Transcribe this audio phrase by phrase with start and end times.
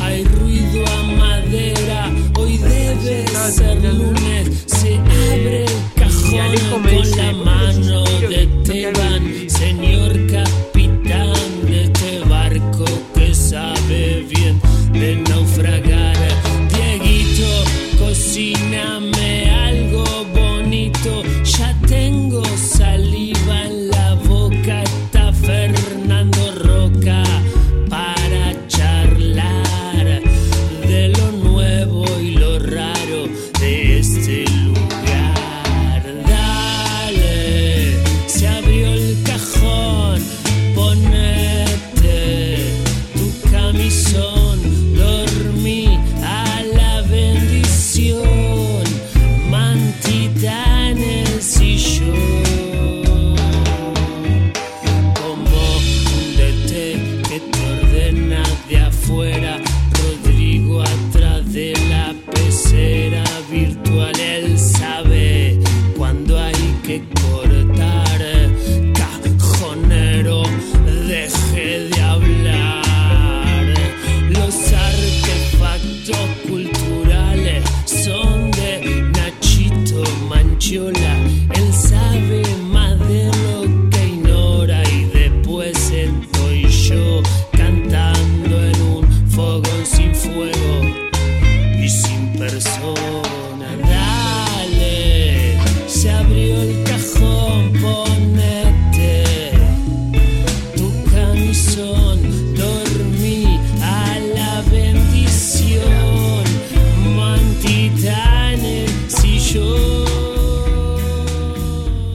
[0.00, 2.12] Hay ruido a madera.
[2.38, 10.25] Hoy debe ser lunes, se abre el cajón con la mano de Teban, señor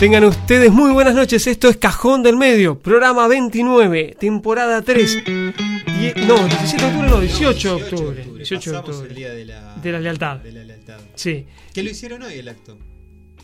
[0.01, 1.45] Tengan ustedes muy buenas noches.
[1.45, 5.23] Esto es Cajón del Medio, programa 29, temporada 3.
[5.25, 8.23] Die- no, 17 de octubre, no, 18 de octubre.
[8.37, 9.07] 18 de octubre.
[9.09, 10.37] el día de la, De la lealtad.
[10.37, 10.97] de la lealtad.
[11.13, 11.45] Sí.
[11.71, 12.79] Que lo hicieron hoy el acto.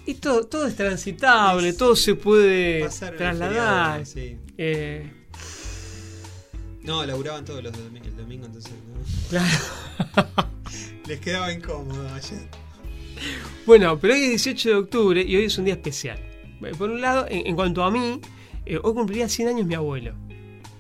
[0.08, 2.88] Y todo, todo es transitable, todo se puede
[3.18, 4.04] trasladar.
[4.04, 4.38] feriado, sí.
[4.58, 5.12] Eh,
[6.82, 9.30] No, laburaban todos los domi- el domingo, entonces no.
[9.30, 10.50] claro.
[11.06, 12.48] les quedaba incómodo ayer.
[13.68, 16.20] Bueno, pero hoy es 18 de octubre y hoy es un día especial.
[16.64, 18.20] Eh, Por un lado, en, en cuanto a mí,
[18.66, 20.14] eh, hoy cumpliría 100 años mi abuelo.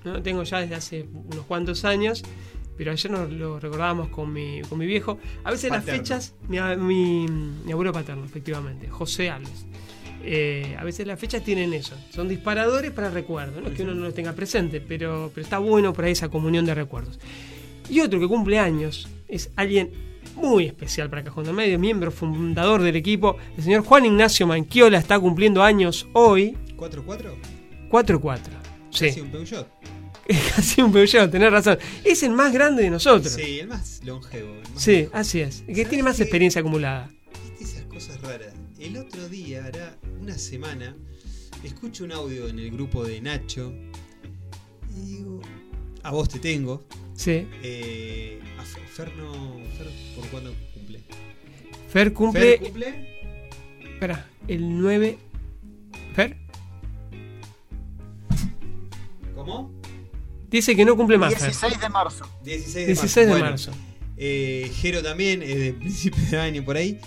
[0.03, 0.21] ¿no?
[0.21, 2.24] Tengo ya desde hace unos cuantos años,
[2.77, 5.18] pero ayer nos lo recordábamos con mi, con mi viejo.
[5.44, 7.25] A veces las fechas, mi, mi-
[7.65, 9.65] mi abuelo paterno, efectivamente, José Alves.
[10.24, 13.94] Eh, a veces las fechas tienen eso, son disparadores para recuerdos, no es que uno
[13.94, 17.19] no los tenga presente, pero, pero está bueno por ahí esa comunión de recuerdos.
[17.89, 19.91] Y otro que cumple años, es alguien
[20.38, 23.38] muy especial para Cajón del Medio, miembro fundador del equipo.
[23.57, 27.34] El señor Juan Ignacio Manquiola está cumpliendo años hoy, ¿4-4?
[27.89, 28.39] 4-4.
[28.92, 29.68] Sí, Casi un Peugeot.
[30.28, 31.78] es casi un Peugeot, tenés razón.
[32.04, 33.34] Es el más grande de nosotros.
[33.34, 34.54] Sí, el más longevo.
[34.54, 35.12] el más Sí, longevo.
[35.16, 35.60] así es.
[35.62, 36.24] El que ¿Sabes tiene más qué?
[36.24, 37.10] experiencia acumulada.
[37.60, 38.54] Viste esas cosas raras.
[38.80, 40.95] El otro día, hará una semana,
[41.63, 43.74] escucho un audio en el grupo de Nacho
[44.95, 45.42] y digo,
[46.07, 46.88] a vos te tengo.
[47.15, 47.45] Sí.
[47.62, 49.59] Eh, a Fer, Fer no.
[49.77, 51.01] Fer, ¿por cuándo cumple?
[51.89, 52.57] Fer cumple.
[52.57, 53.39] Fer cumple.
[53.94, 55.18] Espera, el 9.
[56.15, 56.38] ¿Fer?
[59.36, 59.69] ¿Cómo?
[60.50, 61.33] Dice que no cumple más.
[61.33, 61.44] Fer.
[61.44, 62.25] 16 de marzo.
[62.45, 63.19] 16 de 16 marzo.
[63.19, 63.71] de Bueno, marzo.
[64.15, 67.01] Eh, Jero también, es de principio de año por ahí.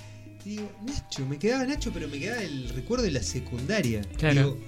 [0.44, 4.02] Y digo, Nacho, me quedaba Nacho, pero me quedaba el recuerdo de la secundaria.
[4.18, 4.54] Claro.
[4.54, 4.58] Digo,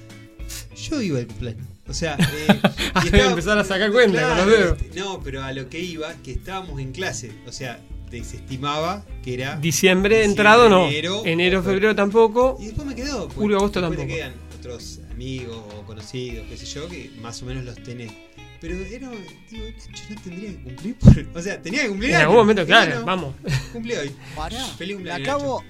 [0.75, 1.67] yo iba al cumpleaños.
[1.88, 2.61] O sea, eh,
[3.02, 4.81] y estaba- empezar a sacar cuenta con los dedos.
[4.82, 7.32] este, No, pero a lo que iba, que estábamos en clase.
[7.46, 7.81] O sea,
[8.11, 9.56] desestimaba que era.
[9.56, 10.88] Diciembre, diciembre, entrado no.
[11.25, 12.56] enero, febrero tampoco.
[12.61, 13.25] Y después me quedó.
[13.26, 14.14] pues, Julio, agosto después tampoco.
[14.14, 18.12] te quedan otros amigos o conocidos, qué sé yo, que más o menos los tenés.
[18.61, 19.11] Pero era,
[19.50, 20.94] digo, Nacho no tendría que cumplir.
[20.96, 22.11] por- O sea, tenía que cumplir.
[22.11, 23.35] En algún momento, claro, bueno, vamos.
[23.73, 24.12] Cumplí hoy.
[24.37, 25.64] Pará, Feliz me cumpleaños, acabo,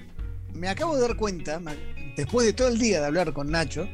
[0.53, 1.59] me acabo de dar cuenta,
[2.15, 3.87] después de todo el día de hablar con Nacho,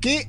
[0.00, 0.28] que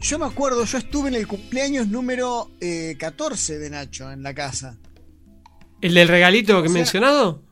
[0.00, 4.34] yo me acuerdo, yo estuve en el cumpleaños número eh, 14 de Nacho en la
[4.34, 4.76] casa.
[5.80, 7.42] ¿El del regalito que he O sea- mencionado?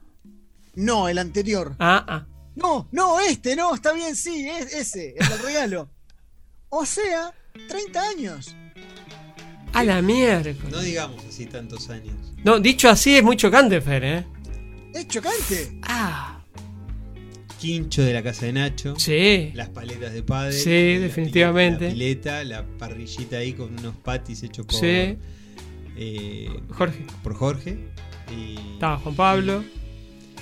[0.77, 1.75] No, el anterior.
[1.79, 2.27] Ah, ah.
[2.57, 5.91] No, no, este, no, está bien, sí, es ese, el del regalo.
[6.69, 7.33] O sea,
[7.69, 8.55] 30 años.
[9.73, 10.53] A la mierda.
[10.71, 12.15] No digamos así tantos años.
[12.45, 14.27] No, dicho así es muy chocante, Fer, ¿eh?
[14.93, 15.79] Es chocante.
[15.83, 16.34] Ah,
[17.65, 18.95] Quincho de la casa de Nacho.
[18.99, 19.51] sí.
[19.55, 20.53] Las paletas de padre.
[20.53, 21.91] Sí, la definitivamente.
[21.91, 25.17] pileta, La pileta, la parrillita ahí con unos patis hechos por, Sí.
[25.97, 27.07] eh, Jorge.
[27.23, 27.79] por Jorge.
[28.37, 29.65] Y, Estaba Juan Pablo.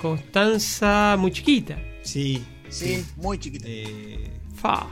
[0.00, 1.78] Constanza, muy chiquita.
[2.02, 3.04] Sí, Sí, sí.
[3.16, 3.64] muy chiquito.
[3.68, 4.86] Eh, Fa.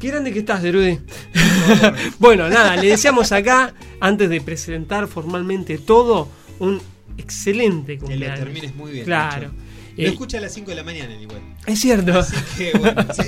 [0.00, 0.98] Qué grande que estás, Derudi.
[2.18, 6.28] bueno, nada, le deseamos acá, antes de presentar formalmente todo,
[6.58, 6.80] un
[7.16, 8.38] excelente que lo cumpleaños.
[8.40, 9.04] termines muy bien.
[9.04, 9.48] Claro.
[9.48, 9.65] Nacho.
[9.96, 11.40] Eh, Lo escucha a las 5 de la mañana igual.
[11.66, 12.18] es cierto.
[12.18, 13.06] Así que bueno.
[13.14, 13.22] Sí,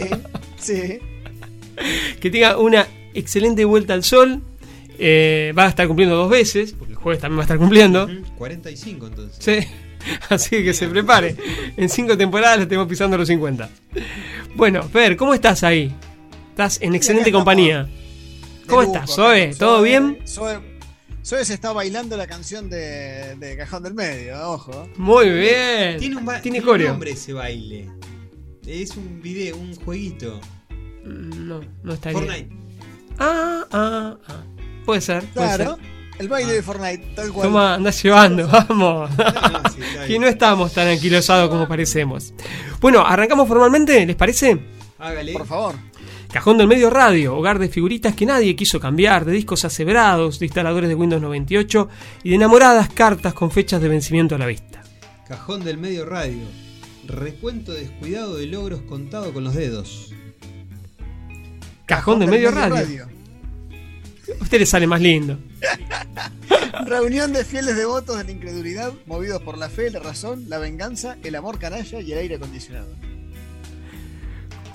[0.58, 0.98] sí.
[2.20, 4.42] que tenga una excelente vuelta al sol.
[4.98, 8.04] Eh, va a estar cumpliendo dos veces, porque el jueves también va a estar cumpliendo.
[8.04, 9.36] Ujú, 45 entonces.
[9.38, 9.68] Sí.
[10.28, 11.36] Así que se prepare.
[11.76, 13.68] En cinco temporadas le estemos pisando los 50.
[14.56, 15.94] Bueno, Fer, ¿cómo estás ahí?
[16.50, 17.88] Estás en excelente compañía.
[18.66, 19.54] ¿Cómo estás, Zoe?
[19.54, 20.18] ¿Todo bien?
[20.26, 20.58] Zoe,
[21.28, 24.88] Zoe se está bailando la canción de, de Cajón del Medio, ojo.
[24.96, 25.98] Muy bien.
[25.98, 26.88] Tiene un, ba- Tiene tiene un coreo.
[26.92, 27.90] nombre ese baile.
[28.66, 30.40] Es un video, un jueguito.
[31.04, 32.24] No, no está bien.
[32.24, 32.56] Fortnite.
[33.18, 34.42] Ah, ah, ah.
[34.86, 35.84] Puede ser, puede Claro, ser.
[36.18, 37.48] el baile de Fortnite, tal cual.
[37.48, 39.10] Toma, andás llevando, vamos.
[39.74, 42.32] Sí, está que no estamos tan anquilosados como parecemos.
[42.80, 44.58] Bueno, arrancamos formalmente, ¿les parece?
[44.98, 45.32] Hágale.
[45.34, 45.74] Por favor.
[46.32, 50.46] Cajón del Medio Radio, hogar de figuritas que nadie quiso cambiar, de discos aseverados, de
[50.46, 51.88] instaladores de Windows 98
[52.22, 54.82] y de enamoradas cartas con fechas de vencimiento a la vista.
[55.26, 56.44] Cajón del medio radio.
[57.06, 60.12] Recuento descuidado de logros contado con los dedos.
[61.86, 63.08] Cajón del Medio Radio.
[64.38, 65.38] A usted le sale más lindo.
[66.84, 71.16] Reunión de fieles devotos de la incredulidad, movidos por la fe, la razón, la venganza,
[71.24, 72.88] el amor canalla y el aire acondicionado.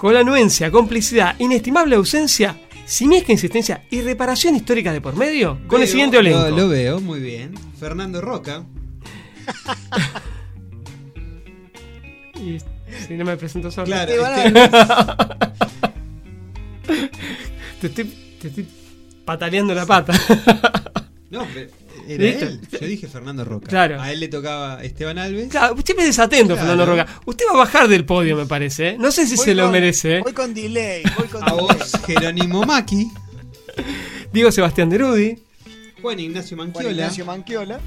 [0.03, 5.87] Con anuencia, complicidad, inestimable ausencia, simiesca insistencia y reparación histórica de por medio, con el
[5.87, 6.49] siguiente elenco.
[6.49, 7.53] Lo, lo veo, muy bien.
[7.79, 8.65] Fernando Roca.
[12.35, 12.57] Y
[13.07, 13.85] si no me presento solo.
[13.85, 14.51] Claro, este-
[17.79, 18.03] Te estoy,
[18.41, 18.67] te estoy
[19.23, 20.11] pataleando la pata.
[21.29, 21.71] No, pero
[22.07, 22.45] era ¿Listo?
[22.45, 22.59] él.
[22.81, 23.67] Yo dije Fernando Roca.
[23.67, 24.01] Claro.
[24.01, 25.49] A él le tocaba Esteban Alves.
[25.49, 26.67] Claro, siempre desatento, Claro.
[26.69, 27.21] Fernando Roca.
[27.25, 28.89] Usted va a bajar del podio, me parece.
[28.89, 28.97] ¿eh?
[28.99, 30.17] No sé si Voy se lo merece.
[30.17, 30.21] ¿eh?
[30.21, 31.59] Voy con delay, voy con A delay.
[31.65, 33.07] vos, Jerónimo Maki.
[34.31, 35.37] Diego Sebastián Derudi.
[36.01, 36.91] Juan Ignacio Juan Manquiola.
[36.91, 37.79] Ignacio Manquiola.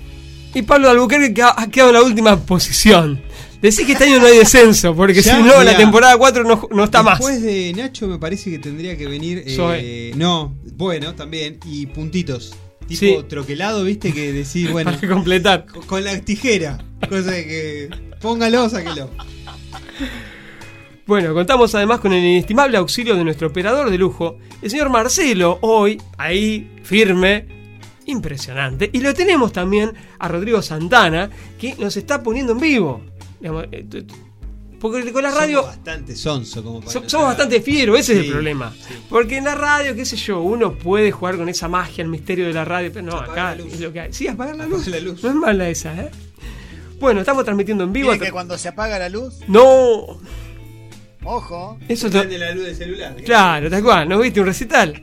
[0.54, 3.20] Y Pablo Albuquerque que ha, quedado en la última posición.
[3.60, 6.68] Decís que este año no hay descenso, porque Ya, si no, la temporada 4 no,
[6.70, 7.18] no está más.
[7.18, 9.42] Después de Nacho me parece que tendría que venir.
[9.46, 11.58] eh, no, bueno, también.
[11.66, 12.54] Y puntitos.
[12.86, 13.18] Tipo Sí.
[13.28, 15.66] troquelado, viste, que decís, bueno, Para completar.
[15.66, 16.78] con- con la tijera.
[17.08, 17.90] Cosa de que.
[18.20, 19.10] Póngalo, sáquelo.
[21.06, 25.58] Bueno, contamos además con el inestimable auxilio de nuestro operador de lujo, el señor Marcelo,
[25.62, 27.46] hoy ahí firme,
[28.06, 28.90] impresionante.
[28.92, 33.02] Y lo tenemos también a Rodrigo Santana, que nos está poniendo en vivo.
[34.80, 38.12] Porque con la radio Somos bastante sonso como para So- no somos bastante fieros, ese
[38.12, 38.72] es el problema.
[38.76, 38.94] sí.
[39.08, 42.46] Porque en la radio, qué sé yo, uno puede jugar con esa magia, el misterio
[42.46, 43.72] de la radio, pero no, Apagar acá la luz.
[43.74, 44.12] es lo que hay.
[44.12, 44.88] Sí, apagar la Apagar luz.
[44.88, 45.22] la luz.
[45.22, 46.10] No es mala esa, ¿eh?
[47.00, 48.18] Bueno, estamos transmitiendo en vivo.
[48.18, 50.18] Que cuando se apaga la luz, No,
[51.24, 53.16] ojo, eso Prende la luz del celular.
[53.24, 55.00] Claro, tal cual, ¿no viste un recital?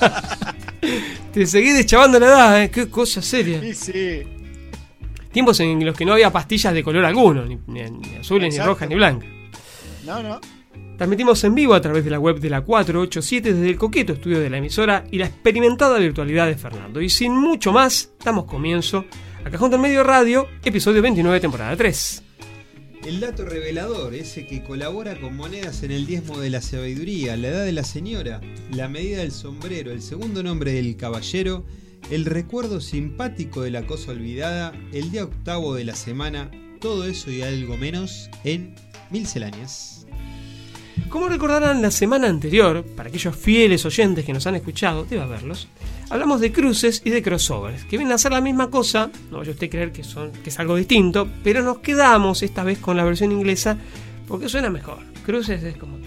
[1.32, 2.70] Te seguís deschavando la edad, ¿eh?
[2.70, 3.60] Qué cosa seria.
[3.60, 4.22] sí, sí.
[5.32, 8.60] Tiempos en los que no había pastillas de color alguno, ni, ni- ni azules, ni
[8.64, 9.28] rojas, ni blancas.
[10.06, 10.40] No, no.
[10.96, 14.40] Transmitimos en vivo a través de la web de la 487 desde el coqueto estudio
[14.40, 17.00] de la emisora y la experimentada virtualidad de Fernando.
[17.00, 19.04] Y sin mucho más, damos comienzo
[19.44, 22.22] a Cajón del Medio Radio, episodio 29, temporada 3.
[23.06, 27.48] El dato revelador, ese que colabora con monedas en el diezmo de la sabiduría, la
[27.48, 28.40] edad de la señora,
[28.72, 31.64] la medida del sombrero, el segundo nombre del caballero,
[32.10, 36.50] el recuerdo simpático de la cosa olvidada, el día octavo de la semana,
[36.80, 38.74] todo eso y algo menos en
[39.10, 40.06] Milceláneas.
[41.10, 45.68] Como recordarán la semana anterior, para aquellos fieles oyentes que nos han escuchado, debe haberlos,
[46.10, 49.52] hablamos de cruces y de crossovers, que vienen a ser la misma cosa, no vaya
[49.52, 52.96] usted a creer que, son, que es algo distinto, pero nos quedamos esta vez con
[52.96, 53.78] la versión inglesa
[54.26, 54.98] porque suena mejor.
[55.24, 55.98] Cruces es como...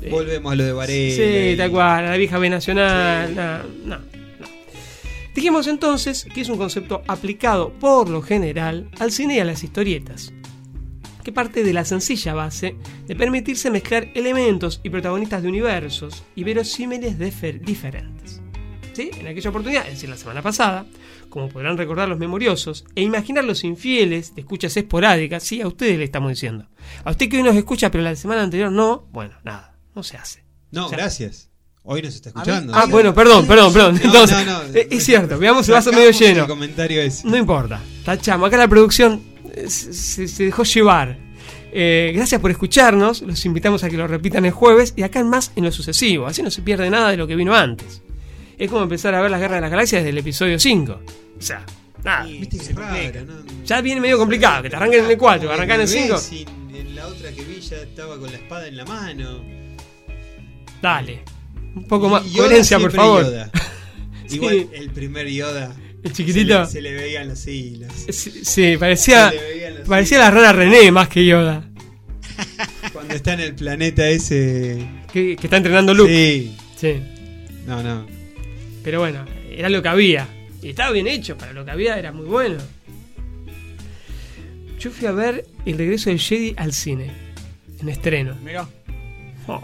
[0.00, 1.14] eh, Volvemos a lo de Varela.
[1.16, 3.28] Sí, y- tal cual, a la vieja B nacional.
[3.28, 3.34] Sí.
[3.86, 4.19] No, no.
[5.34, 9.62] Dijimos entonces que es un concepto aplicado por lo general al cine y a las
[9.62, 10.32] historietas,
[11.22, 16.44] que parte de la sencilla base de permitirse mezclar elementos y protagonistas de universos y
[16.44, 18.40] verosímiles diferentes.
[18.92, 19.10] ¿Sí?
[19.18, 20.84] En aquella oportunidad, es decir, la semana pasada,
[21.28, 25.96] como podrán recordar los memoriosos e imaginar los infieles de escuchas esporádicas, sí, a ustedes
[25.96, 26.66] le estamos diciendo.
[27.04, 30.16] A usted que hoy nos escucha, pero la semana anterior no, bueno, nada, no se
[30.16, 30.44] hace.
[30.72, 31.49] No, O sea- gracias.
[31.82, 32.72] Hoy nos está escuchando.
[32.74, 33.94] Ah, bueno, perdón, perdón, perdón.
[33.94, 34.74] No, Entonces, no, no.
[34.74, 36.42] eh, es cierto, veamos el vaso medio lleno.
[36.42, 37.26] El comentario ese.
[37.26, 38.46] No importa, tachamos.
[38.48, 39.22] Acá la producción
[39.54, 41.18] eh, se, se dejó llevar.
[41.72, 43.22] Eh, gracias por escucharnos.
[43.22, 46.26] Los invitamos a que lo repitan el jueves y acá en más en lo sucesivo.
[46.26, 48.02] Así no se pierde nada de lo que vino antes.
[48.58, 50.92] Es como empezar a ver las guerras de las galaxias desde el episodio 5.
[51.38, 51.64] O sea,
[52.04, 52.28] nada.
[52.28, 52.74] Y Viste que se.
[53.64, 56.02] Ya viene medio complicado, que te arranquen en el 4, Como arrancan en el bebé
[56.02, 56.18] 5.
[56.18, 59.40] sin- En la otra que vi ya estaba con la espada en la mano.
[60.82, 61.22] Dale.
[61.74, 62.24] Un poco más.
[62.24, 63.24] Yoda Coherencia, por favor.
[63.24, 63.50] Yoda.
[64.26, 64.36] Sí.
[64.36, 65.74] Igual el primer Yoda.
[66.04, 66.64] El chiquitito.
[66.64, 67.92] Se le, se le veían los hilos.
[68.10, 69.32] Sí, sí, parecía,
[69.88, 70.24] parecía hilos.
[70.24, 71.68] la rana René más que Yoda.
[72.92, 74.86] Cuando está en el planeta ese.
[75.12, 76.12] Que, que está entrenando Luke.
[76.12, 76.56] Sí.
[76.76, 77.02] sí.
[77.66, 78.06] No, no.
[78.84, 80.28] Pero bueno, era lo que había.
[80.62, 82.58] Y estaba bien hecho, para lo que había era muy bueno.
[84.78, 87.10] Yo fui a ver El regreso del Jedi al cine.
[87.80, 88.36] En estreno.
[88.44, 88.68] Mirá.
[89.46, 89.62] Oh,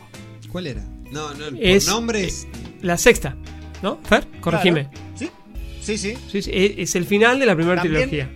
[0.50, 0.84] ¿Cuál era?
[1.10, 2.46] No, no, por Es- nombres.
[2.82, 3.36] la sexta.
[3.82, 3.98] ¿No?
[4.04, 4.88] Fer, corregime.
[5.14, 5.30] Sí,
[5.82, 6.14] sí, sí.
[6.30, 8.32] Sí, sí, es, es el final de la primera También- trilogía.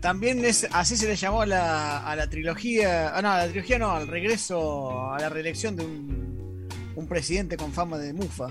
[0.00, 3.16] También es, así se le llamó a la, a la trilogía.
[3.16, 7.56] Ah, no, a la trilogía no, al regreso, a la reelección de un, un presidente
[7.56, 8.48] con fama de mufa.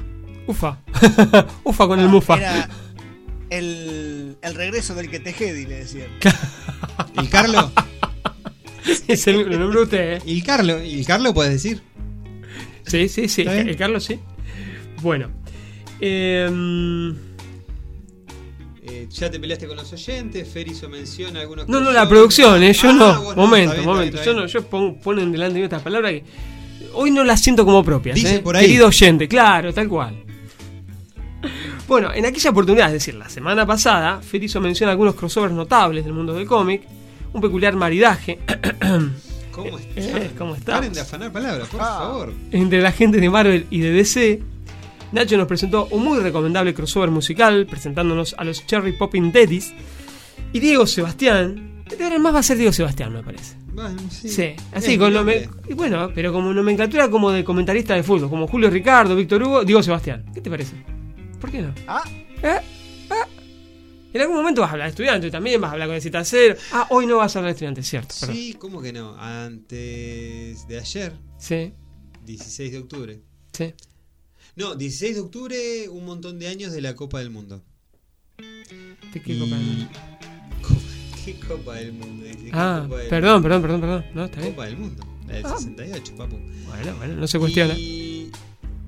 [0.47, 0.77] Ufa.
[1.65, 2.35] Ufa con el mufa.
[2.35, 2.69] Ah, Era
[3.49, 6.07] el, el regreso del que tejedi, le decían.
[7.17, 7.69] ¿El Carlo?
[9.07, 10.21] es el, usted, ¿eh?
[10.25, 10.77] ¿El Carlo?
[10.77, 11.81] ¿El Carlo puedes decir?
[12.91, 13.41] Sí, sí, sí.
[13.43, 14.19] El Carlos, sí.
[15.01, 15.29] Bueno.
[15.99, 17.15] Em,
[18.83, 20.47] Eh, ya te peleaste con los oyentes.
[20.51, 21.67] Fer hizo mención a algunos.
[21.69, 22.73] No, no, la producción, ¿eh?
[22.73, 23.35] yo Ah, no.
[23.35, 24.17] momento, está bien, momento.
[24.17, 26.23] está yo bien, no, yo pon- ponen delante de estas palabras que
[26.93, 28.15] hoy no las siento como propias.
[28.15, 28.39] Dice ¿eh?
[28.39, 28.65] por ahí.
[28.65, 30.23] Querido oyente, claro, tal cual.
[31.87, 35.53] Bueno, en aquella oportunidad, es decir, la semana pasada, Fer hizo mención a algunos crossovers
[35.53, 36.81] notables del mundo del cómic,
[37.33, 38.39] un peculiar maridaje
[39.51, 40.17] ¿Cómo está?
[40.17, 40.79] Eh, ¿cómo estamos?
[40.79, 41.85] Paren de afanar palabras, por Ah.
[41.99, 42.33] favor.
[42.51, 44.41] entre la gente de Marvel y de DC.
[45.11, 49.73] Nacho nos presentó un muy recomendable crossover musical, presentándonos a los Cherry Popping Daddies.
[50.53, 53.55] Y Diego Sebastián, de ahora más va a ser Diego Sebastián, me parece.
[53.73, 54.29] Bueno, sí.
[54.29, 55.49] Sí, así Es con nombre.
[55.69, 59.63] y bueno, pero como nomenclatura como de comentarista de fútbol, como Julio Ricardo, Víctor Hugo,
[59.65, 60.25] Diego Sebastián.
[60.33, 60.75] ¿Qué te parece?
[61.39, 61.73] ¿Por qué no?
[61.87, 62.03] Ah,
[62.43, 62.59] ¿Eh?
[64.13, 66.23] En algún momento vas a hablar de estudiante también, vas a hablar con el cita
[66.25, 66.55] cero.
[66.73, 68.13] Ah, hoy no vas a hablar de estudiante, cierto.
[68.19, 68.35] perdón.
[68.35, 69.15] Sí, ¿cómo que no?
[69.17, 71.73] Antes de ayer, Sí,
[72.25, 73.21] 16 de octubre.
[73.53, 73.73] sí.
[74.57, 77.63] No, 16 de octubre, un montón de años de la Copa del Mundo.
[78.37, 79.89] ¿De qué Y- copa del mundo?
[81.25, 82.25] ¿Qué Copa del Mundo?
[82.25, 84.05] ¿qué Ah, Copa del perdón, perdón, perdón, perdón.
[84.13, 84.51] No, está bien.
[84.51, 85.55] Copa del Mundo, la del Ah.
[85.57, 86.35] 68, papu.
[86.67, 87.73] Bueno, bueno, no se cuestiona.
[87.75, 88.29] Y...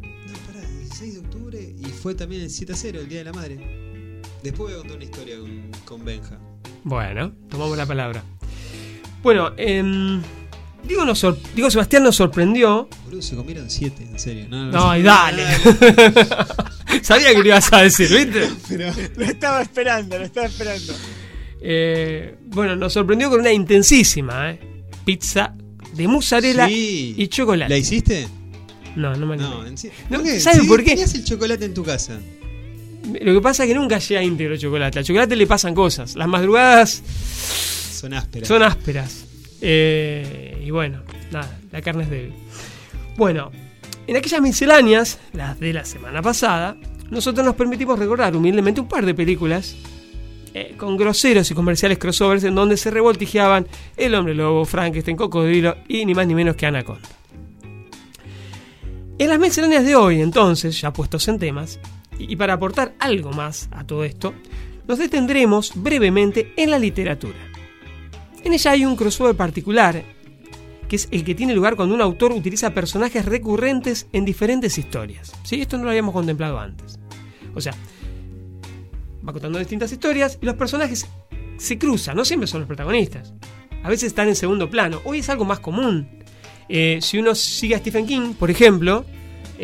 [0.02, 3.24] No, pará, 16 de octubre y fue también el 7 a 0, el Día de
[3.26, 3.93] la Madre.
[4.44, 6.38] Después voy a contar una historia con, con Benja.
[6.84, 8.24] Bueno, tomamos la palabra.
[9.22, 10.22] Bueno, em,
[10.86, 12.90] Diego, nos Diego Sebastián nos sorprendió.
[13.06, 14.48] Boludo, se comieron 7, en serio.
[14.50, 15.44] No, No, y dale.
[17.02, 18.50] Sabía que lo ibas a decir, ¿viste?
[18.68, 20.94] Pero, lo estaba esperando, lo estaba esperando.
[21.62, 24.60] Eh, bueno, nos sorprendió con una intensísima eh,
[25.06, 25.56] pizza
[25.94, 27.16] de mozzarella Sí.
[27.18, 27.70] y chocolate.
[27.70, 28.28] ¿La hiciste?
[28.98, 29.38] No, no me
[29.78, 29.96] serio.
[30.10, 30.18] No.
[30.40, 30.92] ¿saben Sí, por qué?
[30.92, 32.20] Tenías el chocolate en tu casa.
[33.22, 35.00] Lo que pasa es que nunca llega íntegro el chocolate.
[35.00, 36.16] Al chocolate le pasan cosas.
[36.16, 37.04] Las madrugadas
[37.94, 38.48] Son ásperas.
[38.48, 39.26] son ásperas.
[39.62, 42.34] Eh, y bueno, nada, la carne es débil.
[43.18, 43.52] Bueno,
[44.08, 46.76] en aquellas misceláneas, las de la semana pasada,
[47.10, 49.76] nosotros nos permitimos recordar humildemente un par de películas
[50.54, 53.68] eh, con groseros y comerciales crossovers en donde se revoltijeaban
[53.98, 57.08] El Hombre Lobo, Frankenstein, Cocodrilo y ni más ni menos que Anaconda.
[59.20, 61.80] En las misceláneas de hoy, entonces, ya puestos en temas,
[62.20, 64.34] y para aportar algo más a todo esto,
[64.88, 67.38] nos detendremos brevemente en la literatura.
[68.44, 70.04] En ella hay un crossover particular,
[70.88, 75.32] que es el que tiene lugar cuando un autor utiliza personajes recurrentes en diferentes historias.
[75.44, 75.62] ¿Sí?
[75.62, 77.00] Esto no lo habíamos contemplado antes.
[77.56, 77.74] O sea,
[79.28, 81.08] va contando distintas historias y los personajes
[81.58, 83.34] se cruzan, no siempre son los protagonistas.
[83.84, 85.02] A veces están en segundo plano.
[85.06, 86.08] Hoy es algo más común.
[86.70, 89.06] Eh, si uno sigue a Stephen King, por ejemplo,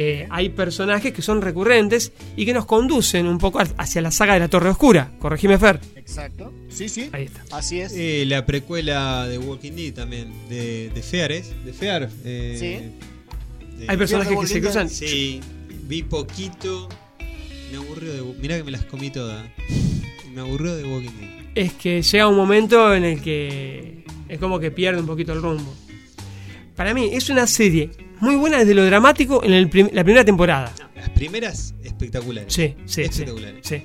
[0.02, 4.36] eh, hay personajes que son recurrentes y que nos conducen un poco hacia la saga
[4.36, 5.12] de la Torre Oscura.
[5.20, 5.80] Corregime, Fer.
[5.96, 6.54] Exacto.
[6.70, 7.10] Sí, sí.
[7.12, 7.44] Ahí está.
[7.52, 7.92] Así es.
[7.96, 11.66] Eh, la precuela de Walking Dead también, de, de Fear, ¿es?
[11.66, 12.10] De Fear.
[12.24, 12.92] eh,
[13.78, 14.90] de- Hay personajes que se cruzan.
[14.90, 15.42] Sí,
[15.88, 16.88] vi poquito.
[17.72, 18.22] Me aburrió de.
[18.42, 19.46] Mirá que me las comí todas.
[20.34, 21.30] Me aburrió de Walking Dead.
[21.56, 25.42] es que llega un momento en el que es como que pierde un poquito el
[25.42, 25.76] rumbo.
[26.80, 30.24] Para mí es una serie muy buena desde lo dramático en el prim- la primera
[30.24, 30.74] temporada.
[30.96, 32.54] Las primeras espectaculares.
[32.54, 33.68] Sí, sí, sí, Espectaculares.
[33.68, 33.84] sí.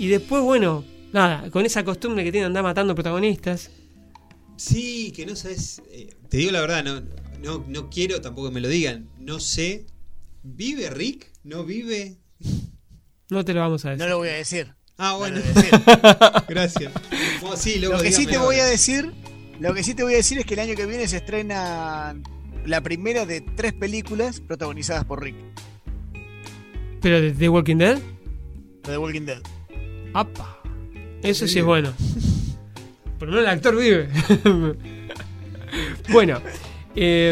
[0.00, 3.70] Y después, bueno, nada, con esa costumbre que tienen de andar matando protagonistas.
[4.56, 5.82] Sí, que no sabes.
[5.92, 7.00] eh, te digo la verdad, no,
[7.44, 9.08] no, no quiero tampoco que me lo digan.
[9.20, 9.86] No sé.
[10.42, 11.30] ¿Vive Rick?
[11.44, 12.16] ¿No vive?
[13.30, 14.02] No te lo vamos a decir.
[14.02, 14.74] No lo voy a decir.
[14.98, 15.36] Ah, No bueno.
[15.38, 16.42] lo voy a decir.
[16.48, 16.92] Gracias.
[17.56, 19.12] Sí, Lo que sí te voy a decir,
[19.62, 22.16] lo que sí te voy a decir es que el año que viene se estrena
[22.66, 25.36] la primera de tres películas protagonizadas por Rick,
[27.00, 28.00] Pero de The Walking Dead,
[28.88, 29.40] de Walking Dead.
[30.14, 30.58] ¡apa!
[31.22, 31.92] Eso sí es bueno.
[33.20, 34.08] Por lo menos el actor vive.
[36.10, 36.40] bueno,
[36.96, 37.30] eh,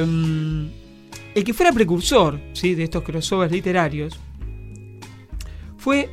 [1.35, 2.77] el que fuera precursor ¿sí?
[2.77, 4.21] de estos crossovers literarios
[5.79, 6.09] fue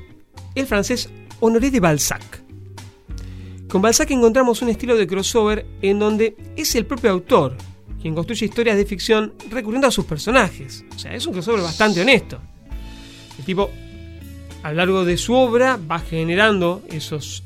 [0.56, 2.37] el francés Honoré de Balzac.
[3.70, 7.56] Con Balzac encontramos un estilo de crossover en donde es el propio autor
[8.02, 10.86] quien construye historias de ficción recurriendo a sus personajes.
[10.96, 12.40] O sea, es un crossover bastante honesto.
[13.40, 13.72] El tipo,
[14.62, 17.44] a lo largo de su obra, va generando esos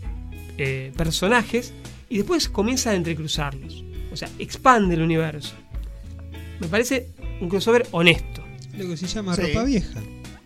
[0.57, 1.73] eh, personajes
[2.09, 3.83] y después comienza a entrecruzarlos.
[4.11, 5.53] O sea, expande el universo.
[6.59, 7.07] Me parece
[7.39, 8.43] un crossover honesto.
[8.77, 9.41] Lo que se llama Sí.
[9.43, 9.99] ropa vieja.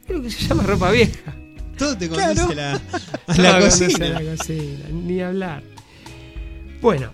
[0.06, 1.36] Creo que se llama ropa vieja.
[1.78, 2.82] Todo te conduce a la,
[3.28, 4.10] a la no, cocina.
[4.10, 5.64] no, la cocina, ni hablar.
[6.82, 7.14] Bueno,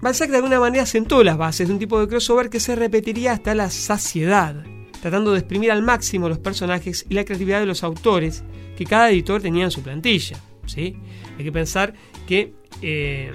[0.00, 3.32] Balzac de alguna manera sentó las bases de un tipo de crossover que se repetiría
[3.32, 4.64] hasta la saciedad,
[5.00, 8.42] tratando de exprimir al máximo los personajes y la creatividad de los autores
[8.76, 10.38] que cada editor tenía en su plantilla.
[10.66, 10.96] ¿sí?
[11.38, 11.94] Hay que pensar
[12.26, 13.30] que eh,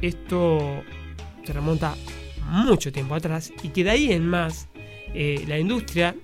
[0.00, 0.82] esto
[1.44, 1.96] se remonta
[2.50, 4.68] mucho tiempo atrás y que de ahí en más
[5.12, 6.14] eh, la industria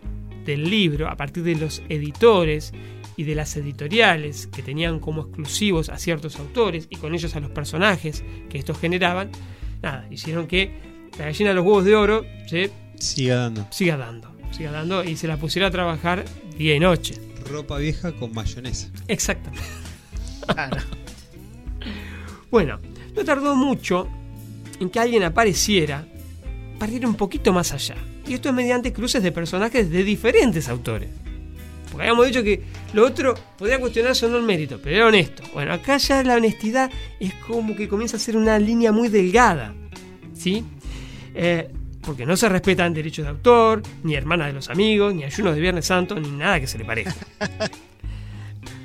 [0.45, 2.73] del libro, a partir de los editores
[3.23, 7.41] y de las editoriales que tenían como exclusivos a ciertos autores y con ellos a
[7.41, 9.31] los personajes que estos generaban,
[9.81, 10.73] nada, hicieron que
[11.19, 13.67] la gallina de los huevos de oro se Siga dando.
[13.71, 16.25] siga dando, siga dando y se la pusiera a trabajar
[16.59, 17.15] día y noche.
[17.49, 18.89] Ropa vieja con mayonesa.
[19.09, 19.65] Exactamente.
[20.47, 20.77] Claro.
[22.51, 22.79] Bueno,
[23.17, 24.07] no tardó mucho
[24.79, 26.07] en que alguien apareciera
[26.79, 27.95] para ir un poquito más allá.
[28.27, 31.09] Y esto es mediante cruces de personajes de diferentes autores.
[31.93, 32.63] Porque habíamos dicho que
[32.95, 35.43] lo otro podría cuestionarse o no el mérito, pero era honesto.
[35.53, 39.75] Bueno, acá ya la honestidad es como que comienza a ser una línea muy delgada.
[40.35, 40.65] ¿Sí?
[41.35, 41.69] Eh,
[42.01, 45.61] porque no se respetan derechos de autor, ni hermanas de los amigos, ni ayunos de
[45.61, 47.27] Viernes Santo, ni nada que se le parezca.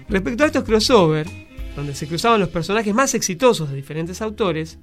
[0.10, 1.28] Respecto a estos crossover,
[1.76, 4.78] donde se cruzaban los personajes más exitosos de diferentes autores,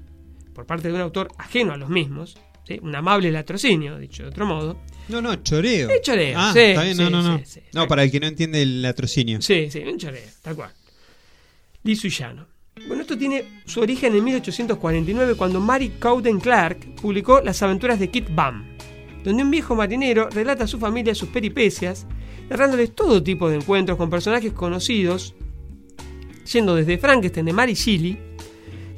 [0.54, 2.80] por parte de un autor ajeno a los mismos, ¿sí?
[2.82, 4.78] un amable latrocinio, dicho de otro modo.
[5.08, 5.90] No, no, choreo.
[5.90, 7.40] Es choreo, Ah, sí, está bien, no, sí, no, no.
[7.44, 7.60] sí.
[7.72, 9.40] No, para el que no entiende el latrocinio.
[9.42, 10.70] Sí, sí, un choreo, tal cual.
[11.84, 12.46] Llano.
[12.88, 18.08] Bueno, esto tiene su origen en 1849 cuando Mary Cowden Clark publicó Las aventuras de
[18.08, 18.64] Kit Bam,
[19.22, 22.06] donde un viejo marinero relata a su familia sus peripecias,
[22.48, 25.34] narrándoles todo tipo de encuentros con personajes conocidos,
[26.52, 28.18] yendo desde Frankenstein de Mary Shelley,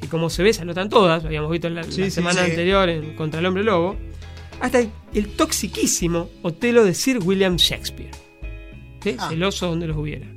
[0.01, 2.11] y como se ve, se anotan todas, lo habíamos visto en la, la Sí, sí,
[2.11, 2.51] semana sí.
[2.51, 3.95] anterior en Contra el Hombre Lobo,
[4.59, 8.11] hasta el, el toxiquísimo Otelo de Sir William Shakespeare.
[9.03, 9.15] ¿Sí?
[9.19, 9.29] Ah.
[9.29, 10.27] Celoso donde los hubiera.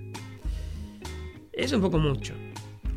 [1.52, 2.34] Es un poco mucho.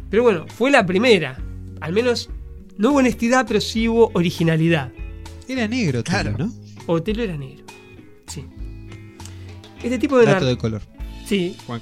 [0.09, 1.39] Pero bueno, fue la primera.
[1.81, 2.29] Al menos
[2.77, 4.91] no hubo honestidad, pero sí hubo originalidad.
[5.47, 6.35] Era negro, Claro.
[6.37, 6.51] ¿no?
[6.87, 7.65] Otelo era negro.
[8.27, 8.45] Sí.
[9.83, 10.81] Este tipo de Dato de color.
[11.25, 11.55] Sí.
[11.65, 11.81] Juan.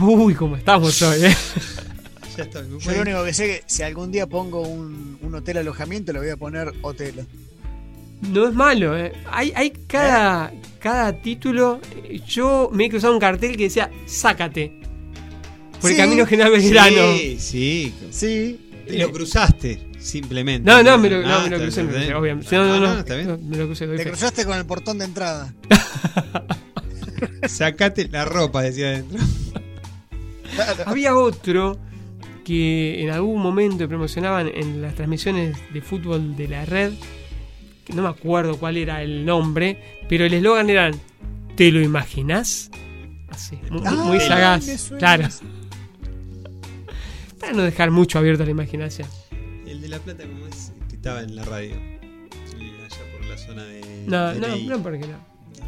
[0.00, 1.34] Uy, cómo estamos hoy, eh.
[2.36, 2.62] Ya está.
[2.62, 5.56] me Yo lo único que sé es que si algún día pongo un, un hotel
[5.58, 7.26] alojamiento, le voy a poner hotel.
[8.20, 9.12] No es malo, eh.
[9.30, 11.80] Hay, hay cada, cada título.
[12.04, 14.80] eh, Yo me he cruzado un cartel que decía, sácate.
[15.80, 17.16] Por el camino general Belgrano.
[17.16, 17.94] Sí, sí.
[18.10, 18.70] Sí.
[18.88, 20.68] Te lo cruzaste, simplemente.
[20.68, 22.56] No, no, me lo, no, Ah, me lo está crucé, obviamente.
[22.56, 22.98] Ah, No, no, no.
[23.00, 23.28] está bien.
[23.28, 25.54] no, Me lo crucé, Te cruzaste con el portón de entrada.
[27.46, 29.18] Sacate la ropa, decía adentro.
[30.86, 31.78] Había otro
[32.44, 36.92] que en algún momento promocionaban en las transmisiones de fútbol de la red,
[37.88, 40.90] que no me acuerdo cuál era el nombre, pero el eslogan era
[41.56, 42.70] ¿Te lo imaginás?
[43.30, 44.92] Así, muy, Ah, muy sagaz.
[44.98, 45.28] Claro.
[47.40, 49.08] Para no dejar mucho abierto a la imaginación.
[49.66, 50.72] El de La Plata, como es?
[50.88, 51.74] Que estaba en la radio.
[51.74, 54.04] Allá por la zona de.
[54.06, 54.66] No, de no, Ney.
[54.66, 55.18] no, porque no.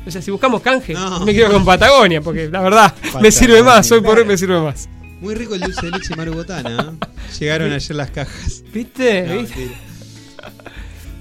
[0.07, 1.25] O sea, si buscamos canje, No.
[1.25, 4.27] me quedo con Patagonia, porque la verdad me sirve más, hoy por hoy claro.
[4.29, 4.89] me sirve más.
[5.21, 6.97] Muy rico el dulce de leche Maru Botana.
[7.01, 7.07] ¿eh?
[7.39, 8.63] Llegaron ayer las cajas.
[8.73, 9.23] ¿Viste?
[9.27, 9.71] No, ¿Viste?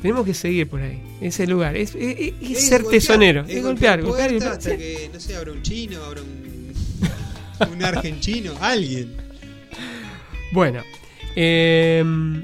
[0.01, 1.75] Tenemos que seguir por ahí, ese lugar.
[1.75, 3.41] Es, es- es- es ser golpear, tesonero.
[3.47, 6.73] Es, golpear, golpear golpear, hasta que, no sé, abra un chino, abra un.
[7.73, 9.15] un argentino, alguien.
[10.53, 10.81] Bueno,
[11.35, 12.41] eh, en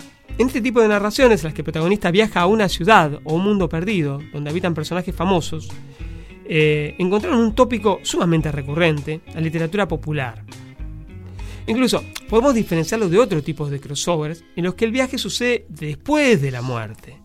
[0.48, 3.44] este tipo de narraciones, en las que el protagonista viaja a una ciudad o un
[3.44, 5.70] mundo perdido, donde habitan personajes famosos,
[6.48, 10.44] eh, encontraron un tópico sumamente recurrente, la literatura popular.
[11.68, 16.40] Incluso podemos diferenciarlo de otros tipos de crossovers en los que el viaje sucede después
[16.42, 17.16] de la muerte.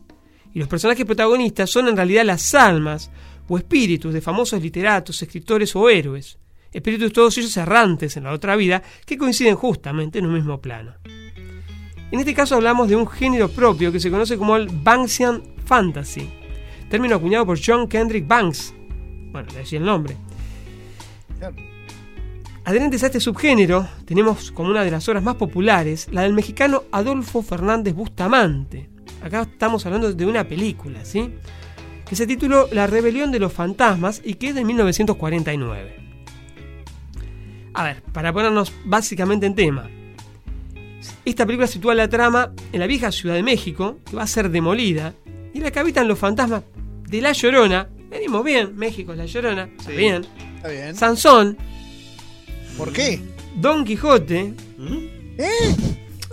[0.53, 3.11] Y los personajes protagonistas son en realidad las almas
[3.49, 6.39] o espíritus de famosos literatos, escritores o héroes.
[6.73, 10.95] Espíritus todos ellos errantes en la otra vida que coinciden justamente en un mismo plano.
[12.13, 16.29] En este caso hablamos de un género propio que se conoce como el Banksian Fantasy,
[16.89, 18.75] término acuñado por John Kendrick Banks.
[19.31, 20.17] Bueno, le decía el nombre.
[22.65, 26.85] Adherentes a este subgénero, tenemos como una de las obras más populares la del mexicano
[26.93, 28.90] Adolfo Fernández Bustamante.
[29.23, 31.31] Acá estamos hablando de una película, ¿sí?
[32.09, 35.97] Que se tituló La rebelión de los fantasmas y que es de 1949.
[37.75, 39.89] A ver, para ponernos básicamente en tema.
[41.25, 44.51] Esta película sitúa la trama en la vieja Ciudad de México, que va a ser
[44.51, 45.15] demolida,
[45.55, 46.63] y en la que habitan los fantasmas
[47.09, 47.89] de La Llorona.
[48.11, 50.27] Venimos bien, México, La Llorona, está bien.
[50.57, 50.97] Está bien.
[50.97, 51.57] Sansón,
[52.77, 53.21] ¿Por qué?
[53.57, 54.55] Don Quijote,
[55.39, 55.77] ¿Eh?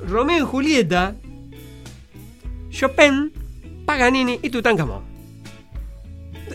[0.07, 1.15] Romeo y Julieta,
[2.69, 3.31] Chopin,
[3.85, 5.03] Paganini y Tutankamón.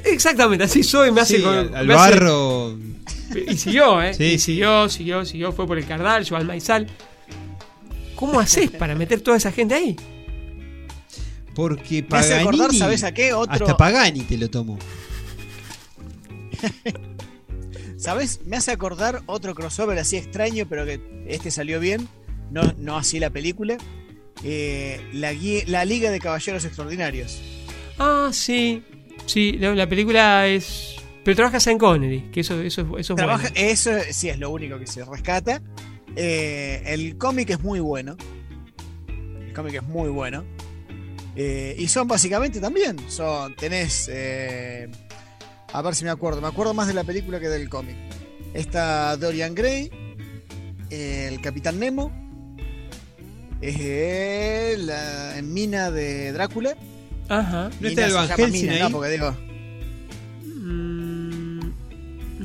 [0.05, 2.77] Exactamente, así soy, me hace Sí, con- al, me hace- barro.
[3.49, 4.13] Y siguió, ¿eh?
[4.15, 4.39] Sí, y sí.
[4.39, 6.87] siguió, siguió, siguió, fue por el Cardal, llegó al Maizal.
[8.15, 9.97] ¿Cómo haces para meter toda esa gente ahí?
[11.55, 12.49] Porque Me hace Paganini.
[12.49, 13.33] acordar, ¿sabes a qué?
[13.33, 13.55] Otro.
[13.67, 14.79] Hasta Pagani te lo tomo.
[17.97, 18.41] ¿Sabes?
[18.47, 22.09] Me hace acordar otro crossover así extraño, pero que este salió bien.
[22.51, 23.77] No, no así la película.
[24.45, 27.41] Eh, la, Liga de Caballeros Extraordinarios.
[27.99, 28.83] Ah, sí.
[29.27, 30.97] Sí, la, la película es.
[31.25, 33.55] Pero trabaja Sean Connery, que eso, eso, es- eso es Trabaja, bueno.
[33.71, 35.63] Eso sí es lo único que se rescata.
[36.17, 38.17] Eh, el cómic es muy bueno.
[39.09, 40.45] El cómic es muy bueno.
[41.37, 42.97] Eh, y son básicamente también.
[43.09, 44.09] Son, tenés.
[44.09, 46.41] a ver si me acuerdo.
[46.41, 47.97] Me acuerdo más de la película que del cómic.
[48.53, 49.91] Está Dorian Gray.
[50.91, 52.11] el Capitán Nemo.
[53.63, 56.77] Eh, la mina de Drácula.
[57.29, 57.71] Ajá.
[57.81, 58.81] ¿No está el Van Helsing Mina, ahí?
[58.83, 59.37] no, porque digo.
[60.45, 61.61] Mm,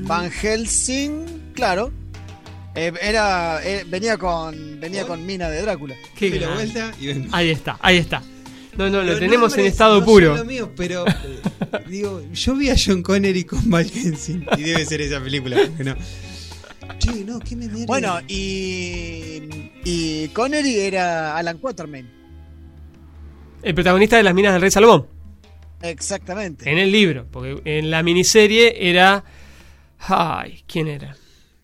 [0.08, 1.92] Van Helsing, claro.
[2.76, 5.96] Eh, era, eh, venía con venía con mina de Drácula.
[6.16, 6.64] qué Doy la grande.
[6.66, 7.36] vuelta y vengo.
[7.36, 8.22] Ahí está, ahí está.
[8.78, 10.28] No, no, lo Los tenemos en estado no puro.
[10.28, 11.40] son lo mío, pero eh,
[11.90, 15.84] digo, yo vi a John Connery con Val Helsing y debe ser esa película, porque
[15.84, 15.96] no.
[17.00, 17.86] Che, no, ¿qué me mierda?
[17.86, 22.10] Bueno, y, y Connery era Alan Quatermain.
[23.64, 25.08] El protagonista de las minas del Rey Salomón.
[25.82, 26.70] Exactamente.
[26.72, 29.24] En el libro, porque en la miniserie era.
[30.00, 31.16] Ay, ¿quién era?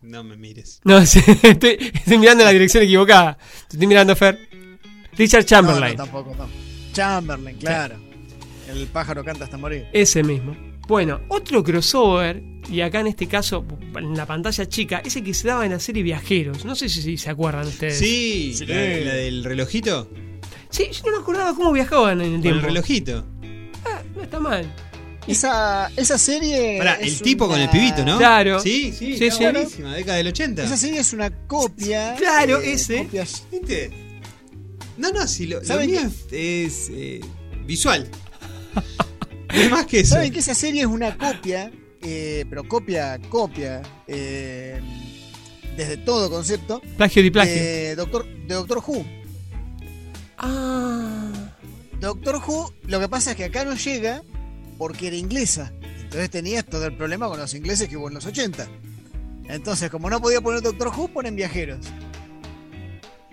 [0.04, 0.82] no me mires.
[0.84, 3.38] No, estoy, estoy mirando en la dirección equivocada.
[3.68, 4.38] Te estoy mirando, Fer.
[5.18, 5.96] Richard Chamberlain.
[5.98, 6.48] no, tampoco, no.
[6.92, 7.96] Chamberlain, claro.
[8.68, 9.88] El pájaro canta hasta morir.
[9.94, 10.56] Ese mismo.
[10.88, 13.66] Bueno, otro crossover, y acá en este caso,
[13.96, 16.66] en la pantalla chica, ese que se daba en la serie Viajeros.
[16.66, 17.98] No sé si, si se acuerdan ustedes.
[18.00, 18.66] Sí, Sí.
[18.66, 20.10] La, la del relojito.
[20.70, 22.60] Sí, yo no me acordaba cómo viajaban en el Con tiempo.
[22.60, 23.26] el relojito.
[23.86, 24.66] Ah, no está mal.
[25.26, 26.78] Esa, esa serie.
[26.80, 28.18] Pará, es el tipo una- con el pibito, ¿no?
[28.18, 28.60] Claro.
[28.60, 29.44] Sí, sí, Sí, sí.
[29.44, 30.64] buenísima, década del 80.
[30.66, 32.16] Esa serie es una copia.
[32.18, 33.04] Claro, eh, ese.
[33.06, 33.90] copias- ¿Viste?
[34.98, 36.66] No, no, si lo, lo ¿Saben mío qué?
[36.66, 37.22] es, es, eh,
[37.66, 38.08] visual.
[39.54, 40.16] No es más que eso.
[40.16, 41.72] ¿Saben que esa serie es una copia?
[42.02, 43.82] eh, pero copia, copia.
[44.08, 44.82] eh,
[45.78, 46.82] desde todo concepto.
[46.98, 47.54] Plagio de plagio.
[47.56, 49.06] De Doctor, de Doctor Who.
[50.38, 51.32] Ah.
[52.00, 54.24] Doctor Who, lo que pasa es que acá no llega
[54.78, 55.72] porque era inglesa.
[56.02, 58.68] Entonces tenías todo el problema con los ingleses que hubo en los 80.
[59.50, 61.80] Entonces, como no podía poner Doctor Who, ponen viajeros.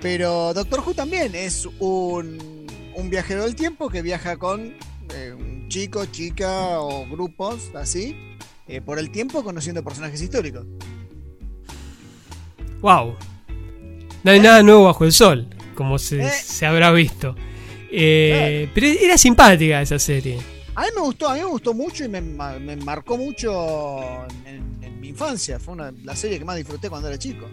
[0.01, 4.75] Pero Doctor Who también es un, un viajero del tiempo que viaja con
[5.15, 8.15] eh, un chico, chica o grupos así
[8.69, 10.67] eh, por el tiempo conociendo personajes históricos.
[12.83, 13.15] Wow.
[14.23, 16.31] No hay nada nuevo bajo el sol, como se, Eh.
[16.31, 17.35] se habrá visto.
[17.91, 20.39] Eh, Pero era simpática esa serie.
[20.75, 24.03] A mí me gustó, a mí me gustó mucho y me, me marcó mucho
[24.47, 25.59] en, en mi infancia.
[25.59, 27.47] Fue una, la serie que más disfruté cuando era chico.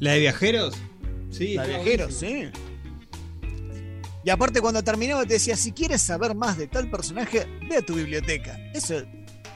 [0.00, 0.74] ¿La de viajeros?
[1.30, 1.54] Sí.
[1.54, 2.46] La de viajeros, sí.
[4.24, 7.82] Y aparte cuando terminaba te decía, si quieres saber más de tal personaje, ve a
[7.82, 8.58] tu biblioteca.
[8.72, 9.02] Eso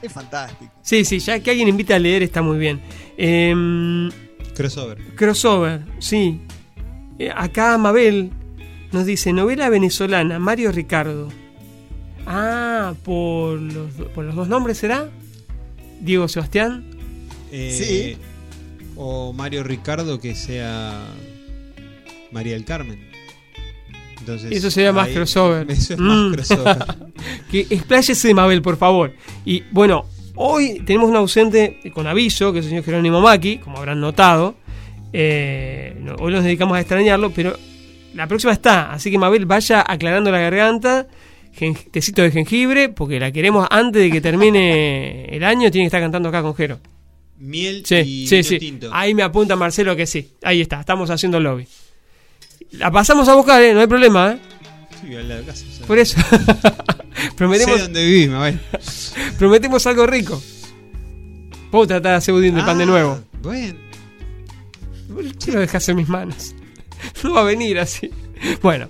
[0.01, 0.71] es fantástico.
[0.83, 2.79] Sí, sí, ya que alguien invita a leer está muy bien.
[3.17, 4.09] Em,
[4.55, 4.97] Crossover.
[5.15, 6.39] crossover, sí.
[7.17, 8.31] Eh, acá Mabel
[8.91, 11.29] nos dice, novela venezolana, Mario Ricardo.
[12.27, 15.09] Ah, por los, por los dos nombres será.
[15.99, 16.85] Diego Sebastián.
[17.51, 18.17] Eh,
[18.95, 21.07] O Mario Ricardo que sea
[22.31, 23.08] María del Carmen.
[24.33, 25.69] Entonces, Eso sería más crossover.
[25.71, 26.03] Eso es Mm.
[26.03, 26.77] más crossover.
[27.51, 29.13] que expláyese Mabel, por favor.
[29.45, 33.77] Y bueno, hoy tenemos un ausente con aviso, que es el señor Jerónimo Maki, como
[33.77, 34.55] habrán notado.
[35.13, 37.57] Eh, no, hoy nos dedicamos a extrañarlo, pero
[38.13, 38.91] la próxima está.
[38.91, 41.07] Así que Mabel vaya aclarando la garganta,
[41.91, 45.71] tecito de jengibre, porque la queremos antes de que termine el año.
[45.71, 46.79] Tiene que estar cantando acá con Jero.
[47.41, 48.59] Miel Sí, y sí, vino sí.
[48.59, 48.89] tinto.
[48.91, 50.31] Ahí me apunta Marcelo que sí.
[50.43, 51.65] Ahí está, estamos haciendo lobby.
[52.71, 53.73] La pasamos a buscar, ¿eh?
[53.73, 54.33] no hay problema.
[54.33, 54.39] ¿eh?
[55.01, 55.87] Sí, al lado de casa, o sea.
[55.87, 56.17] Por eso.
[57.35, 58.59] prometemos, Sé dónde vivís, Mabel.
[59.37, 60.41] prometemos algo rico.
[61.71, 63.19] Puedo tratar de hacer budín de pan de Ah, nuevo.
[63.41, 63.75] Bueno,
[65.39, 66.53] Si lo dejas en mis manos.
[67.23, 68.09] No va a venir así.
[68.61, 68.89] Bueno,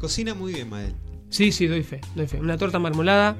[0.00, 0.94] cocina muy bien, Mabel.
[1.28, 2.38] sí, sí, doy fe, doy fe.
[2.38, 3.36] Una torta marmolada.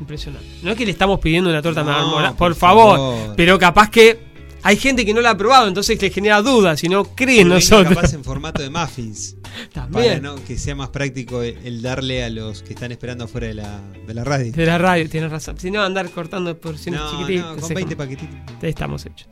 [0.00, 0.46] Impresionante.
[0.62, 3.34] No es que le estamos pidiendo una torta No, marmolada, por por, favor, favor.
[3.36, 4.18] Pero capaz que
[4.64, 7.48] hay gente que no la ha probado, entonces le genera dudas y no cree en
[7.50, 7.94] nosotros.
[7.94, 9.36] capaz en formato de muffins.
[9.72, 10.22] Para También.
[10.22, 10.34] ¿no?
[10.44, 14.14] que sea más práctico el, darle a los que están esperando afuera de la, de
[14.14, 14.50] la radio.
[14.52, 15.56] De la radio, tienes razón.
[15.60, 17.46] Si no, andar cortando porciones No, chiquititas.
[17.46, 18.36] no, con es 20 como- paquetitos.
[18.62, 19.28] Estamos hechos.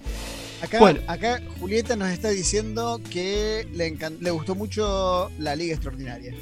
[0.62, 1.00] Acá, Bueno.
[1.08, 6.32] acá Julieta nos está diciendo que le, encan- le gustó mucho La Liga Extraordinaria.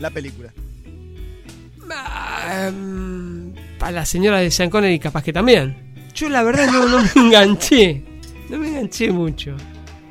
[0.00, 0.50] La película.
[1.90, 5.83] Ah, em, para la señora de Sean Connery, capaz que también.
[6.14, 8.02] Yo, la verdad, no, no me enganché.
[8.48, 9.54] No me enganché mucho.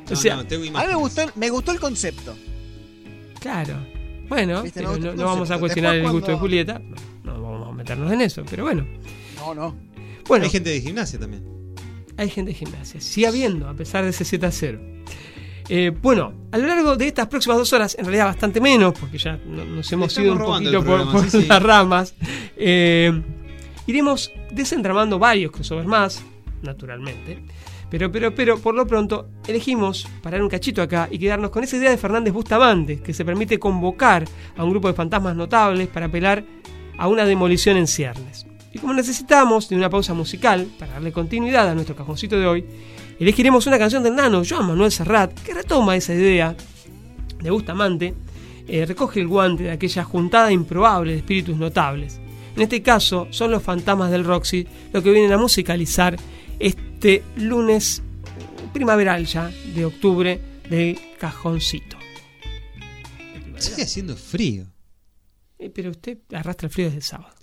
[0.06, 2.36] O No, sea, no, tengo A mí me gustó, el- me gustó el concepto.
[3.40, 3.74] claro.
[4.28, 6.80] Bueno, Viste, pero no, vamos a cuestionar el gusto de Julieta.
[7.22, 8.86] No, no vamos a meternos en eso, pero bueno.
[9.36, 9.76] No, no.
[10.26, 11.44] Bueno, Hay gente de gimnasia también.
[12.16, 13.00] hay gente de gimnasia.
[13.02, 14.80] Sigue habiendo, a pesar de ese 7 a 0.
[15.68, 19.18] Eh, bueno, a lo largo de estas próximas dos horas, en realidad bastante menos, porque
[19.18, 21.46] ya no- nos hemos Estamos ido un poquito por, programa, por sí, sí.
[21.46, 22.14] las ramas,
[22.56, 23.22] eh,
[23.86, 26.24] iremos desentramando varios crossovers más,
[26.62, 27.44] naturalmente.
[27.90, 31.76] Pero, pero, pero, por lo pronto, elegimos parar un cachito acá y quedarnos con esa
[31.76, 34.24] idea de Fernández Bustamante, que se permite convocar
[34.56, 36.44] a un grupo de fantasmas notables para apelar
[36.98, 38.46] a una demolición en ciernes.
[38.72, 42.64] Y como necesitamos de una pausa musical para darle continuidad a nuestro cajoncito de hoy,
[43.20, 46.56] elegiremos una canción del nano Joan Manuel Serrat que retoma esa idea
[47.40, 48.14] de Bustamante,
[48.66, 52.20] eh, recoge el guante de aquella juntada improbable de espíritus notables.
[52.56, 56.16] En este caso, son los fantasmas del Roxy lo que vienen a musicalizar
[56.58, 58.02] este lunes
[58.72, 61.96] primaveral ya de octubre del cajoncito.
[63.58, 64.66] Sigue haciendo frío.
[65.58, 67.34] Eh, pero usted arrastra el frío desde el sábado.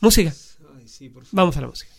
[0.00, 0.32] Música.
[0.76, 1.36] Ay, sí, por favor.
[1.36, 1.92] Vamos a la música.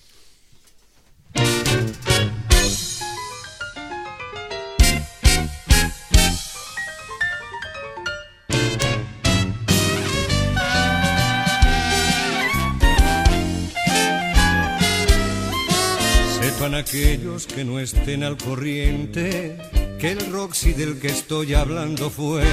[16.74, 19.58] Aquellos que no estén al corriente
[20.00, 22.44] que el Roxy del que estoy hablando fue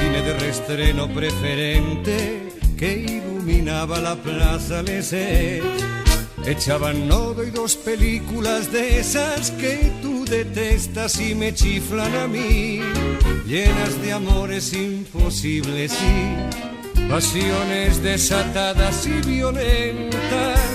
[0.00, 5.62] cine de restreno preferente que iluminaba la plaza Lesé.
[6.44, 12.80] Echaban nodo y dos películas de esas que tú detestas y me chiflan a mí,
[13.46, 20.71] llenas de amores imposibles y pasiones desatadas y violentas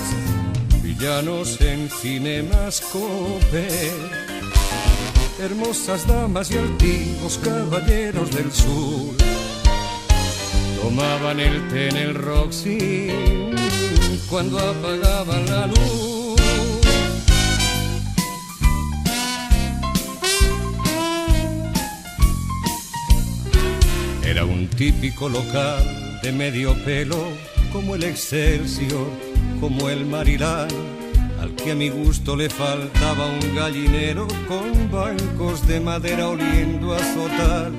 [0.98, 3.68] villanos en cinemascope.
[5.40, 9.14] Hermosas damas y altivos caballeros del sur.
[10.82, 13.08] Tomaban el té en el Roxy
[14.28, 16.40] cuando apagaban la luz.
[24.24, 27.22] Era un típico local de medio pelo,
[27.72, 29.27] como el Excelsior,
[29.60, 30.68] como el Marilán,
[31.40, 36.96] al que a mi gusto le faltaba un gallinero con bancos de madera oliendo a
[36.96, 37.72] azotar.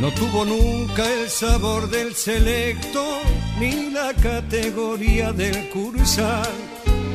[0.00, 3.20] No tuvo nunca el sabor del selecto
[3.58, 6.50] ni la categoría del cursal,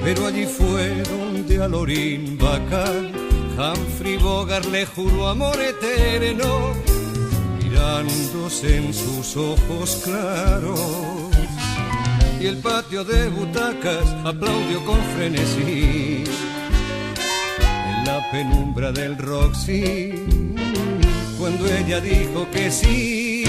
[0.04, 3.22] pero allí fue donde a Lorín Bacán
[3.58, 6.74] Humphrey Bogart le juró amor eterno,
[7.62, 11.31] mirándose en sus ojos claros.
[12.42, 16.24] Y el patio de butacas aplaudió con frenesí
[17.60, 20.26] en la penumbra del Roxy
[21.38, 23.44] cuando ella dijo que sí.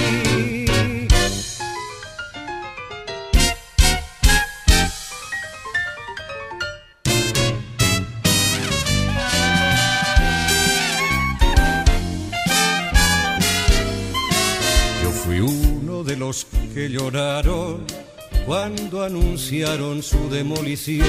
[15.02, 18.01] Yo fui uno de los que lloraron
[18.46, 21.06] cuando anunciaron su demolición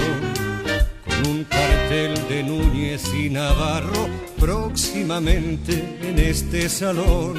[1.06, 4.08] con un cartel de Núñez y Navarro
[4.40, 7.36] próximamente en este salón.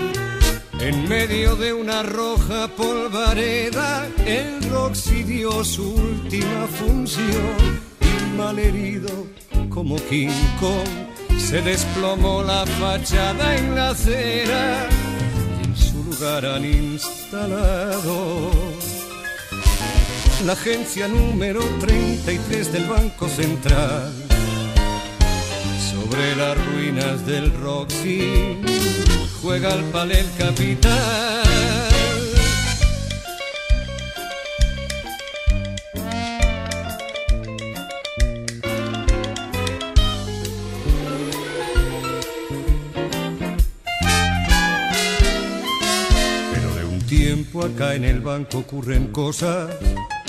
[0.81, 9.27] En medio de una roja polvareda, el Roxy dio su última función y malherido
[9.71, 10.29] como King
[10.61, 14.89] Kong se desplomó la fachada en la acera
[15.63, 18.51] y en su lugar han instalado
[20.45, 24.13] la agencia número 33 del Banco Central.
[25.91, 28.61] Sobre las ruinas del Roxy
[29.41, 31.45] juega al palel capital.
[47.65, 49.71] Acá en el banco ocurren cosas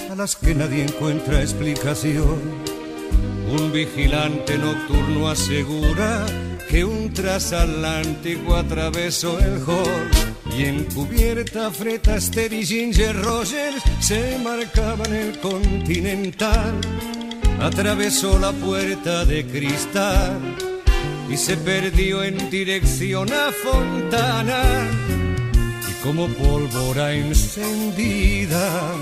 [0.10, 2.42] a las que nadie encuentra explicación.
[3.50, 6.26] Un vigilante nocturno asegura
[6.70, 10.10] que un transatlántico atravesó el hall
[10.58, 16.74] y en cubierta Fred Astaire y Ginger Rogers se marcaban el continental.
[17.60, 20.40] Atravesó la puerta de cristal
[21.30, 24.62] y se perdió en dirección a Fontana
[25.90, 28.94] y como pólvora encendida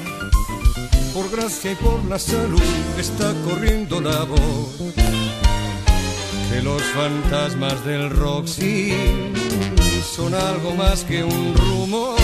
[1.13, 2.61] por gracia y por la salud
[2.97, 4.93] está corriendo la voz
[6.51, 8.93] que los fantasmas del Roxy
[10.15, 12.17] son algo más que un rumor.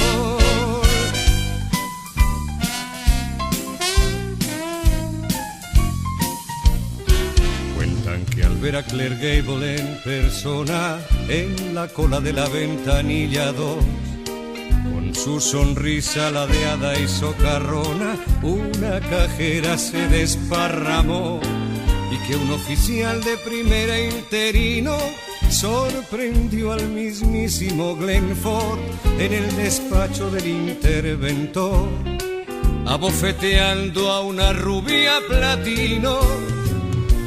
[7.75, 13.51] Cuentan que al ver a Claire Gable en persona en la cola de la ventanilla
[13.51, 14.08] 2
[15.13, 21.39] su sonrisa ladeada y socarrona, una cajera se desparramó
[22.11, 24.97] y que un oficial de primera interino
[25.49, 28.79] sorprendió al mismísimo Glenford
[29.19, 31.87] en el despacho del interventor,
[32.85, 36.19] abofeteando a una rubia platino.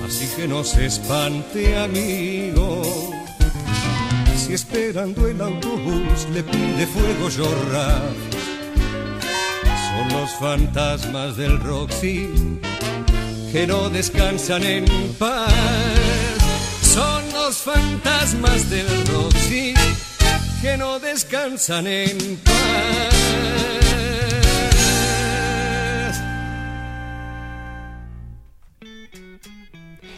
[0.06, 2.61] Así que no se espante, amigo
[4.54, 8.00] esperando el autobús le pide fuego Jorra.
[9.88, 12.28] Son los fantasmas del Roxy
[13.50, 14.84] que no descansan en
[15.18, 15.52] paz.
[16.82, 19.74] Son los fantasmas del Roxy
[20.60, 23.21] que no descansan en paz.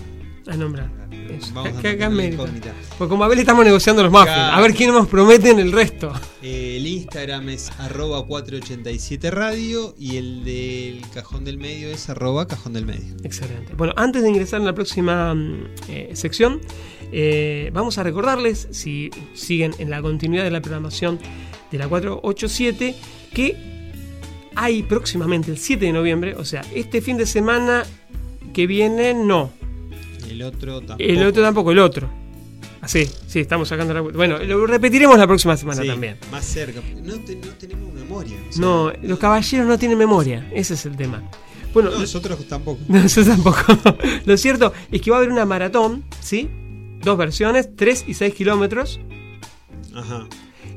[0.47, 0.91] A nombrar.
[1.31, 1.53] Eso.
[1.55, 2.43] Vamos a mérito.
[2.43, 2.73] incógnita.
[2.99, 4.31] Porque con Mabel estamos negociando los muffins.
[4.31, 6.13] A ver quién nos prometen el resto.
[6.43, 12.73] El Instagram es arroba 487 radio y el del cajón del medio es arroba cajón
[12.73, 13.17] del medio.
[13.23, 13.75] Excelente.
[13.75, 16.61] Bueno, antes de ingresar en la próxima mm, eh, sección,
[17.13, 21.19] eh, vamos a recordarles, si siguen en la continuidad de la programación
[21.71, 22.95] de la 487,
[23.35, 23.57] que
[24.55, 27.85] hay próximamente el 7 de noviembre, o sea, este fin de semana
[28.53, 29.51] que viene, no.
[30.41, 31.03] El otro tampoco.
[31.11, 32.09] El otro tampoco, el otro.
[32.81, 36.17] Así Sí, sí, estamos sacando la Bueno, lo repetiremos la próxima semana Sí, también.
[36.33, 36.81] Más cerca.
[37.03, 38.37] No, te- no tenemos memoria.
[38.49, 41.23] o sea, No, los caballeros no tienen memoria, ese es el tema.
[41.75, 42.81] Bueno, no, nosotros tampoco.
[42.89, 43.61] No, yo tampoco.
[44.25, 46.49] Lo cierto es que va a haber una maratón, ¿sí?
[47.03, 48.99] Dos versiones, 3 y 6 kilómetros.
[49.95, 50.27] Ajá.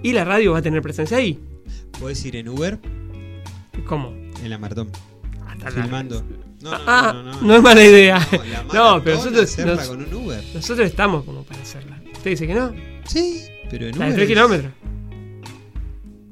[0.04, 1.40] Y la radio va a tener presencia ahí.
[2.00, 2.80] ¿Podés ir en Uber?
[3.88, 4.10] ¿Cómo?
[4.44, 4.90] En la maratón.
[5.48, 6.24] Hasta la- Filmando.
[6.64, 8.28] No, no, ah, no, no, no es mala idea.
[8.74, 10.44] No, pero nosotros, nos- con un Uber.
[10.54, 12.02] nosotros estamos como para hacerla.
[12.14, 12.74] ¿Usted dice que no?
[13.06, 14.16] Sí, pero en La de Uber.
[14.16, 14.72] 3 es- kilómetros.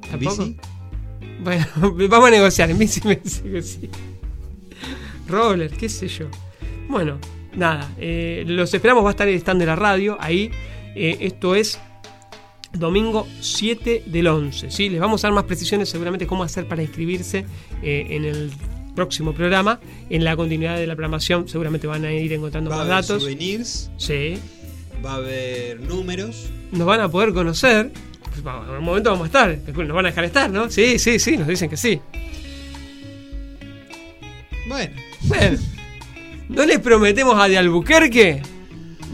[0.03, 0.45] ¿En ¿Tampoco?
[0.45, 0.57] bici?
[1.43, 1.65] Bueno,
[2.09, 2.71] vamos a negociar.
[2.71, 3.89] En bici me dice que sí.
[5.27, 6.25] Roller, qué sé yo.
[6.87, 7.17] Bueno,
[7.55, 7.89] nada.
[7.97, 9.03] eh, los esperamos.
[9.03, 10.51] Va a estar el stand de la radio ahí.
[10.95, 11.79] Eh, esto es
[12.73, 14.71] domingo 7 del 11.
[14.71, 14.89] ¿sí?
[14.89, 17.45] Les vamos a dar más precisiones seguramente cómo hacer para inscribirse
[17.81, 18.51] eh, en el
[18.95, 19.79] próximo programa.
[20.09, 23.01] En la continuidad de la programación seguramente van a ir encontrando Va a más haber
[23.03, 23.23] datos.
[23.23, 24.37] souvenirs, Sí.
[25.05, 26.49] va a haber números.
[26.71, 27.91] Nos van a poder conocer.
[28.29, 29.57] Pues, vamos, en un momento vamos a estar.
[29.75, 30.69] Nos van a dejar estar, ¿no?
[30.69, 31.35] Sí, sí, sí.
[31.37, 31.99] Nos dicen que sí.
[34.67, 35.57] Bueno, Bueno,
[36.49, 38.41] ¿no les prometemos a de Albuquerque?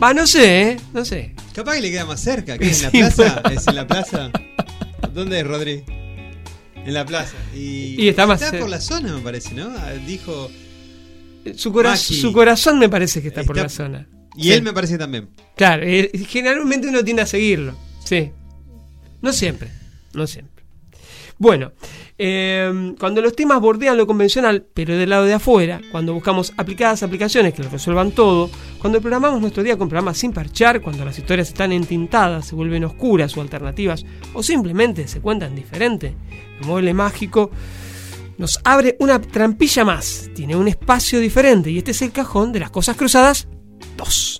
[0.02, 0.78] Va, no sé, ¿eh?
[0.94, 1.34] No sé.
[1.54, 2.58] capaz que le queda más cerca.
[2.58, 2.66] ¿Qué?
[2.70, 3.42] ¿En la Sí, plaza?
[3.52, 4.32] ¿Es en la plaza?
[5.14, 5.84] ¿Dónde es, Rodri?
[6.88, 7.36] En la plaza.
[7.54, 9.70] Y, Y está más Está por la zona, me parece, ¿no?
[9.78, 10.50] Ah, Dijo.
[11.56, 12.20] Su, cora- Maki.
[12.20, 14.08] su corazón me parece que está, por la zona.
[14.36, 14.52] Y Sí.
[14.54, 15.30] él me parece también.
[15.56, 17.78] Claro, eh, generalmente uno tiende a seguirlo.
[18.06, 18.32] Sí.
[19.22, 19.70] No siempre.
[20.14, 20.57] No siempre.
[21.40, 21.72] Bueno,
[22.18, 27.04] eh, cuando los temas bordean lo convencional, pero del lado de afuera, cuando buscamos aplicadas
[27.04, 31.20] aplicaciones que lo resuelvan todo, cuando programamos nuestro día con programas sin parchar, cuando las
[31.20, 36.16] historias están entintadas, se vuelven oscuras o alternativas, o simplemente se cuentan diferente,
[36.60, 37.52] el mueble mágico
[38.40, 42.62] nos abre una trampilla más, tiene un espacio diferente, y este es el cajón de
[42.62, 43.48] las cosas cruzadas
[43.96, 44.40] 2.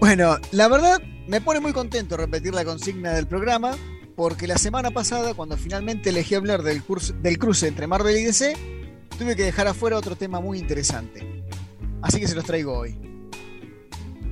[0.00, 3.76] Bueno, la verdad me pone muy contento repetir la consigna del programa,
[4.16, 8.24] porque la semana pasada, cuando finalmente elegí hablar del, curso- del cruce entre Marvel y
[8.24, 8.56] DC,
[9.18, 11.44] tuve que dejar afuera otro tema muy interesante.
[12.02, 12.96] Así que se los traigo hoy.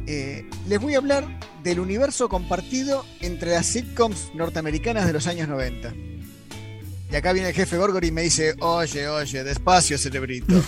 [0.07, 1.27] Eh, les voy a hablar
[1.63, 5.93] del universo compartido entre las sitcoms norteamericanas de los años 90.
[7.13, 10.61] Y acá viene el jefe Gorgory y me dice, oye, oye, despacio, cerebrito.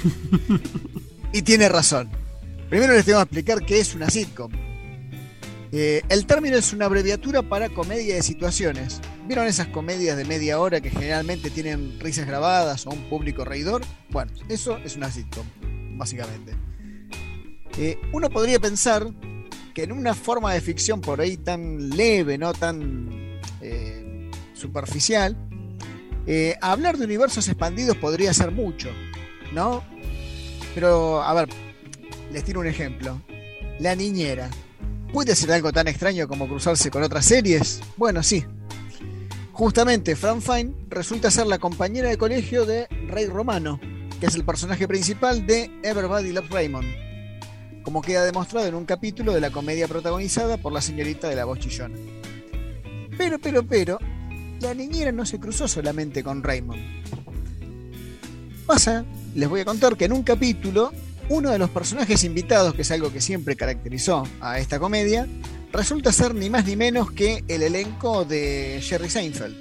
[1.33, 2.11] y tiene razón.
[2.68, 4.51] Primero les tengo que explicar qué es una sitcom.
[5.71, 9.01] Eh, el término es una abreviatura para comedia de situaciones.
[9.27, 13.83] ¿Vieron esas comedias de media hora que generalmente tienen risas grabadas o un público reidor?
[14.11, 15.47] Bueno, eso es una sitcom,
[15.99, 16.55] básicamente.
[17.77, 19.07] Eh, uno podría pensar
[19.75, 25.37] que en una forma de ficción por ahí tan leve, no tan eh, superficial,
[26.61, 28.91] hablar de universos expandidos podría ser mucho,
[29.53, 29.83] ¿no?
[30.75, 31.49] Pero, a ver,
[32.31, 33.21] les tiro un ejemplo.
[33.79, 34.51] La niñera.
[35.12, 37.80] ¿Puede ser algo tan extraño como cruzarse con otras series?
[37.96, 38.44] Bueno, sí.
[39.52, 43.80] Justamente, Fran Fine resulta ser la compañera de colegio de Rey Romano,
[44.20, 46.86] que es el personaje principal de Everybody Loves Raymond,
[47.82, 51.46] como queda demostrado en un capítulo de la comedia protagonizada por la señorita de la
[51.46, 51.96] voz chillona.
[53.16, 53.98] Pero, pero, pero,
[54.61, 56.80] la niñera no se cruzó solamente con Raymond.
[58.66, 60.92] Pasa, les voy a contar que en un capítulo
[61.29, 65.26] uno de los personajes invitados, que es algo que siempre caracterizó a esta comedia,
[65.72, 69.57] resulta ser ni más ni menos que el elenco de Jerry Seinfeld.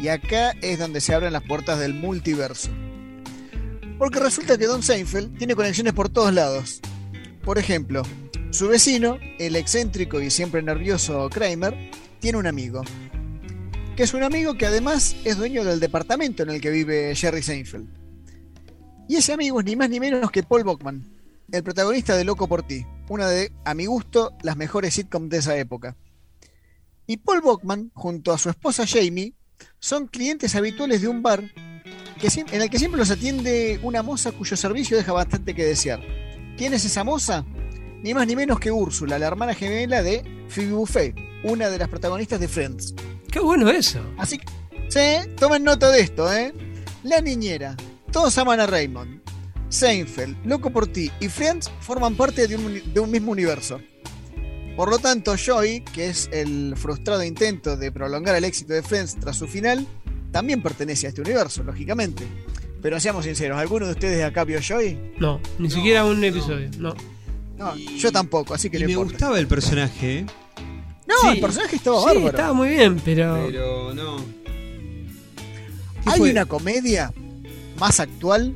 [0.00, 2.70] Y acá es donde se abren las puertas del multiverso.
[3.98, 6.80] Porque resulta que Don Seinfeld tiene conexiones por todos lados.
[7.44, 8.02] Por ejemplo,
[8.50, 11.76] su vecino, el excéntrico y siempre nervioso Kramer,
[12.20, 12.82] tiene un amigo.
[13.96, 17.42] Que es un amigo que además es dueño del departamento en el que vive Jerry
[17.42, 17.99] Seinfeld.
[19.10, 21.02] Y ese amigo es ni más ni menos que Paul Bachman,
[21.50, 25.38] el protagonista de Loco por ti, una de, a mi gusto, las mejores sitcoms de
[25.38, 25.96] esa época.
[27.08, 29.34] Y Paul Bachman, junto a su esposa Jamie,
[29.80, 31.42] son clientes habituales de un bar
[32.20, 36.00] que, en el que siempre los atiende una moza cuyo servicio deja bastante que desear.
[36.56, 37.44] ¿Quién es esa moza?
[38.04, 41.88] Ni más ni menos que Úrsula, la hermana gemela de Phoebe Buffet, una de las
[41.88, 42.94] protagonistas de Friends.
[43.28, 43.98] Qué bueno eso.
[44.18, 44.46] Así que,
[44.88, 46.54] sí, tomen nota de esto, ¿eh?
[47.02, 47.74] La niñera,
[48.12, 49.20] todos aman a Raymond.
[49.68, 53.80] Seinfeld, Loco por ti y Friends forman parte de un, uni- de un mismo universo.
[54.76, 59.16] Por lo tanto, Joey, que es el frustrado intento de prolongar el éxito de Friends
[59.20, 59.86] tras su final,
[60.32, 62.24] también pertenece a este universo, lógicamente.
[62.82, 65.12] Pero seamos sinceros, ¿alguno de ustedes acá vio Joey?
[65.18, 66.68] No, ni siquiera un episodio.
[66.78, 66.94] No.
[67.58, 69.12] No, Y- yo tampoco, así que Y no me importa.
[69.12, 70.26] gustaba el personaje, ¿eh?
[71.06, 71.28] No, Sí.
[71.28, 72.28] el personaje estaba Sí, bárbaro.
[72.28, 73.46] estaba muy bien, pero.
[73.50, 74.16] Pero no.
[76.02, 76.30] ¿Qué Hay fue?
[76.30, 77.12] una comedia
[77.80, 78.54] más actual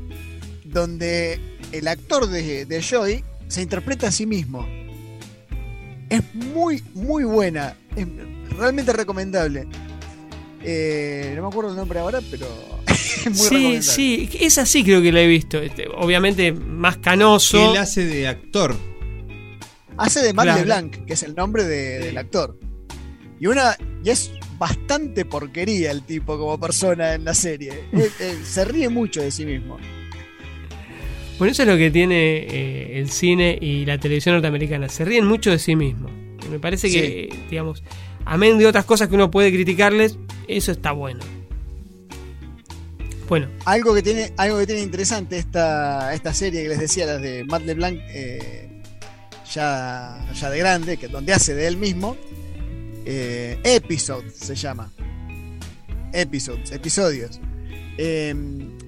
[0.64, 1.41] donde
[1.72, 4.66] el actor de, de Joy se interpreta a sí mismo.
[6.11, 7.77] Es muy, muy buena.
[7.97, 8.07] Es
[8.57, 9.66] realmente recomendable.
[10.62, 12.47] Eh, no me acuerdo el nombre ahora, pero
[12.87, 13.83] es muy Sí, recomendable.
[13.83, 15.59] sí, esa sí creo que la he visto.
[15.59, 17.72] Este, obviamente más canoso.
[17.72, 18.77] Él hace de actor.
[19.97, 20.59] Hace de Matt Claro.
[20.61, 22.59] LeBlanc, que es el nombre de- del actor.
[23.39, 27.73] Y una y es bastante porquería el tipo como persona en la serie.
[27.93, 29.79] Eh, eh, se ríe mucho de sí mismo.
[31.39, 34.89] Bueno, eso es lo que tiene eh, el cine y la televisión norteamericana.
[34.89, 36.13] Se ríen mucho de sí mismos.
[36.51, 37.83] Me parece que, digamos,
[38.25, 41.21] amén de otras cosas que uno puede criticarles, eso está bueno.
[43.29, 47.23] Bueno, Algo que tiene, algo que tiene interesante esta, esta serie que les decía, las
[47.23, 48.83] de Matt LeBlanc, eh,
[49.51, 52.17] ya, ya de grande, que donde hace de él mismo,
[53.05, 54.93] eh, Episode se llama.
[56.13, 57.41] Episodes, episodios.
[57.99, 58.35] Eh,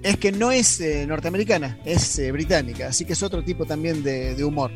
[0.02, 4.02] es que no es eh, norteamericana, es eh, británica, así que es otro tipo también
[4.02, 4.70] de, de humor.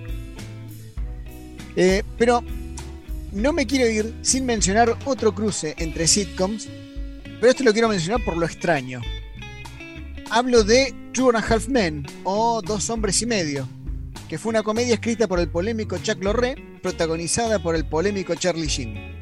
[1.77, 2.43] Eh, pero
[3.33, 6.69] no me quiero ir sin mencionar otro cruce entre sitcoms,
[7.41, 9.01] pero esto lo quiero mencionar por lo extraño.
[10.31, 13.69] Hablo de Two and a Half Men o Dos Hombres y Medio,
[14.29, 18.67] que fue una comedia escrita por el polémico Chuck Lorre, protagonizada por el polémico Charlie
[18.67, 19.20] Sheen.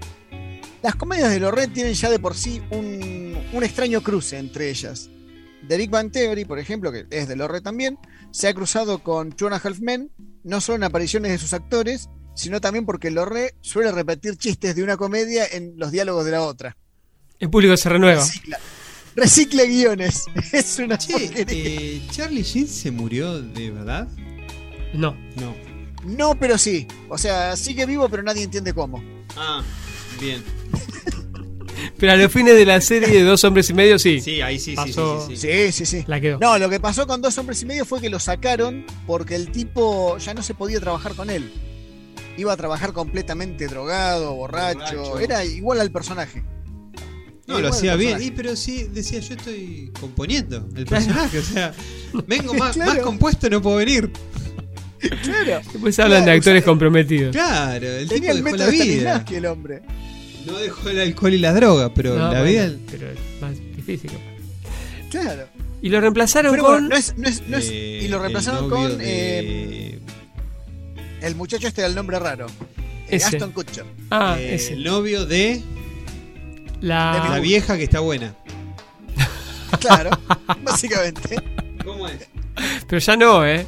[0.82, 5.10] Las comedias de Lorre tienen ya de por sí un, un extraño cruce entre ellas.
[5.66, 7.98] The Big Bang Theory, por ejemplo, que es de Lorre también,
[8.30, 10.10] se ha cruzado con Two and a Half Men,
[10.44, 14.84] no solo en apariciones de sus actores, sino también porque Lorre suele repetir chistes de
[14.84, 16.76] una comedia en los diálogos de la otra.
[17.40, 18.20] el público se renueva.
[18.20, 18.58] Recicla,
[19.16, 20.24] recicla guiones.
[20.52, 24.06] Es una Che, eh, ¿Charlie Sheen se murió de verdad?
[24.94, 25.16] No.
[25.36, 25.54] No.
[26.06, 26.86] No, pero sí.
[27.08, 29.02] O sea, sigue vivo, pero nadie entiende cómo.
[29.36, 29.62] Ah,
[30.20, 30.42] bien.
[31.98, 34.20] Pero a los fines de la serie de Dos Hombres y Medio, sí.
[34.20, 35.72] Sí, ahí sí, sí, Pasó- sí, sí, sí.
[35.72, 36.04] Sí, sí, sí.
[36.06, 36.38] La quedó.
[36.38, 39.50] No, lo que pasó con dos hombres y medio fue que lo sacaron porque el
[39.50, 41.50] tipo ya no se podía trabajar con él.
[42.36, 44.80] Iba a trabajar completamente drogado, borracho.
[44.96, 45.18] Borracho.
[45.20, 46.44] Era igual al personaje.
[47.48, 48.22] No, lo hacía bien.
[48.22, 51.38] Y pero sí, decía, yo estoy componiendo el personaje.
[51.38, 51.72] O sea,
[52.26, 52.92] vengo más, Claro.
[52.94, 54.12] más compuesto, no puedo venir.
[55.22, 55.60] Claro.
[55.72, 57.32] Después hablan de actores o sea, comprometidos.
[57.34, 58.84] Claro, el Tenía tipo el dejó método la de vida.
[58.84, 59.82] Stanislavski el hombre.
[60.50, 62.70] No dejó el alcohol y las drogas, pero No, la bueno, vida.
[62.90, 64.10] Pero es más difícil.
[65.10, 65.46] Claro.
[65.80, 66.72] Y lo reemplazaron Pero con.
[66.72, 69.04] bueno, no es, no es- no es- eh, y lo reemplazaron con de-
[69.94, 69.98] eh,
[71.22, 72.46] el muchacho este del nombre raro.
[72.76, 73.36] Eh, Ese.
[73.36, 73.84] Aston Kutcher.
[74.10, 74.72] ah, eh, ese.
[74.74, 75.62] el novio de
[76.80, 77.28] La.
[77.30, 78.34] la vieja que está buena.
[79.80, 80.10] Claro,
[80.64, 81.36] básicamente.
[81.84, 82.18] ¿Cómo es?
[82.88, 83.66] Pero ya no, ¿eh?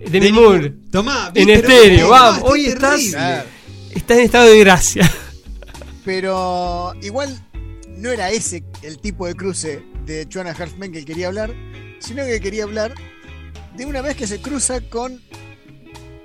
[0.00, 0.72] Demi Demi Moore.
[0.90, 2.42] Tomá, En estéreo, vamos.
[2.50, 3.10] Hoy estás-.
[3.10, 3.48] Claro.
[3.94, 5.10] Está en estado de gracia.
[6.06, 7.36] Pero igual
[7.98, 11.52] no era ese el tipo de cruce de Joanna Halfman que quería hablar,
[11.98, 12.94] sino que quería hablar
[13.76, 15.20] de una vez que se cruza con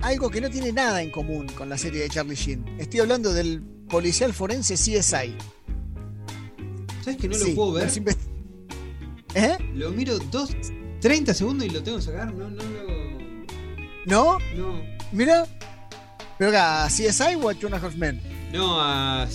[0.01, 2.63] algo que no tiene nada en común con la serie de Charlie Sheen.
[2.79, 5.35] Estoy hablando del policial forense CSI.
[7.03, 7.89] ¿Sabes que no Sí, lo puedo ver?
[9.33, 9.57] ¿Eh?
[9.73, 10.55] Lo miro dos,
[11.01, 12.31] 30 segundos y lo tengo que sacar.
[12.31, 13.11] No, no lo.
[14.05, 14.37] ¿No?
[14.55, 14.79] No.
[15.11, 15.47] Mira.
[16.37, 18.21] Pero acá, ¿a CSI o a Joanna Halfman?
[18.51, 19.27] No, a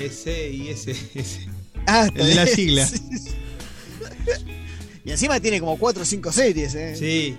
[0.00, 0.92] ese y ese.
[1.14, 1.48] ese.
[1.86, 2.88] Ah, El de la sigla.
[5.04, 6.96] y encima tiene como 4 o 5 series, ¿eh?
[6.96, 7.36] Sí.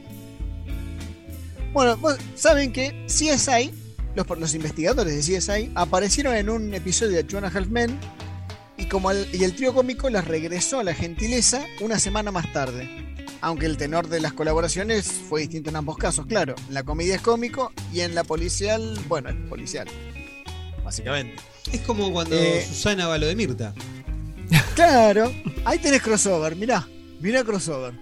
[1.71, 3.71] Bueno, vos saben que CSI,
[4.15, 7.99] los, los investigadores de CSI, aparecieron en un episodio de Joanna Halfman
[8.77, 12.51] y, como el, y el trío cómico las regresó a la gentileza una semana más
[12.51, 12.89] tarde.
[13.41, 16.55] Aunque el tenor de las colaboraciones fue distinto en ambos casos, claro.
[16.67, 19.87] En la comedia es cómico y en la policial, bueno, es policial.
[20.83, 21.35] Básicamente.
[21.71, 22.65] Es como cuando Eh.
[22.67, 23.73] Susana va a lo de Mirta.
[24.75, 25.31] Claro,
[25.65, 26.87] ahí tenés crossover, mirá,
[27.19, 27.93] mirá crossover.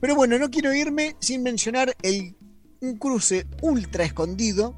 [0.00, 2.36] Pero bueno, no quiero irme sin mencionar el,
[2.80, 4.76] un cruce ultra escondido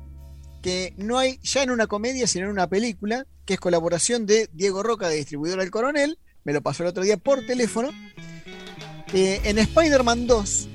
[0.62, 4.48] que no hay ya en una comedia, sino en una película, que es colaboración de
[4.52, 7.90] Diego Roca de Distribuidora El Coronel, me lo pasó el otro día por teléfono.
[9.12, 10.68] Eh, en Spider-Man 2,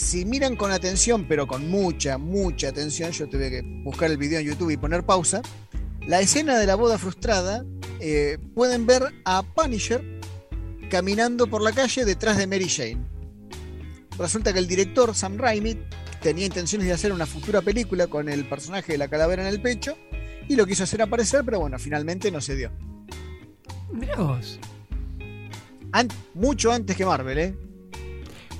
[0.00, 4.40] si miran con atención, pero con mucha, mucha atención, yo tuve que buscar el video
[4.40, 5.42] en YouTube y poner pausa,
[6.06, 7.64] la escena de la boda frustrada
[8.00, 10.02] eh, pueden ver a Punisher
[10.90, 12.98] caminando por la calle detrás de Mary Jane.
[14.18, 15.78] Resulta que el director Sam Raimi
[16.22, 19.60] tenía intenciones de hacer una futura película con el personaje de la calavera en el
[19.62, 19.96] pecho
[20.48, 22.72] y lo quiso hacer aparecer, pero bueno, finalmente no se dio.
[23.92, 24.58] Mirá vos.
[25.92, 27.54] An- mucho antes que Marvel, ¿eh?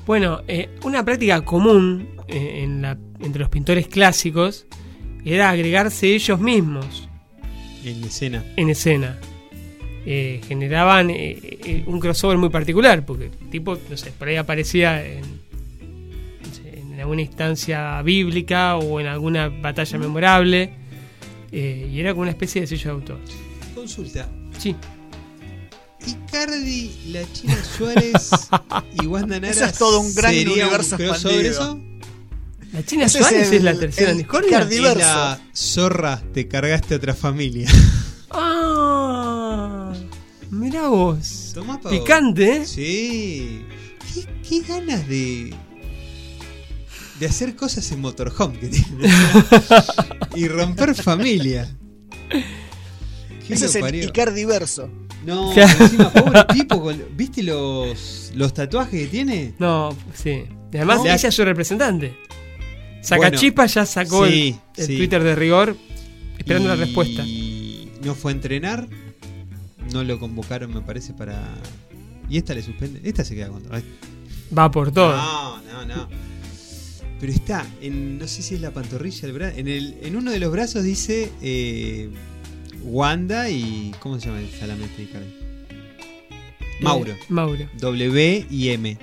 [0.07, 4.66] Bueno, eh, una práctica común eh, en la- entre los pintores clásicos
[5.24, 7.09] era agregarse ellos mismos
[7.84, 8.44] En escena.
[8.57, 9.18] en escena.
[10.07, 14.36] Eh, generaban eh, eh, un crossover muy particular, porque el tipo, no sé, por ahí
[14.36, 15.22] aparecía en,
[16.74, 20.72] en alguna instancia bíblica o en alguna batalla memorable.
[21.53, 23.18] y era como una especie de sello de autor.
[23.74, 24.28] Consulta.
[24.59, 24.74] Sí.
[26.07, 28.30] Icardi, la China Suárez
[29.03, 29.53] y Wanda Nara.
[29.53, 31.51] Eso es todo un gran ¿sería universo un expandido.
[31.51, 31.80] eso?
[32.72, 34.64] La China Ese es Suárez es, el- la tercera el discordia.
[34.64, 34.98] Diverso.
[34.98, 37.68] la zorra, te cargaste a otra familia.
[38.32, 39.92] Ah,
[40.51, 41.51] mirá vos.
[41.53, 41.80] Tomá.
[41.80, 42.66] Picante, ¿eh?
[42.66, 43.64] Sí.
[44.14, 45.53] ¿Qué, qué ganas de.
[47.18, 49.12] de hacer cosas en motorhome que tiene.
[50.36, 51.76] y romper familia.
[53.48, 53.94] ¿Qué Ese es el?
[54.05, 54.88] Icardiverso.
[55.25, 59.55] No, encima, pobre tipo, con- ¿viste los, los tatuajes que tiene?
[59.59, 60.45] No, sí.
[60.73, 61.07] Y además No.
[61.07, 62.16] ella es su representante.
[63.03, 64.97] Saca Bueno, Chispa ya sacó el- sí, el, sí.
[64.97, 65.77] Twitter de rigor
[66.39, 67.25] esperando la Y respuesta.
[68.05, 68.89] No fue a entrenar.
[69.93, 71.43] No lo convocaron, me parece, para.
[72.29, 73.01] Y esta le suspende.
[73.05, 73.62] Esta se queda con.
[73.71, 73.83] Ay,
[74.57, 75.16] Va por todo.
[75.16, 76.09] No, no, no.
[77.18, 80.31] Pero está, en, no sé si es la pantorrilla, el bra- en, el, en uno
[80.31, 82.09] de los brazos dice eh,
[82.83, 83.95] Wanda y.
[84.01, 85.35] ¿Cómo se llama el salame este de Icardi?
[86.81, 87.12] Mauro.
[87.12, 87.68] Eh, Mauro.
[87.78, 88.99] W y M.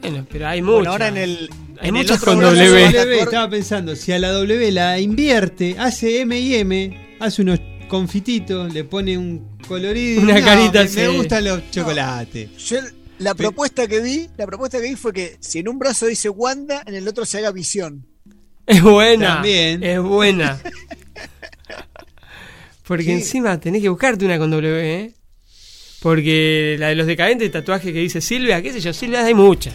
[0.00, 0.74] Bueno, pero hay muchas.
[0.74, 1.50] Bueno, ahora en el.
[1.80, 2.92] Hay en el muchas otro con W.
[2.92, 7.60] W, estaba pensando, si a la W la invierte, hace M y M, hace unos
[7.88, 10.22] confititos, le pone un colorido.
[10.22, 12.56] Una no, carita me, me gustan los chocolates.
[12.56, 12.78] Yo,
[13.18, 16.30] la propuesta que vi, la propuesta que vi fue que si en un brazo dice
[16.30, 18.06] Wanda, en el otro se haga visión.
[18.66, 19.34] Es buena.
[19.34, 19.82] También.
[19.82, 20.60] Es buena.
[22.90, 25.14] Porque encima tenés que buscarte una con W, ¿eh?
[26.02, 29.72] Porque la de los decadentes, tatuaje que dice Silvia, qué sé yo, Silvia hay muchas.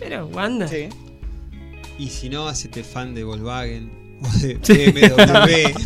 [0.00, 0.66] Pero Wanda.
[0.66, 0.88] Sí.
[1.96, 4.90] Y si no, hacete fan de Volkswagen o de Sí.
[4.90, 5.78] BMW.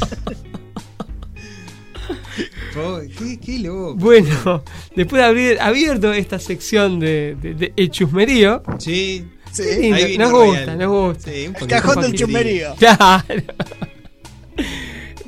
[3.19, 3.95] Qué, qué loco.
[3.97, 4.65] Bueno,
[4.97, 10.17] después de haber abierto esta sección de, de, de el chusmerío, Sí, Sí.
[10.19, 11.31] nos gusta, nos gusta.
[11.31, 12.75] Sí, un El cajón del chusmerío.
[12.77, 13.23] Claro.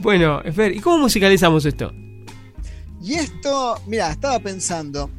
[0.05, 1.90] Bueno, Fer, ¿y cómo musicalizamos esto?
[3.02, 5.11] Y esto, mira, estaba pensando.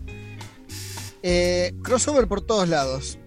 [1.23, 3.17] eh, crossover por todos lados.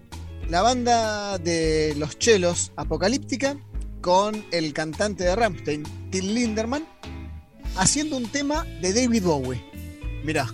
[0.49, 3.57] La banda de los chelos Apocalíptica
[4.01, 6.87] con el cantante de Rammstein, Till Linderman,
[7.75, 9.61] haciendo un tema de David Bowie.
[10.23, 10.47] Mirá,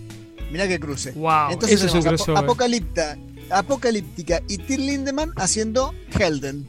[0.52, 1.12] mirá que cruce.
[1.12, 2.44] Wow, Entonces eso es un crossover.
[2.44, 3.16] Apocalipta,
[3.52, 6.68] Apocalíptica y Till Lindemann haciendo Helden.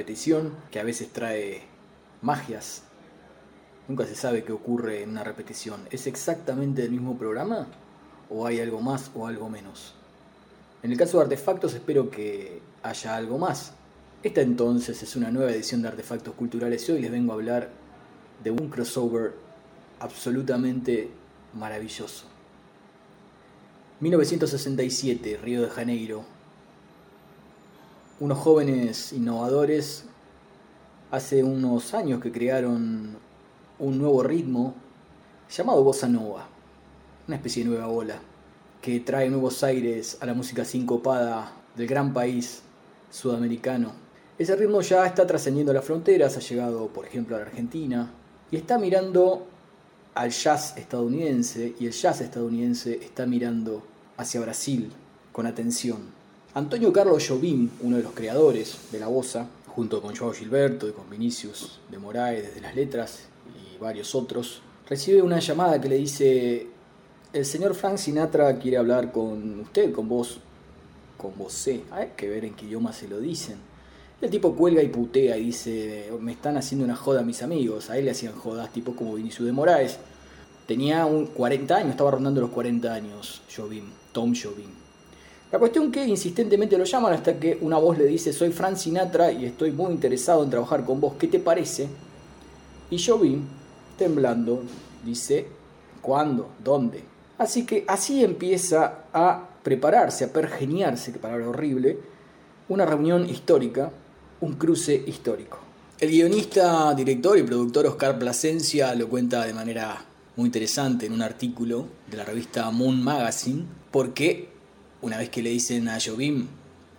[0.00, 1.60] Repetición, que a veces trae
[2.22, 2.84] magias.
[3.86, 5.86] Nunca se sabe qué ocurre en una repetición.
[5.90, 7.66] ¿Es exactamente el mismo programa?
[8.30, 9.94] ¿O hay algo más o algo menos?
[10.82, 13.72] En el caso de artefactos espero que haya algo más.
[14.22, 17.68] Esta entonces es una nueva edición de Artefactos Culturales y hoy les vengo a hablar
[18.42, 19.34] de un crossover
[19.98, 21.10] absolutamente
[21.52, 22.24] maravilloso.
[24.00, 26.24] 1967, Río de Janeiro.
[28.20, 30.04] Unos jóvenes innovadores
[31.10, 33.16] hace unos años que crearon
[33.78, 34.74] un nuevo ritmo
[35.50, 36.46] llamado bossa nova,
[37.26, 38.16] una especie de nueva ola
[38.82, 42.60] que trae nuevos aires a la música sincopada del gran país
[43.10, 43.92] sudamericano.
[44.38, 48.10] Ese ritmo ya está trascendiendo las fronteras, ha llegado por ejemplo a la Argentina
[48.50, 49.46] y está mirando
[50.14, 53.82] al jazz estadounidense y el jazz estadounidense está mirando
[54.18, 54.92] hacia Brasil
[55.32, 56.19] con atención.
[56.52, 60.90] Antonio Carlos Jobim, uno de los creadores de la bossa, junto con Joao Gilberto y
[60.90, 65.94] con Vinicius de Moraes desde las letras y varios otros, recibe una llamada que le
[65.94, 66.66] dice,
[67.32, 70.40] el señor Frank Sinatra quiere hablar con usted, con vos,
[71.16, 73.58] con vos, hay que ver en qué idioma se lo dicen.
[74.20, 77.90] El tipo cuelga y putea y dice, me están haciendo una joda a mis amigos.
[77.90, 79.98] A él le hacían jodas, tipos como Vinicius de Moraes.
[80.66, 84.79] Tenía un 40 años, estaba rondando los 40 años, Jobim, Tom Jobim.
[85.52, 89.32] La cuestión que insistentemente lo llaman hasta que una voz le dice, soy Frank Sinatra
[89.32, 91.88] y estoy muy interesado en trabajar con vos, ¿qué te parece?
[92.90, 93.42] Y Jobim,
[93.98, 94.62] temblando,
[95.04, 95.46] dice,
[96.00, 96.50] ¿cuándo?
[96.62, 97.02] ¿Dónde?
[97.38, 101.98] Así que así empieza a prepararse, a pergeniarse, que palabra horrible,
[102.68, 103.90] una reunión histórica
[104.40, 105.58] un cruce histórico.
[105.98, 110.02] El guionista, director y productor Oscar Plasencia lo cuenta de manera
[110.36, 114.48] muy interesante en un artículo de la revista Moon Magazine, porque
[115.02, 116.46] una vez que le dicen a Jobim,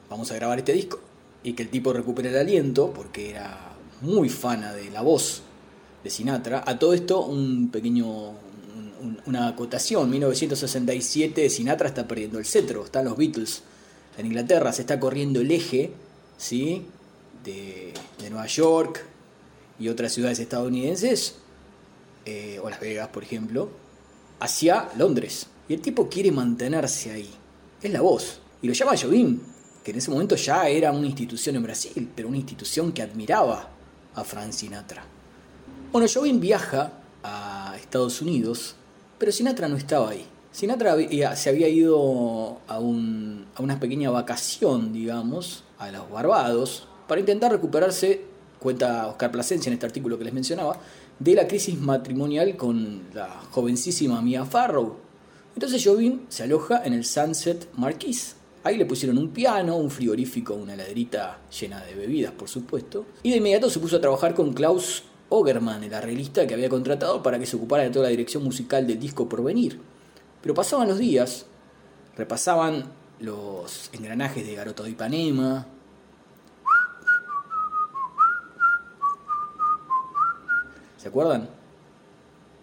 [0.10, 1.00] vamos a grabar este disco,
[1.44, 5.42] y que el tipo recupera el aliento, porque era muy fana de la voz
[6.04, 8.34] de Sinatra, a todo esto un pequeño,
[9.26, 13.64] una acotación, 1967 Sinatra está perdiendo el cetro, están los Beatles
[14.18, 15.92] en Inglaterra, se está corriendo el eje,
[16.38, 16.86] ¿sí?
[17.44, 17.94] de,
[18.30, 19.04] Nueva York
[19.80, 21.36] y otras ciudades estadounidenses,
[22.26, 23.70] eh, o Las Vegas, por ejemplo,
[24.40, 25.48] hacia Londres.
[25.68, 27.30] Y el tipo quiere mantenerse ahí.
[27.82, 28.40] Es la voz.
[28.62, 29.40] Y lo llama Jobim,
[29.84, 33.70] que en ese momento ya era una institución en Brasil, pero una institución que admiraba
[34.14, 35.04] a Frank Sinatra.
[35.92, 38.76] Bueno, Jobim viaja a Estados Unidos,
[39.18, 40.26] pero Sinatra no estaba ahí.
[40.52, 40.96] Sinatra
[41.36, 48.22] se había ido a, a una pequeña vacación, digamos, a los Barbados, para intentar recuperarse,
[48.60, 50.78] cuenta Oscar Plasencia en este artículo que les mencionaba,
[51.18, 55.11] de la crisis matrimonial con la jovencísima Mia Farrow.
[55.54, 58.36] Entonces Jobim se aloja en el Sunset Marquis.
[58.64, 63.06] Ahí le pusieron un piano, un frigorífico, una ladrita llena de bebidas, por supuesto.
[63.24, 67.24] Y de inmediato se puso a trabajar con Klaus Ogerman, el arreglista que había contratado
[67.24, 69.80] para que se ocupara de toda la dirección musical del disco por venir.
[70.42, 71.46] Pero pasaban los días,
[72.16, 72.86] repasaban
[73.20, 75.68] los engranajes de Garoto de Ipanema,
[81.02, 81.50] ¿Se acuerdan?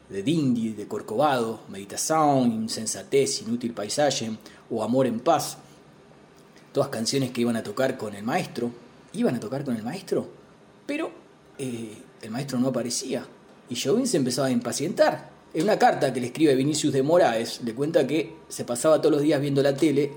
[0.08, 4.30] De Dindy, de Corcovado, Meditación, Insensatez, Inútil Paisaje
[4.70, 5.58] o Amor en Paz.
[6.72, 8.70] Todas canciones que iban a tocar con el maestro.
[9.12, 10.28] Iban a tocar con el maestro,
[10.86, 11.10] pero
[11.58, 13.26] eh, el maestro no aparecía.
[13.70, 15.30] Y Jovin se empezaba a impacientar.
[15.54, 19.12] En una carta que le escribe Vinicius de Moraes, le cuenta que se pasaba todos
[19.12, 20.12] los días viendo la tele,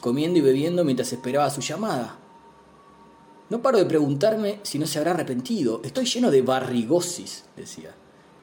[0.00, 2.18] comiendo y bebiendo mientras esperaba su llamada.
[3.48, 5.80] No paro de preguntarme si no se habrá arrepentido.
[5.84, 7.94] Estoy lleno de barrigosis, decía.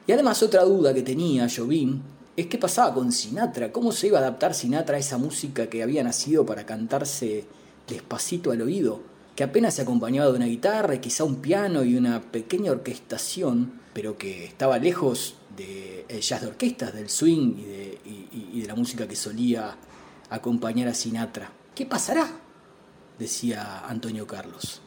[0.06, 2.00] Y además otra duda que tenía Jobim
[2.36, 5.82] es qué pasaba con Sinatra, cómo se iba a adaptar Sinatra a esa música que
[5.82, 7.44] había nacido para cantarse
[7.86, 9.00] despacito al oído,
[9.36, 13.80] que apenas se acompañaba de una guitarra y quizá un piano y una pequeña orquestación,
[13.92, 18.66] pero que estaba lejos del de jazz de orquestas, del swing y de, y de
[18.66, 19.76] la música que solía
[20.30, 21.52] acompañar a Sinatra.
[21.74, 22.30] ¿Qué pasará?
[23.18, 24.80] decía Antonio Carlos.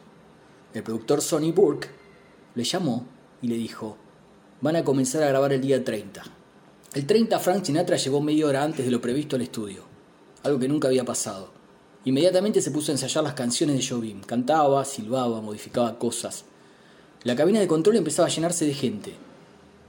[0.72, 1.88] El productor Sonny Burke
[2.56, 3.06] le llamó
[3.40, 3.96] y le dijo,
[4.64, 6.22] van a comenzar a grabar el día 30.
[6.94, 9.82] El 30 Frank Sinatra llegó media hora antes de lo previsto al estudio,
[10.42, 11.50] algo que nunca había pasado.
[12.06, 16.46] Inmediatamente se puso a ensayar las canciones de Jobim, cantaba, silbaba, modificaba cosas.
[17.24, 19.12] La cabina de control empezaba a llenarse de gente.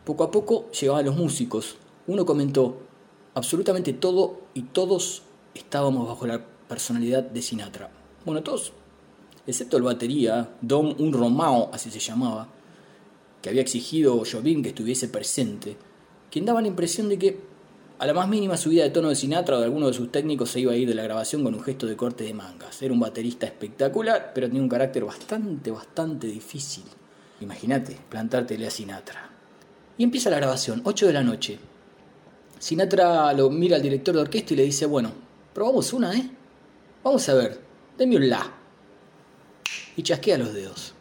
[0.04, 1.78] Poco a poco llegaban los músicos.
[2.08, 2.82] Uno comentó,
[3.34, 5.22] absolutamente todo y todos
[5.54, 7.92] estábamos bajo la personalidad de Sinatra.
[8.26, 8.74] Bueno, todos
[9.48, 12.50] excepto el batería, Dom Un Romao, así se llamaba,
[13.46, 15.78] que había exigido Jobim que estuviese presente,
[16.32, 17.38] quien daba la impresión de que
[18.00, 20.50] A la más mínima subida de tono de Sinatra o de alguno de sus técnicos
[20.50, 22.82] se iba a ir de la grabación con un gesto de corte de mangas.
[22.82, 26.84] Era un baterista espectacular, pero tenía un carácter bastante, bastante difícil.
[27.40, 29.30] Imagínate, plantártele a Sinatra.
[29.96, 31.60] Y empieza la grabación, 8 de la noche.
[32.58, 35.12] Sinatra lo mira al director de orquesta y le dice, bueno,
[35.54, 36.32] probamos una, ¿eh?
[37.04, 37.60] Vamos a ver,
[37.96, 38.52] deme un la.
[39.96, 40.96] Y chasquea los dedos.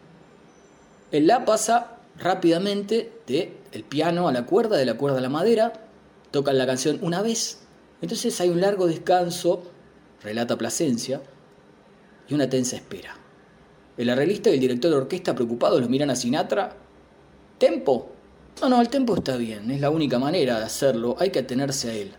[1.11, 5.29] El la pasa rápidamente de el piano a la cuerda, de la cuerda a la
[5.29, 5.73] madera,
[6.31, 7.61] tocan la canción una vez,
[8.01, 9.63] entonces hay un largo descanso,
[10.23, 11.23] relata Plasencia,
[12.29, 13.17] y una tensa espera.
[13.97, 16.77] El arreglista y el director de orquesta preocupados lo miran a Sinatra.
[17.59, 18.11] ¿Tempo?
[18.61, 21.91] No, no, el tempo está bien, es la única manera de hacerlo, hay que atenerse
[21.91, 22.13] a él.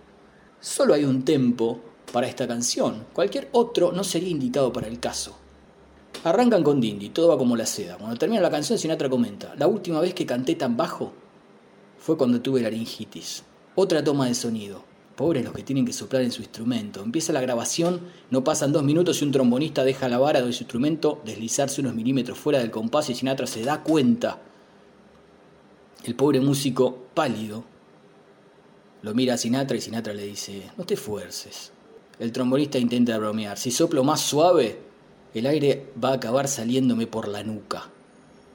[0.60, 1.80] Solo hay un tempo
[2.12, 5.38] para esta canción, cualquier otro no sería indicado para el caso.
[6.24, 7.98] Arrancan con Dindy, todo va como la seda.
[7.98, 11.14] Cuando termina la canción, Sinatra comenta, la última vez que canté tan bajo
[12.00, 13.44] fue cuando tuve laringitis.
[13.76, 14.84] Otra toma de sonido.
[15.16, 17.02] Pobres los que tienen que soplar en su instrumento.
[17.02, 18.02] Empieza la grabación,
[18.32, 21.96] no pasan dos minutos y un trombonista deja la vara de su instrumento deslizarse unos
[21.96, 24.42] milímetros fuera del compás y Sinatra se da cuenta.
[26.04, 27.64] El pobre músico, pálido,
[29.02, 31.72] lo mira a Sinatra y Sinatra le dice, no te esfuerces.
[32.20, 34.80] El trombonista intenta bromear, si soplo más suave,
[35.40, 37.90] el aire va a acabar saliéndome por la nuca.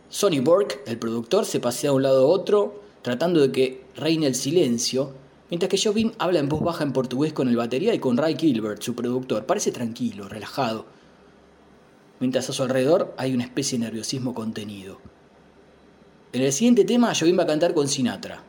[0.09, 4.27] Sonny Burke, el productor, se pasea de un lado a otro, tratando de que reine
[4.27, 5.13] el silencio,
[5.51, 8.37] mientras que Jobim habla en voz baja en portugués con el batería y con Ray
[8.37, 9.47] Gilbert, su productor.
[9.47, 10.87] Parece tranquilo, relajado,
[12.19, 14.99] mientras a su alrededor hay una especie de nerviosismo contenido.
[16.33, 18.43] En el siguiente tema, Jobim va a cantar con Sinatra.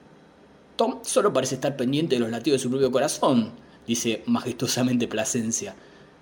[0.75, 3.51] Tom solo parece estar pendiente de los latidos de su propio corazón,
[3.87, 5.75] dice majestuosamente Plasencia.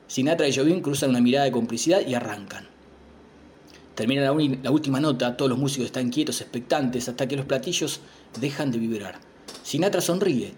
[0.09, 2.67] Sinatra y Jobim cruzan una mirada de complicidad y arrancan.
[3.93, 8.01] Termina la, última nota, todos los músicos están quietos, expectantes, hasta que los platillos
[8.41, 9.19] dejan de vibrar.
[9.61, 10.53] Sinatra sonríe.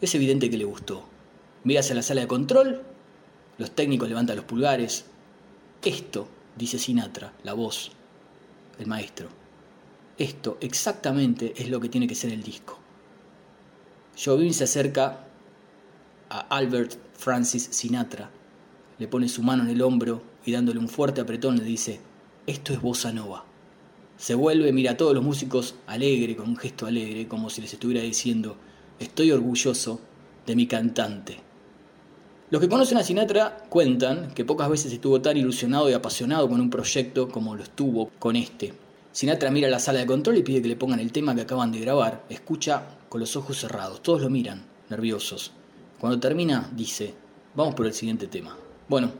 [0.00, 1.04] Es evidente que le gustó.
[1.64, 2.82] Mira hacia la sala de control,
[3.58, 5.04] los técnicos levantan los pulgares.
[5.84, 6.26] Esto,
[6.56, 7.90] dice Sinatra, la voz,
[8.78, 9.28] el maestro.
[10.16, 12.78] Esto exactamente es lo que tiene que ser el disco.
[14.16, 15.26] Jobim se acerca
[16.30, 18.30] a Albert Francis Sinatra,
[18.98, 22.00] le pone su mano en el hombro y dándole un fuerte apretón le dice,
[22.46, 23.44] esto es bossa nova.
[24.16, 27.72] Se vuelve, mira a todos los músicos alegre, con un gesto alegre, como si les
[27.72, 28.56] estuviera diciendo,
[28.98, 30.00] estoy orgulloso
[30.46, 31.38] de mi cantante.
[32.48, 36.60] Los que conocen a Sinatra cuentan que pocas veces estuvo tan ilusionado y apasionado con
[36.60, 38.72] un proyecto como lo estuvo con este.
[39.10, 41.72] Sinatra mira la sala de control y pide que le pongan el tema que acaban
[41.72, 42.24] de grabar.
[42.28, 44.02] Escucha con los ojos cerrados.
[44.02, 45.52] Todos lo miran, nerviosos.
[45.98, 47.14] Cuando termina, dice,
[47.54, 48.56] vamos por el siguiente tema.
[48.88, 49.10] Bueno,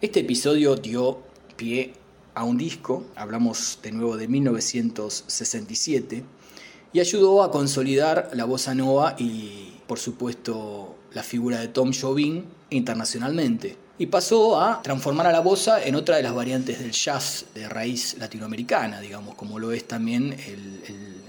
[0.00, 1.18] este episodio dio
[1.56, 1.94] pie
[2.32, 6.22] a un disco, hablamos de nuevo de 1967,
[6.92, 12.44] y ayudó a consolidar la bossa nova y, por supuesto, la figura de Tom Jobim
[12.70, 13.76] internacionalmente.
[13.98, 17.68] Y pasó a transformar a la bossa en otra de las variantes del jazz de
[17.68, 21.20] raíz latinoamericana, digamos, como lo es también el, el,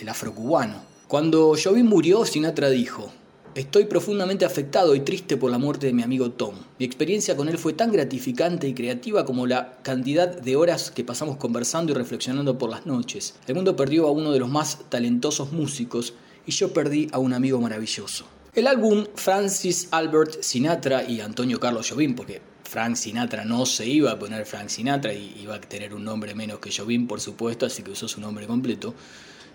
[0.00, 0.80] el afrocubano.
[1.08, 3.12] Cuando Jobim murió, Sinatra dijo,
[3.56, 6.56] Estoy profundamente afectado y triste por la muerte de mi amigo Tom.
[6.78, 11.04] Mi experiencia con él fue tan gratificante y creativa como la cantidad de horas que
[11.04, 13.34] pasamos conversando y reflexionando por las noches.
[13.46, 16.12] El mundo perdió a uno de los más talentosos músicos
[16.44, 18.26] y yo perdí a un amigo maravilloso.
[18.52, 24.12] El álbum Francis Albert Sinatra y Antonio Carlos Jobim, porque Frank Sinatra no se iba
[24.12, 27.64] a poner Frank Sinatra y iba a tener un nombre menos que Jobim, por supuesto,
[27.64, 28.92] así que usó su nombre completo.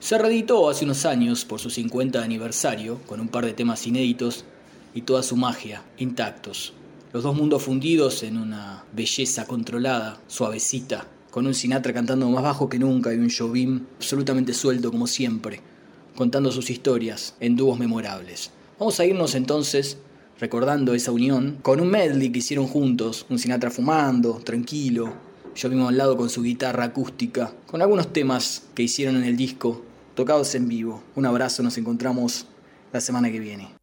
[0.01, 4.45] Se reeditó hace unos años por su 50 aniversario, con un par de temas inéditos
[4.95, 6.73] y toda su magia, intactos.
[7.13, 12.67] Los dos mundos fundidos en una belleza controlada, suavecita, con un Sinatra cantando más bajo
[12.67, 15.61] que nunca y un Jobim absolutamente suelto como siempre,
[16.15, 18.49] contando sus historias en dúos memorables.
[18.79, 19.99] Vamos a irnos entonces
[20.39, 25.13] recordando esa unión con un medley que hicieron juntos, un Sinatra fumando, tranquilo,
[25.55, 29.90] Jobim al lado con su guitarra acústica, con algunos temas que hicieron en el disco
[30.15, 31.01] tocados en vivo.
[31.15, 32.47] Un abrazo, nos encontramos
[32.91, 33.80] la semana que viene.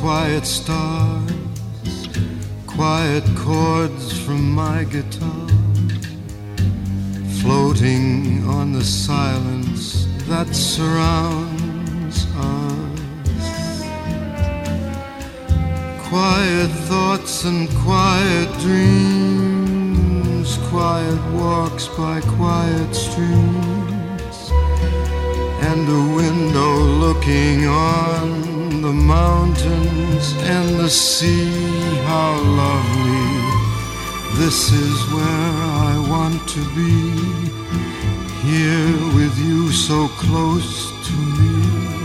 [0.00, 1.30] Quiet stars,
[2.66, 5.46] quiet chords from my guitar,
[7.42, 13.82] floating on the silence that surrounds us.
[16.08, 24.50] Quiet thoughts and quiet dreams, quiet walks by quiet streams,
[25.68, 26.72] and a window
[27.04, 28.49] looking on
[28.82, 31.50] the mountains and the sea.
[32.04, 32.32] How
[32.64, 33.30] lovely!
[34.40, 35.52] This is where
[35.86, 37.60] I want to be.
[38.48, 42.00] Here with you so close to me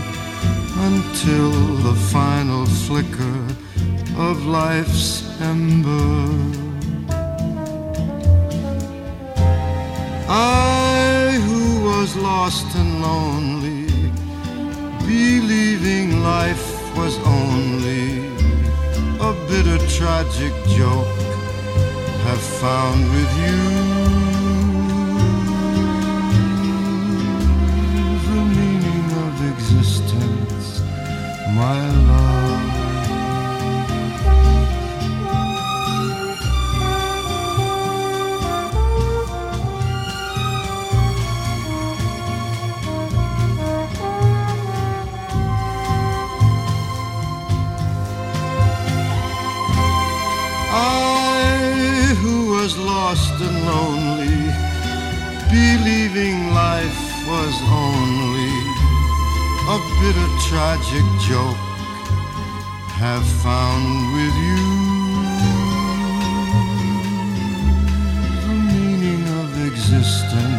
[0.88, 1.50] until
[1.86, 3.38] the final flicker
[4.18, 6.28] of life's ember.
[10.28, 13.65] I who was lost and lonely,
[15.06, 18.26] believing life was only
[19.20, 21.06] a bitter tragic joke,
[22.26, 23.60] have found with you
[28.28, 30.80] the meaning of existence,
[31.54, 31.78] my
[32.08, 32.45] love.
[55.86, 58.50] Believing life was only
[59.74, 61.62] a bitter tragic joke,
[62.98, 64.64] have found with you.
[68.42, 70.55] The meaning of existence,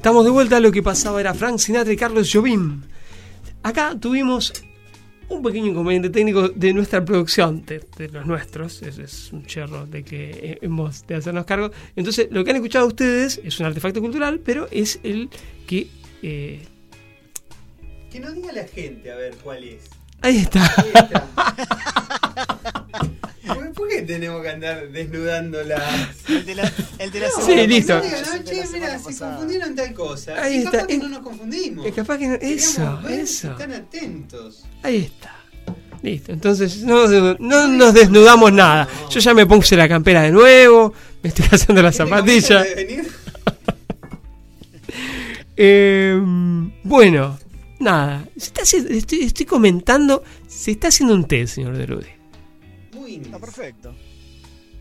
[0.00, 2.80] Estamos de vuelta, lo que pasaba era Frank Sinatra y Carlos Jobim.
[3.62, 4.50] Acá tuvimos
[5.28, 9.84] un pequeño inconveniente técnico de nuestra producción, de, de los nuestros, es, es un cherro
[9.84, 11.70] de que eh, hemos de hacernos cargo.
[11.96, 15.28] Entonces, lo que han escuchado ustedes es un artefacto cultural, pero es el
[15.66, 15.88] que...
[16.22, 16.62] eh,
[18.10, 19.82] Que no diga la gente a ver cuál es.
[20.22, 20.66] ahí está.
[20.76, 22.19] ¿Por, por
[23.90, 25.82] qué tenemos que andar desnudando las.?
[26.28, 27.96] El de la, el de la Sí, listo.
[27.96, 28.02] No,
[28.44, 29.32] che, mira, se pasada.
[29.36, 30.42] confundieron tal cosa.
[30.42, 31.86] Ahí y está, capaz que es- no nos confundimos.
[31.86, 33.50] es capaz que no- eso, si eso.
[33.52, 34.64] Están atentos.
[34.82, 35.36] Ahí está.
[36.02, 37.06] Listo, entonces no,
[37.38, 38.88] no nos desnudamos nada.
[39.10, 42.64] Yo ya me puse la campera de nuevo, me estoy haciendo la zapatilla.
[45.56, 46.18] Eh,
[46.84, 47.38] bueno,
[47.80, 48.24] nada.
[48.36, 52.16] Se está haciendo- estoy, estoy comentando, se está haciendo un té, señor Derude.
[53.16, 53.94] Está perfecto.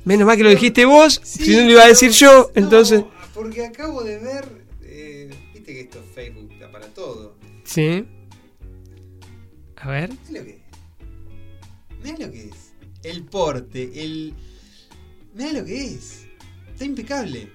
[0.05, 2.61] Menos mal que lo dijiste vos, Sí, si no lo iba a decir yo, no,
[2.61, 3.03] entonces...
[3.33, 4.65] Porque acabo de ver.
[4.81, 7.35] eh, Viste que esto es Facebook da para todo.
[7.63, 8.05] Sí.
[9.77, 10.09] A ver.
[10.29, 12.03] Mirá lo que es.
[12.03, 12.73] Mirá lo que es.
[13.03, 14.33] El porte, el.
[15.33, 16.25] Mirá lo que es.
[16.73, 17.49] Está impecable.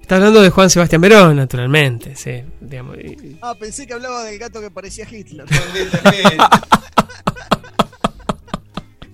[0.00, 2.42] Está hablando de Juan Sebastián Verón, naturalmente, sí.
[2.60, 5.46] Digamos, y- Ah, pensé que hablaba del gato que parecía Hitler.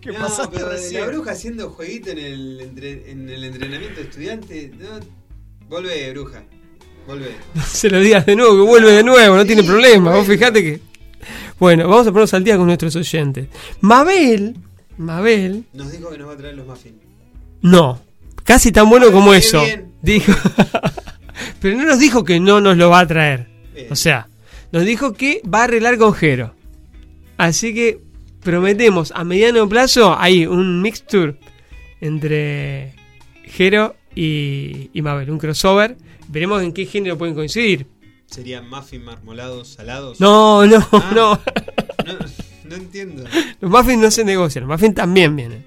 [0.00, 1.00] ¿Qué No, pasaste pero recién?
[1.02, 4.72] la bruja haciendo jueguito en el, entre- en el entrenamiento de estudiante.
[4.78, 4.88] No,
[5.68, 6.42] volvé, bruja.
[7.06, 7.34] Volvé.
[7.54, 10.10] no se lo digas de nuevo, que vuelve de nuevo, no tiene problema.
[10.14, 10.38] Vos bueno.
[10.40, 10.80] fijate que...
[11.58, 13.48] Bueno, vamos a ponernos al día con nuestros oyentes.
[13.82, 14.56] Mabel,
[14.96, 16.96] Mabel, Nos dijo que nos va a traer los muffins.
[17.62, 18.00] no.
[18.42, 19.62] Casi tan bueno Ah, como eso.
[19.62, 19.92] bien.
[20.02, 20.32] Dijo.
[21.60, 23.48] Pero no nos dijo que no nos lo va a traer.
[23.74, 23.86] Bien.
[23.90, 24.28] O sea,
[24.72, 26.54] nos dijo que va a arreglar con Jero.
[27.36, 28.00] Así que
[28.42, 31.36] prometemos a mediano plazo ahí un mixture
[32.00, 32.94] entre
[33.44, 35.96] Jero y, y Mabel, un crossover.
[36.28, 37.86] Veremos en qué género pueden coincidir.
[38.26, 40.20] ¿Serían muffins marmolados, salados?
[40.20, 41.10] No, no, Ah.
[41.14, 41.40] no.
[42.06, 42.18] No,
[42.68, 43.24] no entiendo.
[43.60, 45.64] Los muffins no se negocian, los muffins también vienen.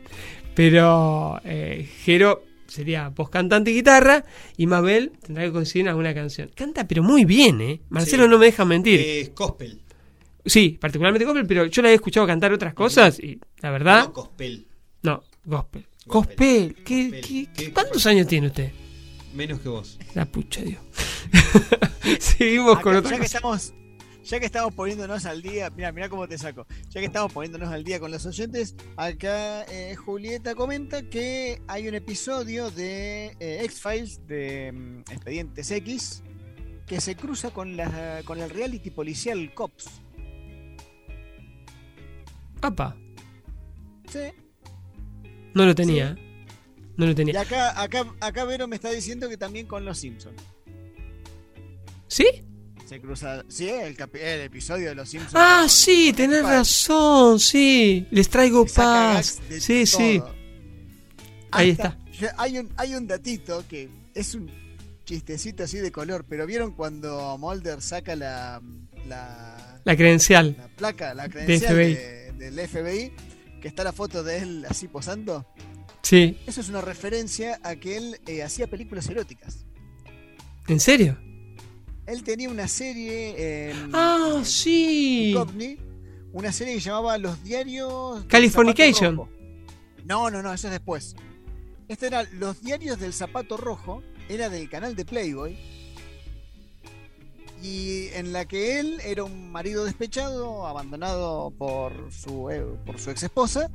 [0.56, 4.24] Pero eh, Jero sería voz cantante y guitarra
[4.58, 6.50] y Mabel tendrá que coincidir en alguna canción.
[6.56, 7.82] Canta pero muy bien, ¿eh?
[7.90, 8.30] Marcelo Sí.
[8.30, 9.00] no me deja mentir.
[9.02, 9.82] Es gospel.
[10.46, 14.06] Sí, particularmente gospel, pero yo la he escuchado cantar otras cosas y la verdad...
[14.08, 14.68] No gospel.
[15.02, 15.86] No, gospel.
[16.06, 16.74] Gospel.
[16.76, 16.84] Gospel.
[16.84, 17.22] ¿Qué, Gospel.
[17.22, 18.72] qué- ¿Qué- cuántos años tiene usted?
[19.34, 19.98] Menos que vos.
[20.16, 20.82] La pucha, Dios.
[22.20, 23.38] Seguimos con otra ya que cosa.
[23.38, 23.74] estamos
[24.24, 27.70] ya que estamos poniéndonos al día mira mira cómo te saco ya que estamos poniéndonos
[27.70, 33.60] al día con los oyentes acá eh, Julieta comenta que hay un episodio de eh,
[33.66, 36.24] X Files de mm, Expedientes X
[36.88, 39.90] que se cruza con la con el reality policial Cops
[42.64, 42.96] Apa,
[44.12, 44.20] sí
[45.54, 46.16] no lo tenía.
[46.98, 47.40] No lo y tenía.
[47.42, 50.42] acá acá acá Vero me está diciendo que también con los Simpsons
[52.08, 52.26] ¿Sí?
[52.86, 53.44] Se cruza.
[53.48, 55.34] Sí, el, el episodio de los Simpsons.
[55.36, 58.06] Ah, sí, tenés razón, sí.
[58.12, 59.40] Les traigo saca paz.
[59.60, 60.22] Sí, sí.
[61.52, 64.50] Ahí Hasta- yo- Hay un, hay un datito que es un
[65.06, 68.62] chistecito así de color, pero ¿vieron cuando Mulder saca la,
[69.08, 70.56] la, La credencial.
[70.58, 73.14] la placa, la credencial de- del FBI?
[73.62, 75.46] Que está la foto de él así posando.
[76.02, 76.38] Sí.
[76.46, 79.66] Eso es una referencia a que él eh, hacía películas eróticas.
[80.68, 81.18] ¿En serio?
[82.06, 85.34] Él tenía una serie en, Ah, sí.
[86.34, 89.30] Una serie que llamaba Los Diarios Californication.
[90.06, 91.16] No, no, no, eso es después.
[91.88, 95.58] Este era Los Diarios del Zapato Rojo, era del canal de Playboy.
[97.64, 103.10] Y en la que él era un marido despechado, abandonado por su, eh, por su
[103.10, 103.72] ex esposa,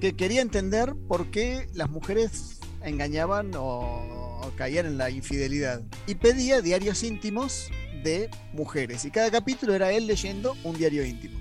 [0.00, 5.82] que quería entender por qué las mujeres engañaban o, o caían en la infidelidad.
[6.06, 7.70] Y pedía diarios íntimos
[8.04, 9.04] de mujeres.
[9.04, 11.40] Y cada capítulo era él leyendo un diario íntimo.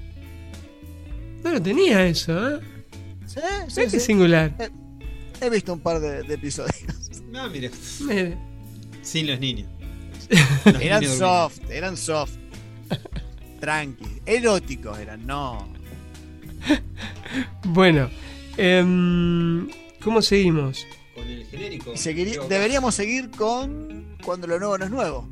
[1.43, 2.59] No lo tenía eso, ¿eh?
[3.28, 3.99] Sí, sí, sí.
[3.99, 4.51] singular.
[5.39, 6.73] He visto un par de, de episodios.
[7.30, 7.47] No.
[7.51, 7.69] Mire.
[9.03, 9.69] Sin los niños.
[10.82, 12.32] Eran soft, eran soft.
[13.59, 14.21] Tranqui.
[14.25, 15.67] Eróticos eran, no.
[17.63, 18.09] Bueno,
[18.57, 19.67] em,
[20.03, 20.86] ¿cómo seguimos?
[21.15, 21.93] Con el genérico.
[22.47, 25.28] Deberíamos seguir con cuando lo nuevo no es nuevo.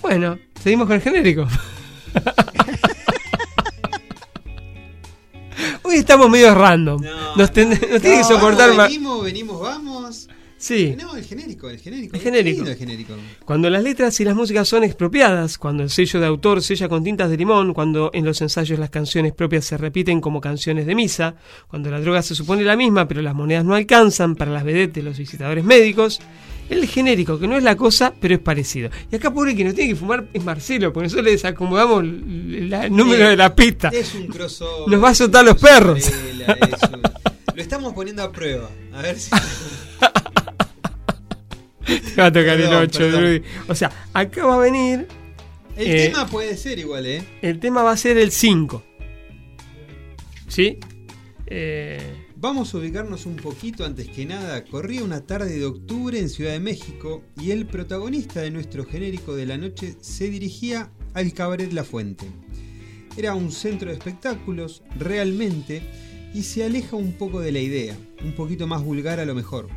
[0.00, 1.46] Bueno, seguimos con el genérico.
[5.82, 7.00] Hoy estamos medio random.
[7.02, 8.88] No, nos, ten- nos tiene que No, soportar vamos, más.
[8.88, 10.28] Venimos, venimos, vamos.
[10.62, 10.94] Sí.
[10.96, 12.14] No, el genérico, el genérico.
[12.14, 12.64] El genérico.
[12.64, 13.14] El genérico.
[13.44, 17.02] Cuando las letras y las músicas son expropiadas, cuando el sello de autor sella con
[17.02, 20.94] tintas de limón, cuando en los ensayos las canciones propias se repiten como canciones de
[20.94, 21.34] misa,
[21.66, 24.94] cuando la droga se supone la misma pero las monedas no alcanzan para las vedettes
[24.94, 26.20] de los visitadores médicos,
[26.70, 28.88] el genérico, que no es la cosa, pero es parecido.
[29.10, 32.70] Y acá pobre que nos tiene que fumar es Marcelo, porque nosotros le desacomodamos el
[32.92, 33.88] número de la pista.
[33.92, 34.88] Es un crossover.
[34.88, 36.08] Nos va a soltar los perros.
[36.08, 37.02] un-
[37.56, 38.70] Lo estamos poniendo a prueba.
[38.94, 39.28] A ver si.
[41.86, 43.20] Te va a tocar el Perdón, 8, perdón.
[43.22, 43.42] Drudy.
[43.68, 45.06] O sea, acá va a venir,
[45.76, 47.22] El Eh, tema puede ser igual, ¿eh?
[47.42, 48.82] el tema va a ser el 5.
[50.48, 50.78] ¿Sí?
[51.46, 54.64] Eh, Vamos a ubicarnos un poquito antes que nada.
[54.64, 59.36] Corría una tarde de octubre en Ciudad de México y el protagonista de nuestro genérico
[59.36, 62.26] de la noche se dirigía al Cabaret La Fuente.
[63.16, 65.82] Era un centro de espectáculos, realmente,
[66.34, 69.68] y se aleja un poco de la idea, un poquito más vulgar a lo mejor,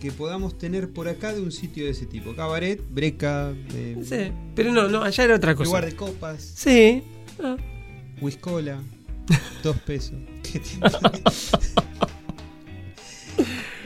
[0.00, 2.34] que podamos tener por acá de un sitio de ese tipo.
[2.34, 5.66] Cabaret, breca, eh, sí, pero no, no, allá era otra cosa.
[5.68, 7.02] lugar de copas, Sí.
[7.42, 7.56] ah,
[8.20, 8.80] Whiskola,
[9.62, 10.16] dos pesos.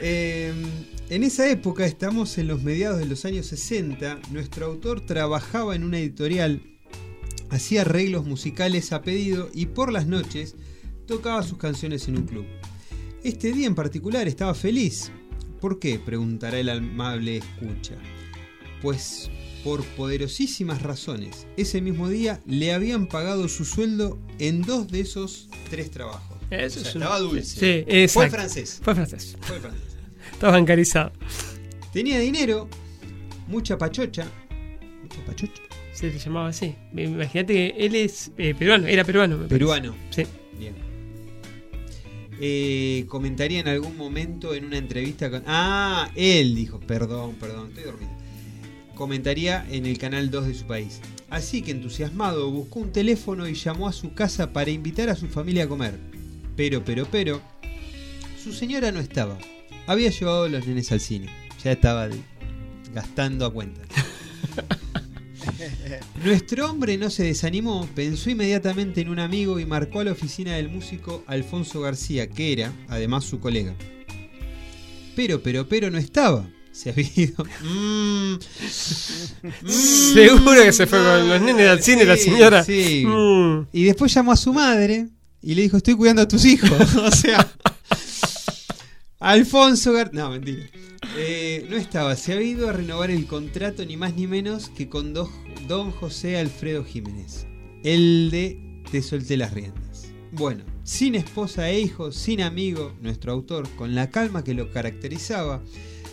[0.01, 0.53] Eh,
[1.09, 5.83] en esa época, estamos en los mediados de los años 60, nuestro autor trabajaba en
[5.83, 6.61] una editorial,
[7.49, 10.55] hacía arreglos musicales a pedido y por las noches
[11.07, 12.45] tocaba sus canciones en un club.
[13.23, 15.11] Este día en particular estaba feliz.
[15.65, 15.97] ¿Por qué?
[15.97, 17.95] preguntará el amable escucha.
[18.83, 19.31] Pues
[19.63, 21.47] por poderosísimas razones.
[21.57, 26.37] Ese mismo día le habían pagado su sueldo en dos de esos tres trabajos.
[26.51, 27.87] Eso O sea, estaba dulce.
[27.87, 28.79] Sí, Fue francés.
[28.83, 29.35] Fue francés.
[29.41, 29.97] Fue francés.
[30.33, 31.11] Está bancarizado.
[31.91, 32.69] Tenía dinero,
[33.47, 34.27] mucha pachocha.
[35.01, 35.63] Mucha pachocha.
[35.93, 36.75] Se le llamaba así.
[36.95, 39.35] Imagínate que él es eh, peruano, era peruano.
[39.35, 39.55] me parece.
[39.55, 39.95] Peruano.
[40.11, 40.25] Sí.
[42.41, 45.43] Eh, comentaría en algún momento en una entrevista con.
[45.45, 48.11] Ah, él dijo, perdón, perdón, estoy dormido.
[48.93, 51.01] Comentaría en el canal 2 de su país.
[51.29, 55.27] Así que entusiasmado buscó un teléfono y llamó a su casa para invitar a su
[55.27, 55.99] familia a comer.
[56.55, 57.41] Pero, pero, pero,
[58.41, 59.37] su señora no estaba.
[59.87, 61.29] Había llevado a los nenes al cine.
[61.63, 62.07] Ya estaba
[62.93, 63.81] gastando a cuenta.
[66.23, 70.55] Nuestro hombre no se desanimó, pensó inmediatamente en un amigo y marcó a la oficina
[70.55, 73.73] del músico Alfonso García, que era, además, su colega.
[75.15, 76.47] Pero, pero, pero no estaba.
[76.71, 77.45] Se había ido.
[77.63, 78.33] Mm.
[78.33, 79.69] Mm.
[80.13, 82.63] Seguro que se fue con los nenes al cine la señora.
[82.63, 83.03] sí.
[83.05, 83.67] Mm.
[83.71, 85.07] Y después llamó a su madre
[85.41, 86.69] y le dijo, estoy cuidando a tus hijos.
[86.95, 87.47] o sea,
[89.25, 90.13] Alfonso Gar...
[90.13, 90.67] No, mentira.
[91.17, 94.87] Eh, no estaba, se había ido a renovar el contrato ni más ni menos que
[94.87, 95.31] con do-
[95.67, 97.47] don José Alfredo Jiménez.
[97.83, 100.07] El de Te solté las riendas.
[100.31, 105.63] Bueno, sin esposa e hijos, sin amigo, nuestro autor, con la calma que lo caracterizaba,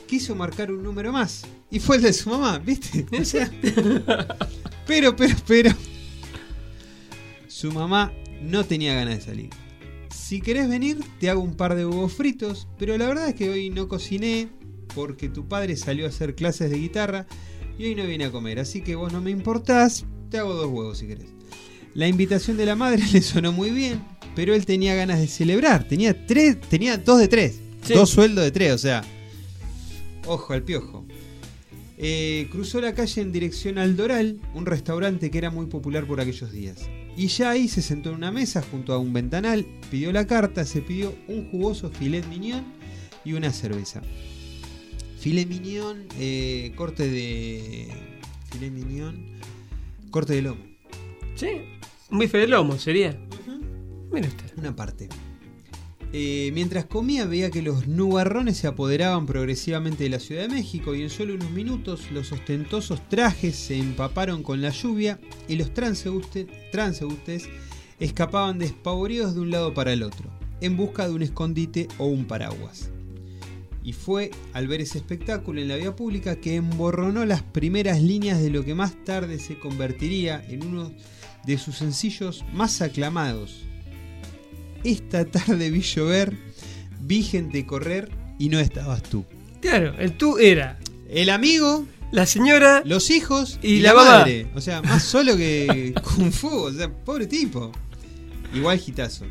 [0.07, 1.45] quiso marcar un número más.
[1.71, 3.05] Y fue el de su mamá, ¿viste?
[3.21, 3.51] O sea,
[4.87, 5.71] pero, pero, pero.
[7.49, 9.51] Su mamá no tenía ganas de salir.
[10.33, 13.51] Si querés venir, te hago un par de huevos fritos, pero la verdad es que
[13.51, 14.49] hoy no cociné
[14.95, 17.27] porque tu padre salió a hacer clases de guitarra
[17.79, 20.69] y hoy no viene a comer, así que vos no me importás te hago dos
[20.69, 21.29] huevos si querés.
[21.93, 24.03] La invitación de la madre le sonó muy bien,
[24.35, 25.87] pero él tenía ganas de celebrar.
[25.87, 27.59] Tenía tres, tenía dos de tres.
[27.83, 27.93] Sí.
[27.93, 29.05] Dos sueldos de tres, o sea.
[30.25, 31.05] Ojo al piojo.
[32.05, 36.21] Eh, cruzó la calle en dirección al Doral, un restaurante que era muy popular por
[36.21, 36.91] aquellos días.
[37.17, 40.65] Y ya ahí se sentó en una mesa junto a un ventanal, pidió la carta,
[40.65, 42.65] se pidió un jugoso filet mignon
[43.25, 44.03] y una cerveza.
[45.21, 47.87] Filet mignon, eh, corte de.
[48.51, 49.25] Filet mignon,
[50.11, 50.65] corte de lomo.
[51.37, 51.51] Sí.
[52.11, 53.17] Un bife de lomo sería.
[54.13, 54.59] Mira usted.
[54.59, 55.09] Una parte.
[56.15, 60.95] Eh, mientras comía veía que los nubarrones se apoderaban progresivamente de la Ciudad de México
[60.95, 65.19] y en solo unos minutos los ostentosos trajes se empaparon con la lluvia
[65.49, 67.49] y los transeúnte- transeúntes
[67.99, 70.29] escapaban despavoridos de un lado para el otro,
[70.61, 72.91] en busca de un escondite o un paraguas.
[73.83, 78.41] Y fue al ver ese espectáculo en la vía pública que emborronó las primeras líneas
[78.43, 80.93] de lo que más tarde se convertiría en uno
[81.47, 83.65] de sus sencillos más aclamados,
[84.85, 86.37] esta tarde vi llover,
[87.01, 89.25] vi gente correr y no estabas tú.
[89.61, 90.79] Claro, el tú era
[91.09, 94.49] El amigo, la señora los hijos Y y, la madre.
[94.55, 96.49] O sea, más solo que Kung Fu.
[96.49, 97.73] O sea, pobre tipo.
[98.55, 99.25] Igual gitazo.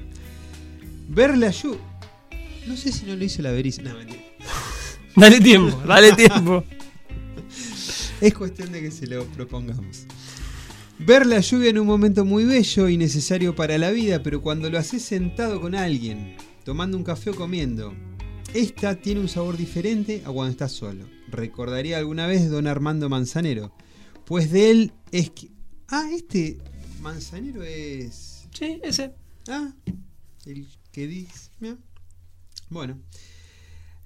[1.10, 1.80] Ver la lluvia.
[2.66, 3.82] No sé si no lo hizo la Beriza.
[3.82, 4.22] No, mentira.
[5.16, 6.64] Dale tiempo, dale tiempo.
[8.22, 10.06] Es cuestión de que se lo propongamos.
[11.04, 14.70] Ver la lluvia en un momento muy bello y necesario para la vida, pero cuando
[14.70, 17.96] lo haces sentado con alguien, tomando un café o comiendo,
[18.54, 21.06] esta tiene un sabor diferente a cuando estás solo.
[21.30, 23.74] Recordaría alguna vez don Armando Manzanero,
[24.26, 25.50] pues de él es que...
[25.88, 26.60] Ah, este
[27.02, 28.48] Manzanero es...
[28.54, 29.16] Sí, ese.
[29.48, 29.74] Ah,
[30.46, 31.50] el que dice...
[31.60, 31.78] mira.
[32.70, 33.00] Bueno,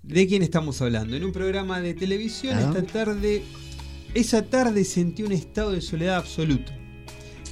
[0.01, 1.17] ¿de quién estamos hablando?
[1.17, 2.61] En un programa de televisión Ah.
[2.61, 3.43] esta tarde...
[4.13, 6.71] Esa tarde sentí un estado de soledad absoluto.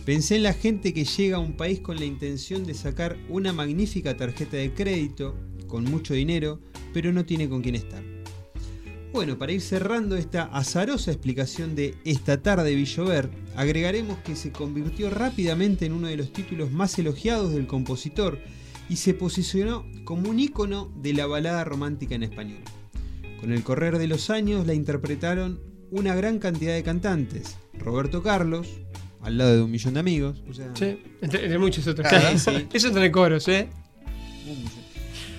[0.05, 3.53] Pensé en la gente que llega a un país con la intención de sacar una
[3.53, 5.33] magnífica tarjeta de crédito,
[5.67, 6.59] con mucho dinero,
[6.93, 8.03] pero no tiene con quién estar.
[9.13, 14.51] Bueno, para ir cerrando esta azarosa explicación de Esta tarde vi llover, agregaremos que se
[14.51, 18.39] convirtió rápidamente en uno de los títulos más elogiados del compositor
[18.89, 22.59] y se posicionó como un ícono de la balada romántica en español.
[23.39, 25.61] Con el correr de los años la interpretaron
[25.91, 27.55] una gran cantidad de cantantes.
[27.77, 28.67] Roberto Carlos,
[29.23, 30.41] al lado de un millón de amigos.
[30.49, 32.07] O sea, Sí, entre, entre muchos otros.
[32.07, 32.67] Claro, sí.
[32.73, 33.67] Eso entre coros, ¿eh?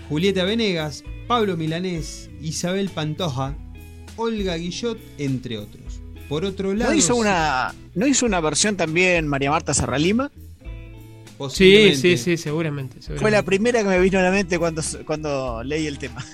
[0.09, 3.57] Julieta Venegas, Pablo Milanés, Isabel Pantoja,
[4.17, 6.01] Olga Guillot, entre otros.
[6.29, 10.31] Por otro lado, ¿No hizo una, ¿no hizo una versión también María Marta Serralima?
[10.35, 11.97] Sí, posiblemente.
[11.97, 13.01] sí, sí, seguramente.
[13.19, 16.25] Fue la primera que me vino a la mente cuando, cuando leí el tema.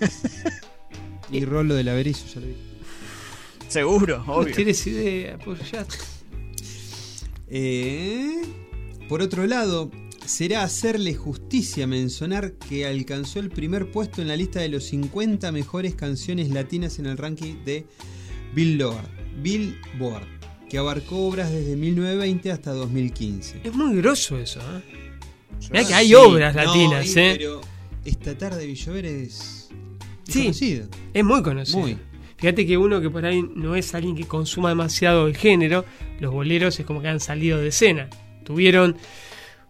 [1.33, 2.55] Y Rolo de la Berizo, ya lo vi.
[3.69, 4.55] Seguro, No obvio.
[4.55, 5.87] tienes idea, pues ya.
[7.51, 8.43] Eh,
[9.09, 9.91] por otro lado,
[10.25, 15.51] será hacerle justicia mencionar que alcanzó el primer puesto en la lista de los 50
[15.53, 17.87] mejores canciones latinas en el ranking de
[18.55, 19.09] Billboard,
[19.43, 20.27] Billboard
[20.69, 23.61] que abarcó obras desde 1920 hasta 2015.
[23.65, 24.83] Es muy grosso eso, ¿eh?
[25.71, 27.35] Mirá que Sí, hay obras latinas, ¿eh?
[27.37, 27.61] Pero
[28.05, 29.69] esta tarde Villover es
[30.29, 30.43] es Sí.
[30.43, 30.89] conocido.
[31.13, 31.81] Es muy conocido.
[31.81, 31.99] Muy.
[32.41, 35.85] Fíjate que uno que por ahí no es alguien que consuma demasiado el género,
[36.21, 38.09] los boleros es como que han salido de escena.
[38.45, 38.97] Tuvieron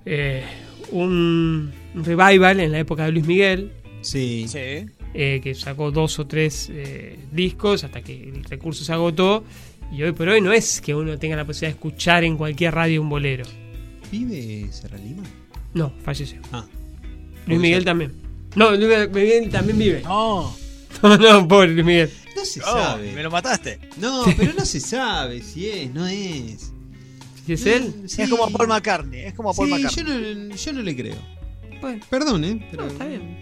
[0.06, 0.44] eh,
[0.92, 3.72] un revival en la época de Luis Miguel,
[4.02, 4.46] Sí.
[4.48, 4.86] Sí.
[5.14, 9.44] eh, que sacó dos o tres eh, discos hasta que el recurso se agotó.
[9.92, 12.72] Y hoy por hoy no es que uno tenga la posibilidad de escuchar en cualquier
[12.74, 13.44] radio un bolero.
[14.12, 15.24] ¿Vive Serra Lima?
[15.74, 16.40] No, falleció.
[16.52, 16.64] Ah.
[17.46, 18.12] Luis Miguel también.
[18.54, 20.02] No, Luis Miguel también vive.
[20.02, 20.54] No,
[21.02, 22.10] No, no, pobre Luis Miguel.
[22.36, 23.12] No se no, sabe.
[23.12, 23.78] me lo mataste.
[23.98, 26.72] No, pero no se sabe si es, no es.
[27.46, 28.22] Si es él, Sí.
[28.22, 29.20] Es como Paul McCartney.
[29.22, 30.04] Es como Paul Sí, McCartney.
[30.04, 31.16] yo no, yo no le creo.
[31.80, 32.66] bueno, Perdón, ¿eh?
[32.70, 33.40] Pero no, está bien.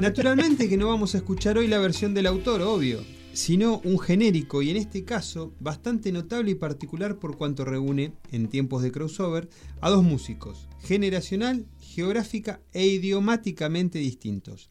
[0.00, 4.62] Naturalmente que no vamos a escuchar hoy la versión del autor, obvio, sino un genérico
[4.62, 9.48] y en este caso bastante notable y particular por cuanto reúne, en tiempos de crossover,
[9.82, 14.70] a dos músicos, generacional, geográfica e idiomáticamente distintos.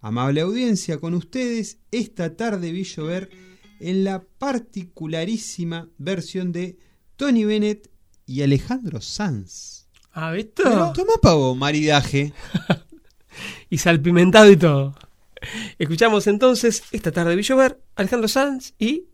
[0.00, 3.30] Amable audiencia, con ustedes, esta tarde vi llover
[3.80, 6.78] en la particularísima versión de
[7.16, 7.90] Tony Bennett
[8.26, 9.86] y Alejandro Sanz.
[10.12, 10.62] ¿Ah, visto?
[10.92, 12.32] Toma pavo, maridaje.
[13.70, 14.96] Y salpimentado y todo.
[15.78, 19.04] Escuchamos entonces esta tarde de Villover, Alejandro Sanz y.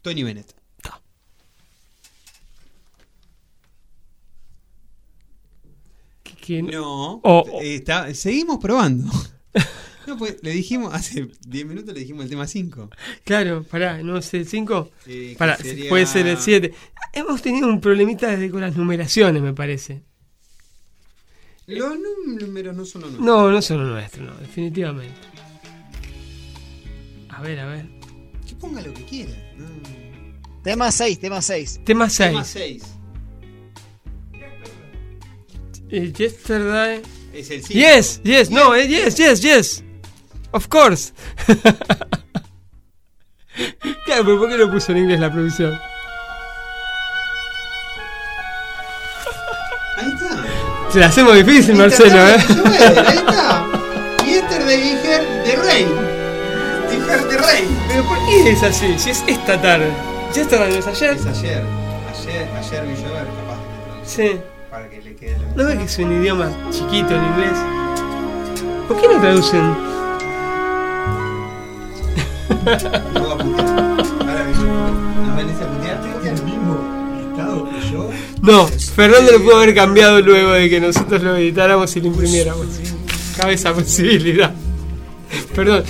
[0.00, 0.54] Tony Bennett.
[6.62, 7.14] No.
[7.14, 9.10] O- o- eh, está- seguimos probando.
[10.04, 12.90] No, pues le dijimos, hace 10 minutos le dijimos el tema 5.
[13.24, 14.90] Claro, pará, ¿no es el 5?
[15.06, 16.74] Eh, que Pará, sería- puede ser el 7.
[17.12, 20.02] hemos tenido un problemita desde con las numeraciones, me parece.
[21.68, 21.94] Los
[22.40, 23.24] números no son los nuestros.
[23.24, 25.14] No, no son los nuestros, no, definitivamente.
[27.28, 27.86] A ver, a ver.
[28.48, 29.32] Que ponga lo que quiera.
[29.56, 29.66] No.
[30.64, 31.80] Tema 6, tema 6.
[31.84, 32.28] Tema 6.
[32.30, 32.82] Tema 6.
[35.90, 37.02] Eh, yesterday.
[37.32, 37.72] Es el 5.
[37.72, 39.82] Yes, yes, no, eh, yes, yes, yes.
[40.52, 41.12] Of course.
[44.04, 45.80] claro, pero ¿por qué lo puso en inglés la producción?
[49.96, 50.44] Ahí está.
[50.92, 52.36] Se la hacemos difícil, Marcelo, ¿eh?
[53.06, 53.66] Ahí está.
[54.26, 55.86] Yesterday Iger de Rey.
[56.92, 57.68] Iger de Rey.
[57.88, 58.98] Pero ¿por qué es así?
[58.98, 59.90] Si es esta tarde.
[60.34, 61.16] Yesterday no es ayer.
[61.16, 61.64] Es ayer.
[62.12, 63.58] Ayer, ayer vi llover, capaz.
[64.04, 64.38] Sí.
[65.22, 67.56] Que lo ¿No ves que es un idioma chiquito en inglés?
[68.88, 69.62] ¿Por qué no traducen?
[73.14, 73.68] No voy a putear.
[73.68, 76.00] Ahora me ¿Nos venís a putear?
[76.02, 76.74] ¿Tiene el mismo
[77.30, 78.10] estado que yo?
[78.42, 82.66] No, Fernando lo pudo haber cambiado luego de que nosotros lo editáramos y lo imprimiéramos.
[83.36, 84.52] Cabe esa posibilidad.
[85.54, 85.84] Perdón,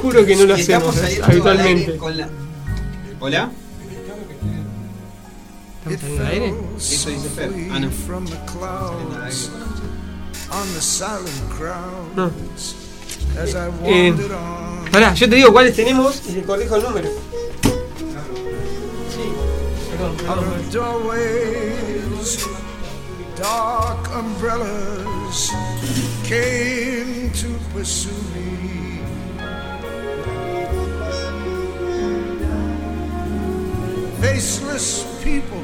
[0.00, 1.82] juro que no lo hacemos habitualmente.
[1.86, 2.28] aire con la-
[3.18, 3.50] ¿Hola?
[5.88, 6.54] ¿Estamos saliendo al aire?
[6.78, 7.50] Eso dice Fer.
[7.72, 7.90] Ah, no.
[7.90, 8.54] From the Saliendo
[9.14, 12.30] al aire clouds con- on the silent crowd No.
[13.40, 14.84] as I Eh, wandered on.
[14.92, 17.08] pará, yo te digo cuáles tenemos y le corrijo el número.
[17.08, 17.14] Sí,
[19.90, 20.60] perdón, Out perdón.
[20.60, 22.38] of doorways,
[23.38, 25.52] dark umbrellas
[26.28, 28.46] came to pursue me.
[34.20, 35.62] Faceless people,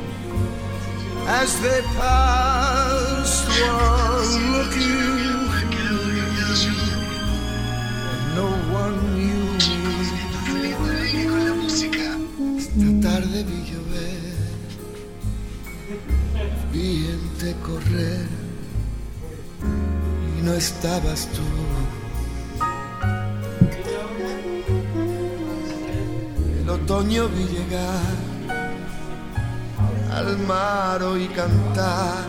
[1.41, 4.23] as they passed, were
[4.55, 5.13] looking.
[8.35, 8.49] No
[8.81, 9.73] one knew me.
[12.59, 14.23] Esta tarde vi llover,
[16.73, 18.27] vi gente correr
[20.39, 21.47] y no estabas tú.
[26.61, 28.32] El otoño vi llegar
[30.17, 32.25] al mar oí cantar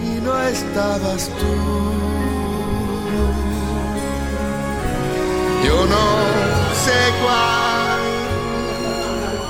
[0.00, 1.54] y no estabas tú.
[5.64, 6.06] Yo no
[6.84, 7.00] sé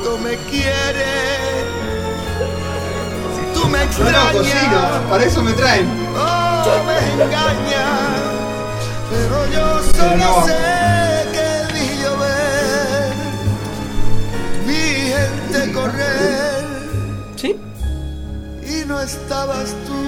[0.03, 1.65] cuánto me quieres.
[3.35, 4.81] Si tú me No, no, extrañas, cocino.
[5.11, 5.87] Para eso me traen.
[6.17, 8.23] oh, me engañas.
[9.11, 10.47] Pero yo solo no.
[10.47, 11.04] sé
[18.87, 20.05] no estabas tú.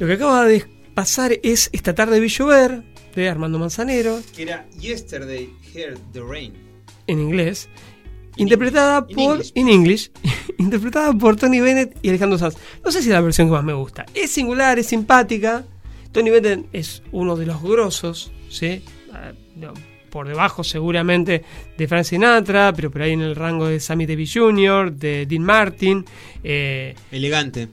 [0.00, 0.64] Lo que acaba de
[0.94, 2.82] pasar es Esta tarde vi llover
[3.14, 6.54] de Armando Manzanero Que era Yesterday Heard the Rain.
[7.06, 7.68] en inglés,
[8.36, 10.10] interpretada in por in English,
[10.58, 12.56] interpretada por Tony Bennett y Alejandro Sanz.
[12.84, 14.06] No sé si es la versión que más me gusta.
[14.14, 15.64] Es singular, es simpática.
[16.12, 18.82] Tony Bennett es uno de los grosos, ¿sí?
[19.12, 19.74] Ah, no,
[20.10, 21.44] por debajo seguramente
[21.76, 25.42] de Frank Sinatra, pero por ahí en el rango de Sammy Davis Jr., de Dean
[25.42, 26.04] Martin.
[26.44, 27.68] eh, Elegante.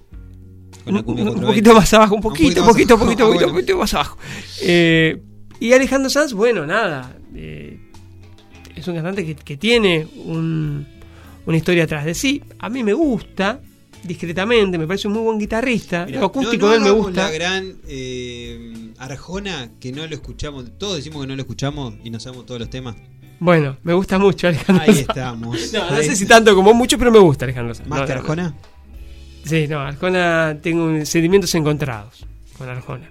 [0.88, 1.48] Con un, la cumbia un- un 420.
[1.48, 3.54] poquito más abajo, un poquito, más poquito, poquito, poquito, bueno.
[3.54, 4.18] poquito más abajo.
[4.62, 5.22] Eh,
[5.60, 7.16] y Alejandro Sanz, bueno, nada.
[7.36, 7.80] eh,
[8.76, 10.86] es un cantante que, que tiene un-
[11.46, 12.42] una historia atrás de sí.
[12.60, 13.60] A mí me gusta,
[14.04, 16.06] discretamente, me parece un muy buen guitarrista.
[16.06, 17.24] Mirá, lo acústico no, no de él me gusta.
[17.24, 20.66] La gran eh, Arjona, que no lo escuchamos.
[20.78, 22.96] Todos decimos que no lo escuchamos y no sabemos todos los temas.
[23.40, 25.10] Bueno, me gusta mucho Alejandro Ahí Sanz.
[25.10, 25.58] estamos.
[25.74, 27.88] No, sé si tanto como mucho, pero me gusta Alejandro Sanz.
[27.88, 28.56] ¿Más que Arjona?
[29.48, 32.26] Sí, no, Arjona tengo sentimientos encontrados
[32.58, 33.10] con Arjona.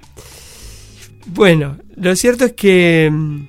[1.26, 3.10] Bueno, lo cierto es que.
[3.12, 3.46] mm,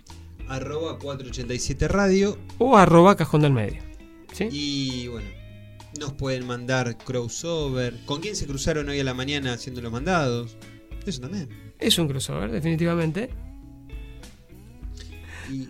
[0.47, 2.37] Arroba 487 Radio.
[2.57, 3.81] o arroba cajón del medio.
[4.33, 4.47] ¿sí?
[4.51, 5.27] Y bueno,
[5.99, 7.95] nos pueden mandar crossover.
[8.05, 10.57] ¿Con quién se cruzaron hoy a la mañana haciendo los mandados?
[11.05, 11.49] Eso también.
[11.79, 13.29] Es un crossover, definitivamente.
[15.51, 15.67] Y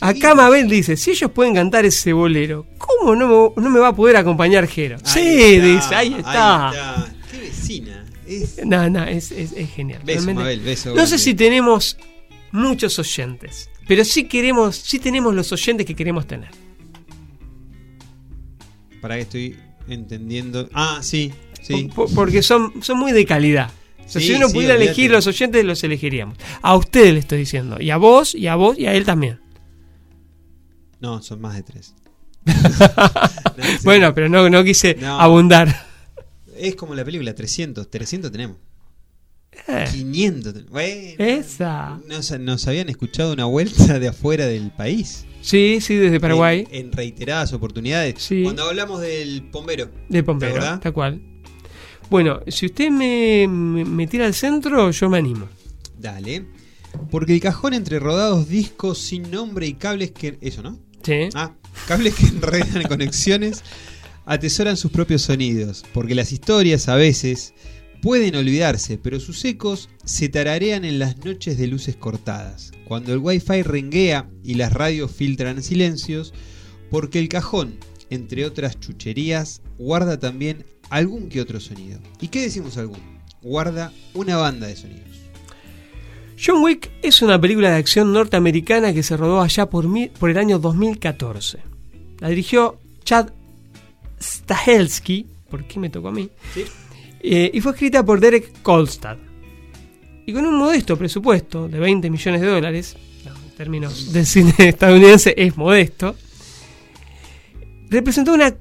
[0.00, 3.26] Acá Mabel dice, si ellos pueden cantar ese bolero, ¿cómo no
[3.56, 4.98] me, no me va a poder acompañar Jero?
[5.04, 6.68] sí, está, dice, ahí está.
[6.68, 7.15] ahí está.
[8.26, 8.64] Es...
[8.64, 10.00] No, no, es, es- es genial.
[10.04, 10.42] Beso, realmente.
[10.42, 11.96] Mabel, beso no sé si tenemos
[12.52, 16.50] muchos oyentes, pero sí queremos, sí tenemos los oyentes que queremos tener.
[19.00, 19.56] Para que estoy
[19.88, 20.68] entendiendo.
[20.72, 21.32] Ah, sí,
[21.62, 21.88] sí.
[21.94, 23.70] Po- porque son, son muy de calidad.
[24.04, 26.38] O sea, Sí, si uno sí, pudiera elegir los oyentes, los elegiríamos.
[26.62, 27.76] A ustedes le estoy diciendo.
[27.80, 29.40] Y a vos, y a vos, y a él también.
[31.00, 31.94] No, son más de tres.
[33.84, 35.20] bueno, pero no, no quise No.
[35.20, 35.85] abundar.
[36.58, 37.90] Es como la película, 300.
[37.90, 38.56] 300 tenemos.
[39.68, 39.84] Eh.
[39.90, 40.52] 500.
[40.54, 42.00] ten- Bueno, Esa.
[42.08, 45.24] nos, nos habían escuchado una vuelta de afuera del país.
[45.40, 46.66] Sí, sí, desde Paraguay.
[46.70, 48.16] En, en reiteradas oportunidades.
[48.18, 48.42] Sí.
[48.42, 49.90] Cuando hablamos del pombero.
[50.08, 50.80] De Pompeo, ¿Verdad?
[50.80, 51.22] tal cual.
[52.10, 55.48] Bueno, si usted me, me, me tira al centro, yo me animo.
[55.98, 56.44] Dale.
[57.10, 60.38] Porque el cajón entre rodados discos sin nombre y cables que.
[60.40, 60.78] Eso, ¿no?
[61.02, 61.28] Sí.
[61.34, 61.52] Ah,
[61.86, 63.62] cables que enredan conexiones
[64.26, 65.84] atesoran sus propios sonidos.
[65.94, 67.54] Porque las historias a veces
[68.02, 72.72] pueden olvidarse, pero sus ecos se tararean en las noches de luces cortadas.
[72.84, 76.34] Cuando el wifi renguea y las radios filtran silencios.
[76.90, 77.78] Porque el cajón,
[78.10, 82.00] entre otras chucherías, guarda también algún que otro sonido.
[82.20, 83.00] ¿Y qué decimos algún?
[83.42, 85.26] Guarda una banda de sonidos.
[86.44, 89.86] John Wick es una película de acción norteamericana que se rodó allá por,
[90.18, 91.58] por el año 2014.
[92.20, 93.30] La dirigió Chad
[94.20, 96.28] Stahelski, ¿por qué me tocó a mí?
[97.20, 99.18] Eh, y fue escrita por Derek Kolstad.
[100.26, 104.54] Y con un modesto presupuesto de 20 millones de dólares, no, en términos del cine
[104.58, 106.16] estadounidense es modesto,
[107.88, 108.54] representó una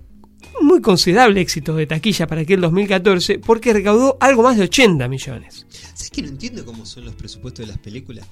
[0.60, 5.08] un muy considerable éxito de taquilla para aquel 2014 porque recaudó algo más de 80
[5.08, 5.66] millones.
[5.70, 8.26] ¿Sabes que no entiendo cómo son los presupuestos de las películas?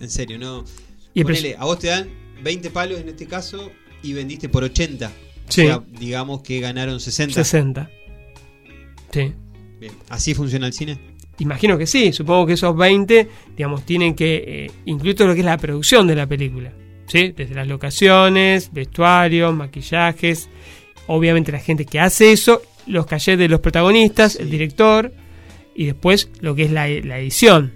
[0.00, 0.64] En serio, no.
[1.14, 2.08] Y Ponele, a vos te dan
[2.42, 3.70] 20 palos en este caso
[4.02, 5.12] y vendiste por 80.
[5.50, 5.62] Sí.
[5.62, 7.34] O sea, digamos que ganaron 60.
[7.34, 7.90] 60.
[9.12, 9.32] Sí.
[9.78, 9.92] Bien.
[10.08, 10.98] ¿Así funciona el cine?
[11.38, 15.40] Imagino que sí, supongo que esos 20, digamos, tienen que eh, incluir todo lo que
[15.40, 16.72] es la producción de la película.
[17.06, 17.32] ¿Sí?
[17.36, 20.48] Desde las locaciones, vestuarios, maquillajes,
[21.08, 25.12] obviamente la gente que hace eso, los cachets de los protagonistas, el director,
[25.74, 27.72] y después lo que es la, la edición.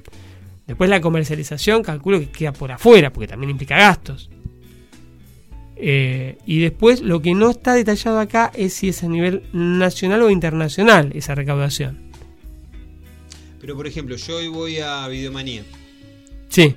[0.66, 4.30] Después la comercialización, calculo que queda por afuera, porque también implica gastos.
[5.86, 10.22] Eh, y después lo que no está detallado acá es si es a nivel nacional
[10.22, 11.98] o internacional esa recaudación.
[13.60, 15.62] Pero por ejemplo, yo hoy voy a Videomanía.
[16.48, 16.74] Sí.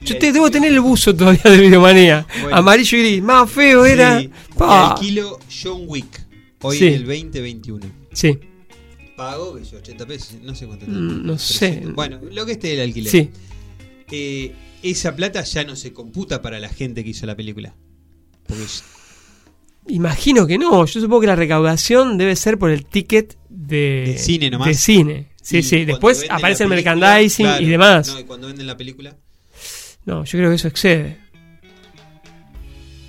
[0.00, 2.26] Yo te debo tener el buzo todavía de Videomanía.
[2.42, 2.56] Bueno.
[2.56, 3.22] Amarillo y gris.
[3.22, 4.18] Más feo era.
[4.20, 6.26] Sí, alquilo John Wick.
[6.62, 6.86] Hoy Sí.
[6.88, 7.86] en el 2021.
[8.12, 8.38] Sí.
[9.16, 10.36] Pago, que yo, 80 pesos.
[10.42, 10.86] No sé cuánto.
[10.88, 11.68] Mm, no sé.
[11.68, 11.94] 300.
[11.94, 13.12] Bueno, lo que esté el alquiler.
[13.12, 13.30] Sí.
[14.10, 14.52] Eh,
[14.82, 17.74] esa plata ya no se computa para la gente que hizo la película.
[18.46, 18.62] Porque
[19.88, 20.86] Imagino que no.
[20.86, 24.68] Yo supongo que la recaudación debe ser por el ticket de, De cine nomás.
[24.68, 25.28] de cine.
[25.42, 25.84] Sí, Y sí.
[25.84, 28.08] Después aparece el la película, merchandising claro, y demás.
[28.08, 29.16] No, y cuando venden la película.
[30.06, 31.18] No, yo creo que eso excede.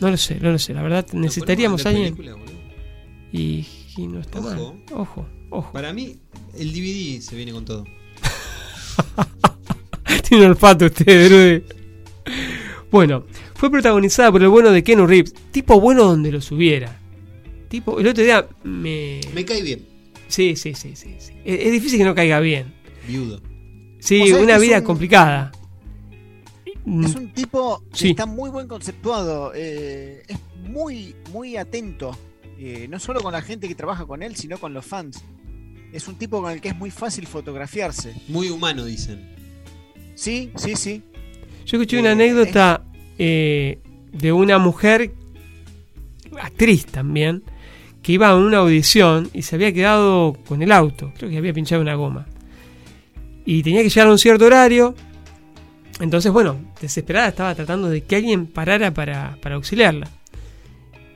[0.02, 0.74] No lo sé, no lo sé.
[0.74, 2.16] La verdad, necesitaríamos alguien.
[2.16, 2.38] película.
[3.32, 3.66] Y,
[3.98, 4.50] y no está Ojo.
[4.50, 4.60] mal.
[4.94, 5.72] Ojo, ojo.
[5.72, 6.18] Para mí,
[6.58, 7.86] el DVD se viene con todo.
[10.28, 11.64] Tiene olfato usted, Drude.
[12.92, 13.26] Bueno,
[13.56, 15.34] fue protagonizada por el bueno de Keanu Reeves.
[15.52, 17.00] Tipo bueno donde los hubiera.
[17.70, 19.20] Tipo, el otro día me.
[19.34, 19.86] Me cae bien.
[20.28, 21.16] Sí, sí, sí, sí.
[21.20, 21.34] sí.
[21.44, 22.74] Es, es difícil que no caiga bien.
[23.08, 23.42] Viudo.
[24.00, 25.52] Sí, una vida un- complicada.
[27.04, 28.10] Es un tipo que Sí.
[28.12, 30.38] está muy buen conceptuado, eh, es
[30.70, 32.16] muy, muy atento,
[32.60, 35.24] eh, no solo con la gente que trabaja con él, sino con los fans.
[35.92, 38.14] Es un tipo con el que es muy fácil fotografiarse.
[38.28, 39.28] Muy humano, dicen.
[40.14, 41.02] Sí, sí, sí.
[41.66, 42.84] Yo Yo escuché una anécdota
[43.18, 43.80] eh,
[44.12, 45.12] de una mujer,
[46.40, 47.44] actriz también,
[48.02, 51.12] que iba a una audición y se había quedado con el auto.
[51.18, 52.28] Creo que había pinchado una goma.
[53.46, 54.96] Y tenía que llegar a un cierto horario.
[56.00, 60.10] Entonces, bueno, desesperada estaba tratando de que alguien parara para, para auxiliarla.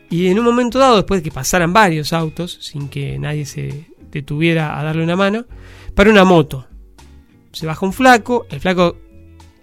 [0.09, 3.85] Y en un momento dado, después de que pasaran varios autos, sin que nadie se
[4.11, 5.45] detuviera a darle una mano,
[5.93, 6.67] para una moto.
[7.51, 8.97] Se baja un flaco, el flaco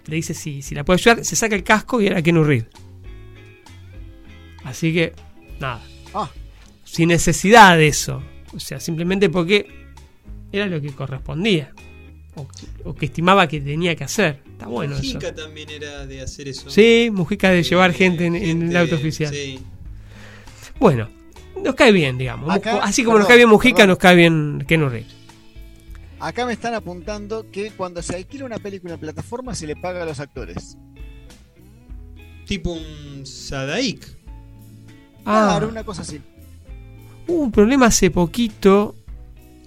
[0.07, 2.65] le dice si, si la puede ayudar, se saca el casco y era Ken Reed.
[4.63, 5.13] Así que,
[5.59, 5.81] nada.
[6.13, 6.29] Ah.
[6.83, 8.21] Sin necesidad de eso.
[8.53, 9.67] O sea, simplemente porque
[10.51, 11.71] era lo que correspondía.
[12.35, 12.47] O,
[12.83, 14.41] o que estimaba que tenía que hacer.
[14.51, 15.03] Está bueno eso.
[15.03, 16.69] Mujica también era de hacer eso.
[16.69, 19.33] Sí, Mujica de llevar gente en, en el auto oficial.
[19.33, 19.59] Sí.
[20.79, 21.09] Bueno,
[21.63, 22.53] nos cae bien, digamos.
[22.53, 23.89] Acá- Así como nos cae bien Mujica, perdón.
[23.89, 25.05] nos cae bien Ken Reed.
[26.19, 30.03] Acá me están apuntando que cuando se alquila una película en plataforma se le paga
[30.03, 30.77] a los actores.
[32.47, 34.07] Tipo un Sadaik.
[35.25, 35.47] Ah.
[35.49, 36.21] Claro, una cosa así.
[37.27, 38.95] Hubo un problema hace poquito.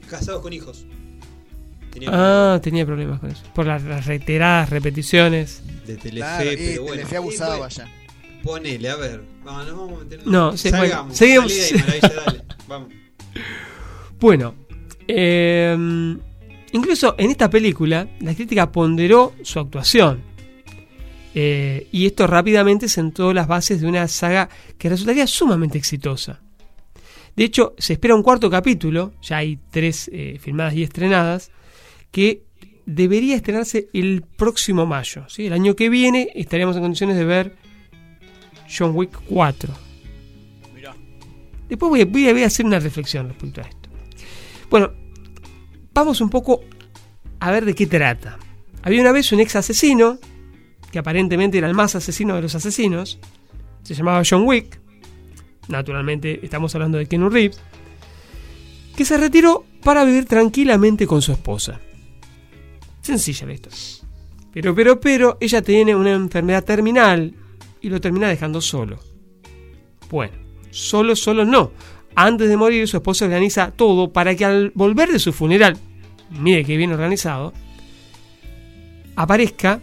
[0.08, 0.86] Casados con hijos.
[1.92, 3.42] Tenía Ah, tenía problemas con eso.
[3.54, 5.62] Por las, las reiteradas repeticiones.
[5.86, 6.96] de Telefe, Claro, pero bueno.
[6.96, 7.88] Telefe abusaba bueno, ya.
[8.42, 9.22] Ponele, a ver.
[9.44, 11.16] Vamos, nos vamos a meter en- No, sí, bueno, Salgamos.
[11.16, 11.52] seguimos.
[11.52, 12.42] Ahí, maravilla, dale.
[12.68, 12.88] Vamos.
[14.18, 14.54] Bueno,
[15.08, 16.16] eh,
[16.72, 20.22] incluso en esta película la crítica ponderó su actuación.
[21.34, 24.48] Eh, y esto rápidamente sentó las bases de una saga
[24.78, 26.40] que resultaría sumamente exitosa.
[27.36, 31.52] De hecho, se espera un cuarto capítulo, ya hay tres eh, filmadas y estrenadas,
[32.10, 32.42] que
[32.84, 35.24] debería estrenarse el próximo mayo.
[35.28, 35.46] ¿sí?
[35.46, 37.54] El año que viene estaríamos en condiciones de ver
[38.76, 39.72] John Wick 4.
[41.68, 43.88] Después voy a, voy a- voy a hacer una reflexión respecto a esto.
[44.68, 44.90] Bueno,
[45.92, 46.60] vamos un poco
[47.38, 48.38] a ver de qué trata.
[48.82, 50.18] Había una vez un ex asesino,
[50.90, 53.18] que aparentemente era el más asesino de los asesinos,
[53.82, 54.80] se llamaba John Wick,
[55.68, 57.60] naturalmente estamos hablando de Keanu Reeves,
[58.96, 61.80] que se retiró para vivir tranquilamente con su esposa.
[63.00, 64.02] Sencilla la.
[64.52, 67.34] Pero, pero, pero, ella tiene una enfermedad terminal
[67.80, 68.98] y lo termina dejando solo.
[70.10, 70.34] Bueno,
[70.70, 71.72] solo, solo no.
[72.14, 75.76] Antes de morir, su esposa organiza todo para que al volver de su funeral,
[76.30, 77.52] mire que bien organizado,
[79.16, 79.80] aparezca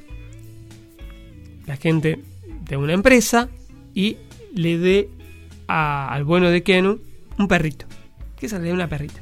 [1.65, 2.19] la gente
[2.65, 3.49] de una empresa
[3.93, 4.17] y
[4.53, 5.09] le dé
[5.67, 6.99] a- al bueno de Kenu
[7.37, 7.85] un perrito.
[8.39, 9.19] Que se le dé una perrita.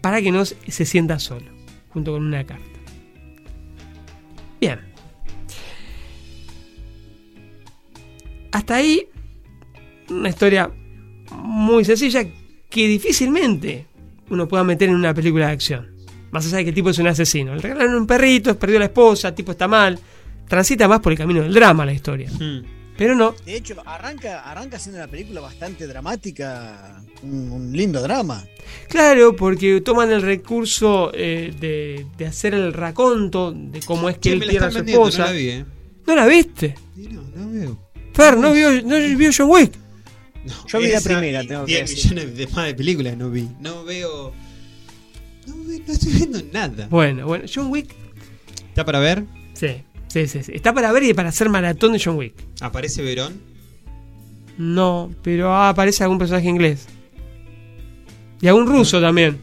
[0.00, 1.46] Para que no se sienta solo,
[1.88, 2.64] junto con una carta.
[4.60, 4.80] Bien.
[8.52, 9.08] Hasta ahí,
[10.10, 10.70] una historia
[11.34, 12.24] muy sencilla
[12.70, 13.86] que difícilmente
[14.30, 15.94] uno pueda meter en una película de acción.
[16.30, 17.54] Más allá de que el tipo es un asesino.
[17.54, 19.98] Le regalaron un perrito, perdió a la esposa, el tipo está mal.
[20.48, 22.30] Transita más por el camino del drama la historia.
[22.96, 28.44] Pero no, De hecho, arranca, arranca siendo una película bastante dramática, un, un lindo drama.
[28.88, 34.32] Claro, porque toman el recurso eh, de, de hacer el raconto de cómo es que
[34.32, 35.18] él pierde a su esposa.
[35.18, 35.64] no la vi, eh.
[36.06, 36.74] ¿No la viste?
[36.96, 37.78] Y no, no veo.
[38.12, 39.72] Fer, ¿no vio, no vio John Wick?
[40.68, 42.12] Yo vi la primera, tengo que 10 decir.
[42.12, 43.48] millones de más de películas no vi.
[43.60, 44.32] No veo.
[45.46, 46.86] No, ve- no estoy viendo nada.
[46.90, 47.94] Bueno, bueno, John Wick,
[48.68, 49.24] ¿Está para ver?
[49.54, 49.68] sí,
[50.08, 50.52] sí, sí, sí.
[50.54, 52.34] Está para ver y para hacer maratón de John Wick.
[52.60, 53.40] ¿Aparece Verón?
[54.58, 56.86] No, pero ah, aparece algún personaje inglés.
[58.40, 59.38] Y algún ruso también.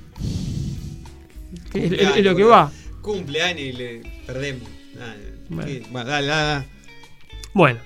[1.71, 2.71] Que Es, es- es lo que va.
[3.01, 4.69] Cumpleaños y le perdemos.
[4.99, 5.15] Ah.
[5.49, 6.65] Bueno, dale, dale, dale.
[7.53, 7.79] Bueno.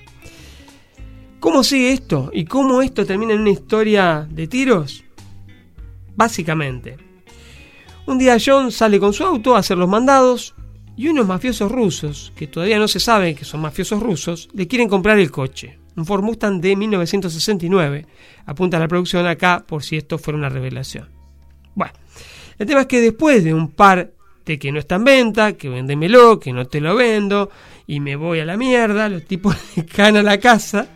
[1.40, 2.30] ¿Cómo sigue esto?
[2.32, 5.04] ¿Y cómo esto termina en una historia de tiros?
[6.14, 6.96] Básicamente.
[8.06, 10.54] Un día John sale con su auto a hacer los mandados
[10.96, 14.88] y unos mafiosos rusos, que todavía no se sabe que son mafiosos rusos, le quieren
[14.88, 15.78] comprar el coche.
[15.94, 18.06] Un Ford Mustang de 1969.
[18.46, 21.08] Apunta la producción acá por si esto fuera una revelación.
[21.74, 21.92] Bueno,
[22.58, 24.12] el tema es que después de un par
[24.46, 27.50] de que no está en venta, que véndemelo, que no te lo vendo,
[27.86, 30.88] y me voy a la mierda, los tipos le caen la casa,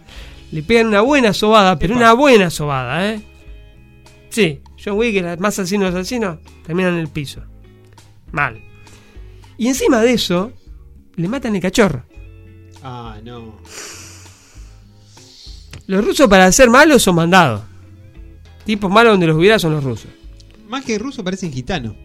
[0.53, 3.21] le pegan una buena sobada, pero una buena sobada, ¿eh?
[4.31, 7.43] Sí, John Wick, el más asesino de los asesinos, terminan en el piso.
[8.33, 8.61] Mal.
[9.59, 10.53] Y encima de eso,
[11.17, 12.05] le matan el cachorro.
[12.83, 13.57] Ah, no.
[15.87, 17.63] Los rusos para ser malos son mandados.
[18.65, 20.11] Tipos malos donde los hubiera son los rusos.
[20.69, 21.97] Más que ruso parecen gitanos.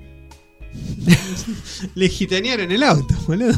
[1.96, 3.54] Le gitanearon el auto, boludo.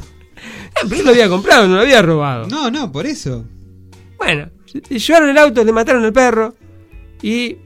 [0.76, 2.48] Ah, pero él lo había comprado, no lo había robado.
[2.48, 3.46] No, no, por eso.
[4.18, 6.56] Bueno, se- llevaron el auto, le mataron al perro
[7.22, 7.58] y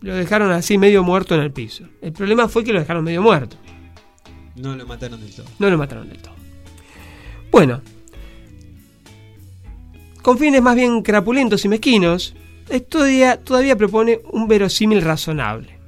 [0.00, 1.84] lo dejaron así medio muerto en el piso.
[2.00, 3.56] El problema fue que lo dejaron medio muerto.
[4.56, 5.46] No lo mataron del todo.
[5.58, 6.34] No lo mataron del todo.
[7.50, 7.80] Bueno,
[10.22, 12.34] con fines más bien crapulentos y mezquinos,
[12.72, 15.78] historia todavía propone un verosímil razonable.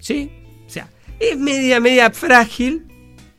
[0.00, 0.30] ¿Sí?
[0.66, 0.88] O sea,
[1.20, 2.84] es media, media frágil,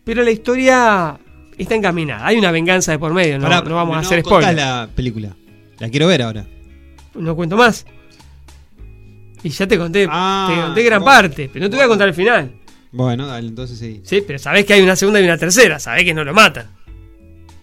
[0.04, 1.20] pero la historia
[1.58, 2.26] está encaminada.
[2.28, 4.56] Hay una venganza de por medio, no, Pará, no vamos a hacer spoiler.
[4.56, 5.36] la película.
[5.84, 6.48] La quiero ver ahora.
[7.14, 7.86] No cuento más.
[9.44, 11.14] Y ya te conté, Ah, te conté gran bueno.
[11.14, 12.54] parte, pero no te voy a contar el final.
[12.94, 14.00] Bueno, dale, entonces sí.
[14.06, 16.70] Sí, pero sabés que hay una segunda y una tercera, sabés que no lo matan.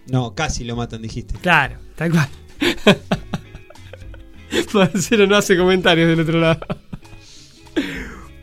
[0.05, 1.33] No, casi lo matan, dijiste.
[1.41, 2.29] Claro, tal cual.
[4.75, 6.59] Marcelo no hace comentarios del otro lado.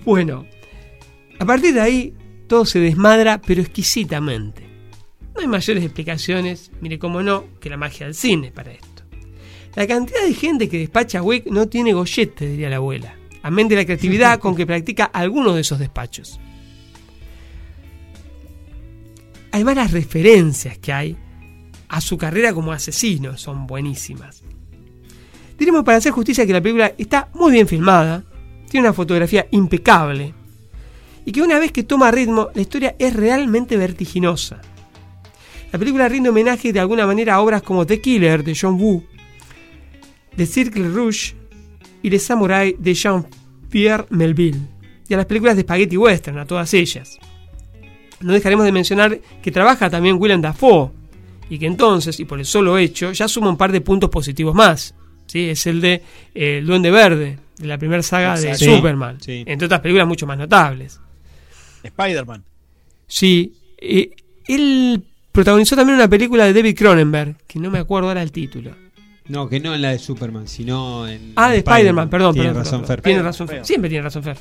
[0.04, 0.44] Bueno,
[1.38, 2.14] a partir de ahí
[2.48, 4.66] todo se desmadra, pero exquisitamente.
[5.36, 8.87] No hay mayores explicaciones, mire cómo no, que la magia del cine para esto.
[9.74, 13.76] La cantidad de gente que despacha Wick no tiene gollete, diría la abuela, amén de
[13.76, 16.40] la creatividad con que practica algunos de esos despachos.
[19.52, 21.16] Además las referencias que hay
[21.88, 24.42] a su carrera como asesino son buenísimas.
[25.58, 28.24] Diremos para hacer justicia que la película está muy bien filmada,
[28.68, 30.34] tiene una fotografía impecable
[31.24, 34.60] y que una vez que toma ritmo la historia es realmente vertiginosa.
[35.72, 39.04] La película rinde homenaje de alguna manera a obras como The Killer de John Woo,
[40.38, 41.34] The Circle Rouge
[42.02, 44.60] y The Samurai de Jean-Pierre Melville,
[45.08, 47.18] y a las películas de Spaghetti Western, a todas ellas.
[48.20, 50.90] No dejaremos de mencionar que trabaja también Willem Dafoe,
[51.50, 54.54] y que entonces, y por el solo hecho, ya suma un par de puntos positivos
[54.54, 54.94] más.
[55.26, 55.48] ¿sí?
[55.50, 56.02] Es el de
[56.34, 58.54] eh, El Duende Verde, de la primera saga de.
[58.54, 59.42] Superman, Sí.
[59.46, 61.00] entre otras películas mucho más notables.
[61.82, 62.44] Spider-Man.
[63.06, 64.10] Sí, eh,
[64.46, 65.02] él
[65.32, 68.72] protagonizó también una película de David Cronenberg, que no me acuerdo ahora el título.
[69.28, 71.32] No, que no en la de Superman, sino en.
[71.36, 73.02] Ah, de Spider-Man, perdón, Tiene perdón, razón, perdón, Fer.
[73.02, 73.66] Tiene razón, Fer.
[73.66, 74.36] Siempre tiene razón, Fer.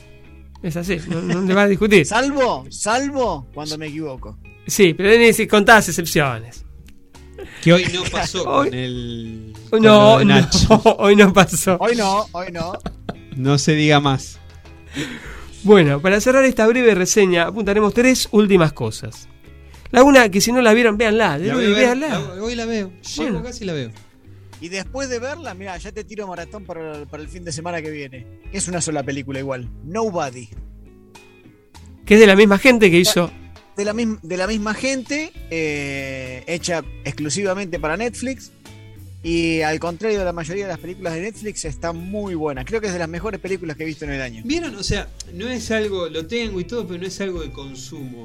[0.63, 2.05] Es así, no, no le va a discutir.
[2.05, 4.37] Salvo, salvo cuando me equivoco.
[4.65, 6.63] Sí, pero tiene que contadas excepciones.
[7.63, 9.53] Que hoy no pasó Hoy- con el.
[9.53, 10.81] No, con no, Nacho.
[10.99, 11.77] hoy no pasó.
[11.79, 12.73] Hoy no, hoy no.
[13.35, 14.39] No se diga más.
[15.63, 19.27] Bueno, para cerrar esta breve reseña, apuntaremos tres últimas cosas.
[19.91, 21.37] La una, que si no la vieron, véanla.
[21.37, 22.19] De La Rudy, voy a ver, véanla.
[22.35, 22.91] la- hoy la veo.
[23.01, 23.43] Llego Bueno.
[23.43, 23.91] casi la veo.
[24.59, 27.81] Y después de verla, mira, ya te tiro maratón para, para el fin de semana
[27.81, 28.25] que viene.
[28.51, 29.69] Es una sola película igual.
[29.83, 30.49] Nobody.
[32.05, 33.29] Que es de la misma gente que hizo.
[33.75, 38.51] De la, misma, de la misma gente, eh, hecha exclusivamente para Netflix.
[39.21, 42.65] Y al contrario de la mayoría de las películas de Netflix, está muy buena.
[42.65, 44.41] Creo que es de las mejores películas que he visto en el año.
[44.45, 44.75] ¿Vieron?
[44.75, 48.23] O sea, no es algo, lo tengo y todo, pero no es algo de consumo.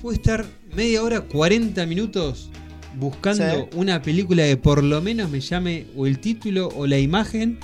[0.00, 0.44] Puedo estar
[0.74, 2.50] media hora, 40 minutos
[2.96, 3.76] buscando Sí.
[3.76, 7.58] una película que por lo menos me llame o el título o la imagen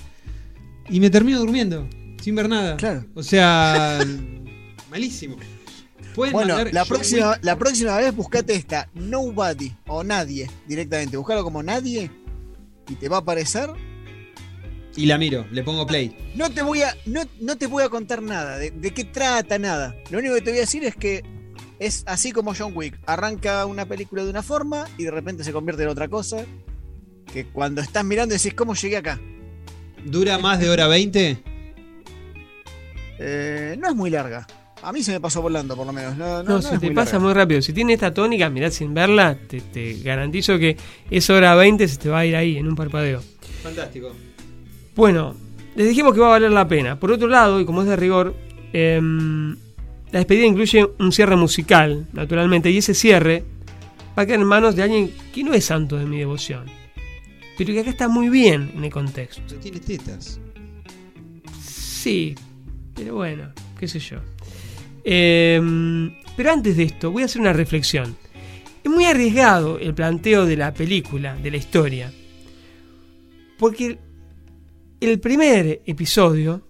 [0.88, 1.88] y me termino durmiendo,
[2.22, 2.76] sin ver nada.
[2.76, 3.04] Claro.
[3.14, 3.98] O sea,
[4.90, 5.36] malísimo.
[6.14, 11.16] Pueden Bueno, mandar la próxima, la próxima vez buscate esta, Nobody o Nadie, directamente.
[11.16, 12.10] Buscalo como Nadie
[12.88, 13.70] y te va a aparecer.
[14.96, 16.14] y la miro, le pongo play.
[16.34, 19.56] No te voy a, no, no te voy a contar nada, de, de qué trata
[19.60, 19.94] nada.
[20.10, 21.22] Lo único que te voy a decir es que
[21.80, 22.96] es así como John Wick.
[23.06, 26.44] Arranca una película de una forma y de repente se convierte en otra cosa.
[27.32, 29.18] Que cuando estás mirando decís, ¿cómo llegué acá?
[30.04, 31.42] ¿Dura más de hora 20?
[33.18, 34.46] Eh, no es muy larga.
[34.82, 36.16] A mí se me pasó volando, por lo menos.
[36.16, 37.24] No, no, No, no se te muy pasa larga.
[37.26, 37.60] muy rápido.
[37.62, 40.76] Si tiene esta tónica, mirá sin verla, te, te garantizo que
[41.10, 43.22] esa hora 20 se te va a ir ahí en un parpadeo.
[43.62, 44.12] Fantástico.
[44.96, 45.36] Bueno,
[45.76, 46.98] les dijimos que va a valer la pena.
[46.98, 48.34] Por otro lado, y como es de rigor,
[48.72, 49.54] em,
[50.12, 53.44] la despedida incluye un cierre musical, naturalmente, y ese cierre
[54.18, 56.66] va a quedar en manos de alguien que no es santo de mi devoción,
[57.56, 59.54] pero que acá está muy bien en el contexto.
[59.56, 60.40] Tiene tetas.
[61.62, 62.34] Sí,
[62.94, 64.18] pero bueno, qué sé yo.
[65.04, 68.16] Em, pero antes de esto, voy a hacer una reflexión.
[68.82, 72.12] Es muy arriesgado el planteo de la película, de la historia.
[73.58, 73.98] Porque
[75.00, 76.62] el primer episodio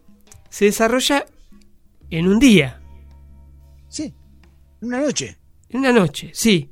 [0.48, 1.24] se desarrolla
[2.10, 2.79] en un día.
[4.80, 5.36] Una noche.
[5.68, 6.70] En una noche, sí.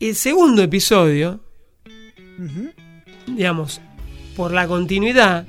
[0.00, 1.40] El segundo episodio,
[3.26, 3.80] digamos,
[4.36, 5.46] por la continuidad,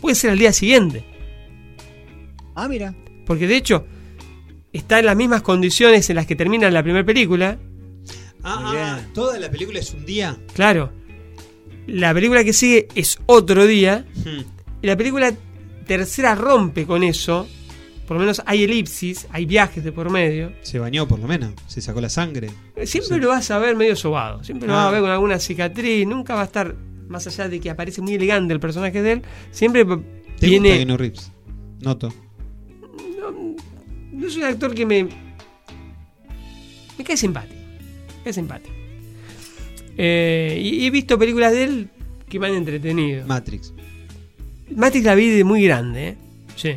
[0.00, 1.04] puede ser al día siguiente.
[2.54, 2.94] Ah, mira.
[3.24, 3.86] Porque de hecho,
[4.72, 7.58] está en las mismas condiciones en las que termina la primera película.
[8.42, 10.38] Ah, ah, toda la película es un día.
[10.54, 10.92] Claro.
[11.86, 14.06] La película que sigue es otro día.
[14.14, 14.42] Hmm.
[14.82, 15.32] Y la película
[15.86, 17.48] tercera rompe con eso.
[18.08, 20.50] Por lo menos hay elipsis, hay viajes de por medio.
[20.62, 22.48] Se bañó por lo menos, se sacó la sangre.
[22.84, 24.42] Siempre lo vas a ver medio sobado.
[24.42, 24.78] Siempre lo Ah.
[24.78, 26.06] vas a ver con alguna cicatriz.
[26.06, 26.74] Nunca va a estar,
[27.06, 29.92] más allá de que aparece muy elegante el personaje de él, siempre ¿Te
[30.46, 30.68] tiene.
[30.70, 31.32] gusta Keanu Reeves?
[31.80, 32.12] Noto.
[34.12, 35.06] No es un actor que me.
[36.96, 37.54] Me cae simpático.
[38.18, 38.74] Me cae simpático.
[39.96, 41.88] Eh, y y he visto películas de él
[42.28, 43.26] que me han entretenido.
[43.26, 43.72] Matrix.
[44.74, 46.16] Matrix la vi de muy grande, ¿eh?
[46.56, 46.70] Sí.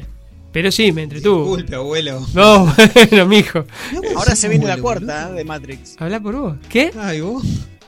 [0.52, 1.46] Pero sí, me entretuvo.
[1.56, 2.26] Disculpe, abuelo.
[2.34, 2.74] No,
[3.10, 3.66] bueno, mijo.
[4.16, 5.34] Ahora se viene la cuarta ¿eh?
[5.34, 5.96] de Matrix.
[6.00, 6.58] Habla por vos.
[6.70, 6.92] ¿Qué?
[6.98, 7.44] Ay, vos.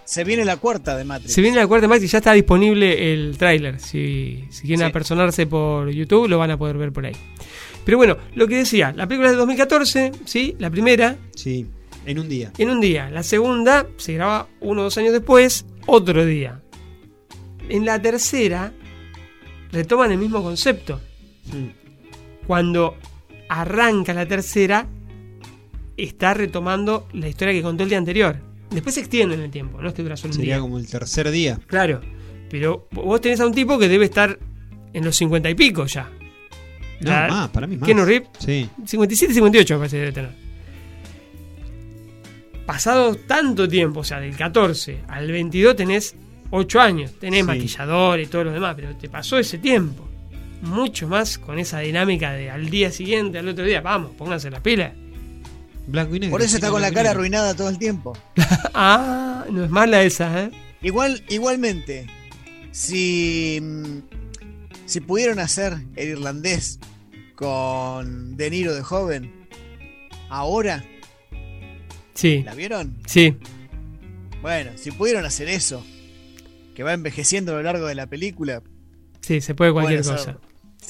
[0.05, 1.33] Se viene la cuarta de Matrix.
[1.33, 3.79] Se viene la cuarta de Matrix y ya está disponible el tráiler.
[3.79, 4.83] Si, si quieren Sí.
[4.85, 7.15] apersonarse por YouTube, lo van a poder ver por ahí.
[7.85, 10.55] Pero bueno, lo que decía, la película es de 2014, ¿sí?
[10.59, 11.65] La primera, Sí,
[12.05, 12.51] en un día.
[12.57, 13.09] en un día.
[13.09, 16.61] La segunda se graba uno o dos años después, otro día.
[17.69, 18.71] En la tercera,
[19.71, 21.01] retoman el mismo concepto.
[22.47, 22.95] Cuando
[23.49, 24.87] arranca la tercera,
[25.97, 28.37] está retomando la historia que contó el día anterior.
[28.71, 30.61] Después se extiende en el tiempo, no es que dura solo un Sería día.
[30.61, 31.59] como el tercer día.
[31.67, 32.01] Claro,
[32.49, 34.39] pero vos tenés a un tipo que debe estar
[34.93, 36.09] en los 50 y pico ya.
[37.01, 37.85] No, La- más, para mí más.
[37.85, 38.67] Keanu Reeves, Sí.
[38.85, 40.31] 57, 58 me parece que debe tener.
[42.65, 46.15] Pasado tanto tiempo, o sea, del 14 al 22 tenés
[46.49, 47.45] 8 años, tenés Sí.
[47.45, 50.07] maquillador y todo lo demás, pero te pasó ese tiempo.
[50.63, 54.63] Mucho más con esa dinámica de al día siguiente, al otro día, vamos, pónganse la
[54.63, 54.93] pila.
[55.87, 56.31] Blanco y negro.
[56.31, 58.17] Por eso está con la cara arruinada todo el tiempo.
[58.73, 60.51] ah, no es mala esa, ¿eh?
[60.81, 62.07] Igual, igualmente,
[62.71, 63.61] si,
[64.85, 66.79] si pudieron hacer el irlandés
[67.35, 69.33] con De Niro de joven,
[70.29, 70.83] ahora,
[72.13, 72.95] Sí, ¿la vieron?
[73.05, 73.35] sí.
[74.41, 75.85] Bueno, si pudieron hacer eso,
[76.75, 78.61] que va envejeciendo a lo largo de la película,
[79.21, 80.37] Sí, se puede cualquier cosa.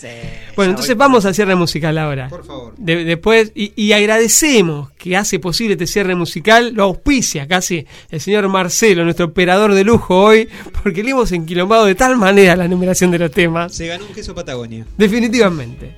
[0.03, 2.27] Sí, Bueno, entonces vamos al cierre musical ahora.
[2.29, 2.73] Por favor.
[2.77, 8.19] De- después, y, y agradecemos que hace posible este cierre musical, lo auspicia casi el
[8.21, 10.49] señor Marcelo, nuestro operador de lujo hoy,
[10.83, 13.73] porque le hemos enquilombado de tal manera la numeración de los temas.
[13.73, 14.85] Se ganó un queso Patagonia.
[14.97, 15.95] Definitivamente.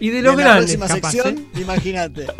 [0.00, 1.60] Y de En los la grandes, próxima capaz, sección, ¿eh?
[1.60, 2.26] imagínate.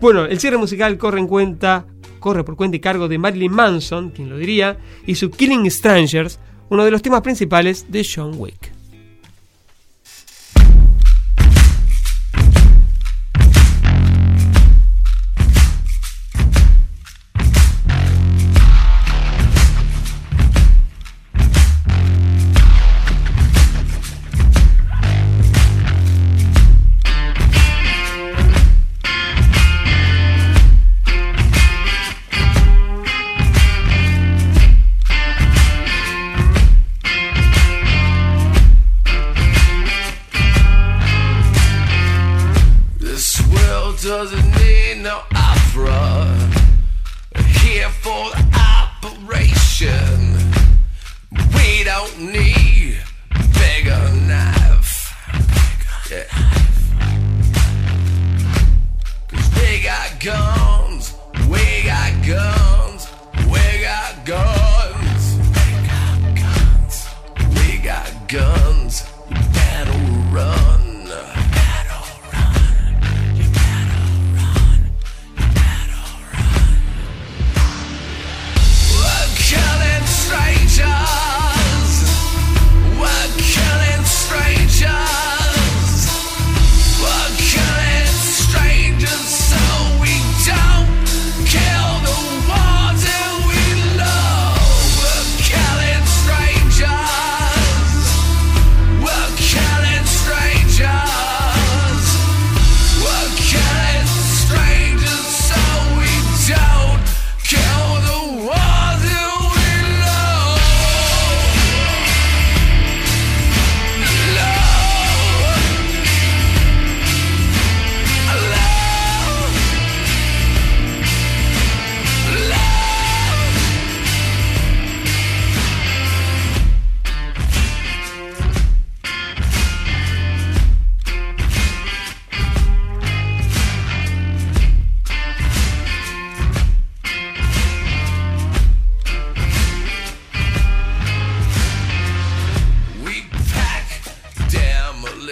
[0.00, 1.84] Bueno, el cierre musical corre en cuenta,
[2.18, 6.38] corre por cuenta y cargo de Marilyn Manson, quien lo diría, y su Killing Strangers,
[6.70, 8.72] uno de los temas principales de John Wick.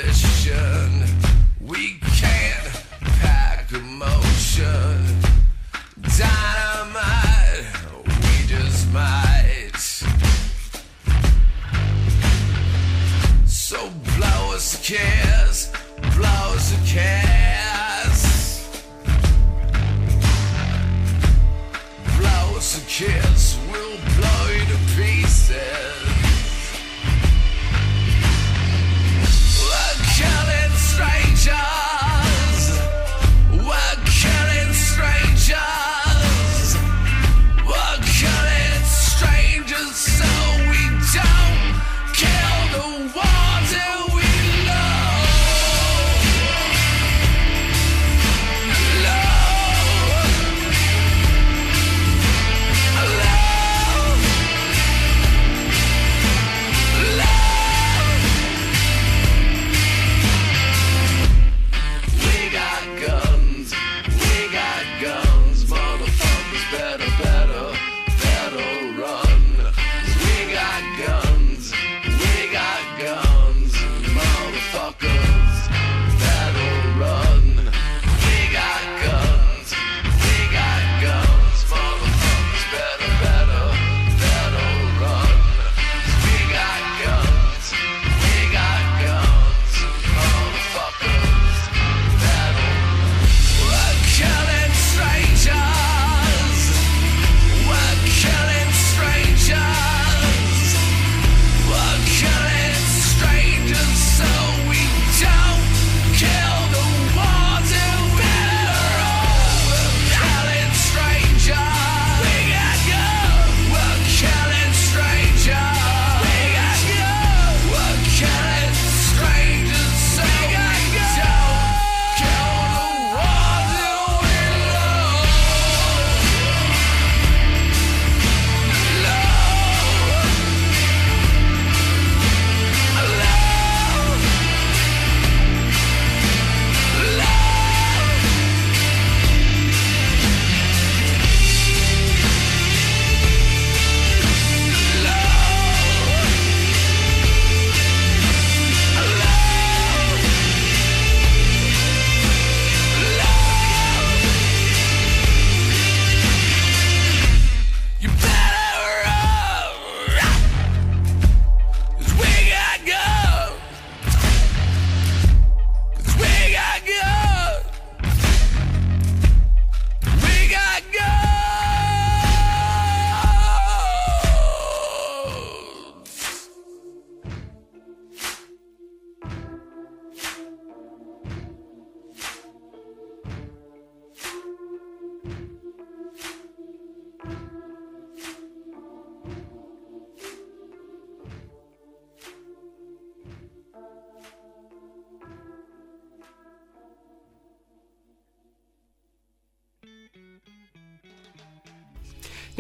[0.03, 1.08] coalition.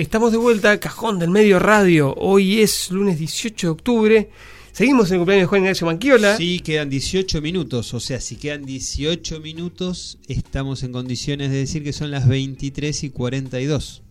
[0.08, 2.14] Estamos de vuelta, Cajón del Medio Radio.
[2.14, 4.30] Hoy es lunes 18 de octubre.
[4.72, 6.34] Seguimos en el cumpleaños de Juan Ignacio Manquiola.
[6.38, 7.92] Sí, quedan 18 minutos.
[7.92, 13.04] O sea, si quedan 18 minutos, estamos en condiciones de decir que son las 23
[13.04, 14.02] y 42.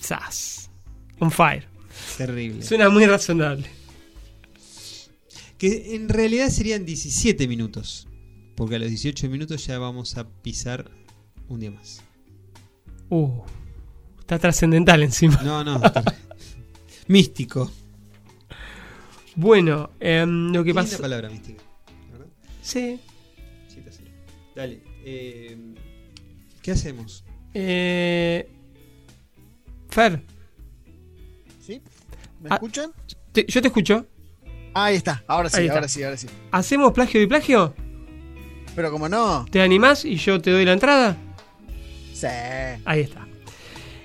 [0.00, 0.70] Sas.
[1.18, 1.66] On fire.
[2.16, 2.62] Terrible.
[2.62, 3.66] Suena muy razonable.
[5.58, 8.08] Que en realidad serían 17 minutos.
[8.56, 10.90] Porque a los 18 minutos ya vamos a pisar
[11.48, 12.00] un día más.
[13.10, 13.42] Uh,
[14.30, 15.40] está trascendental encima.
[15.42, 15.80] No, no.
[17.08, 17.68] Místico.
[19.34, 20.98] Bueno, em, lo que pasa.
[20.98, 21.60] palabra mística.
[22.12, 22.26] ¿verdad?
[22.62, 23.00] Sí.
[23.66, 24.04] Sí, está así.
[24.54, 24.80] Dale.
[25.04, 25.56] eh,
[26.62, 27.24] ¿Qué hacemos?
[27.54, 28.48] Eh,
[29.88, 30.22] Fer,
[31.60, 31.82] ¿Sí?
[32.40, 32.54] ¿Me Ah.
[32.54, 32.92] escuchan?
[33.32, 34.06] te- yo te escucho.
[34.74, 35.74] Ahí está, ahora sí, está.
[35.74, 36.28] ahora sí, ahora sí.
[36.52, 37.74] ¿Hacemos plagio y plagio?
[38.76, 41.16] Pero como no, ¿Te animás y yo te doy la entrada?
[42.14, 42.26] sí.
[42.84, 43.26] Ahí está.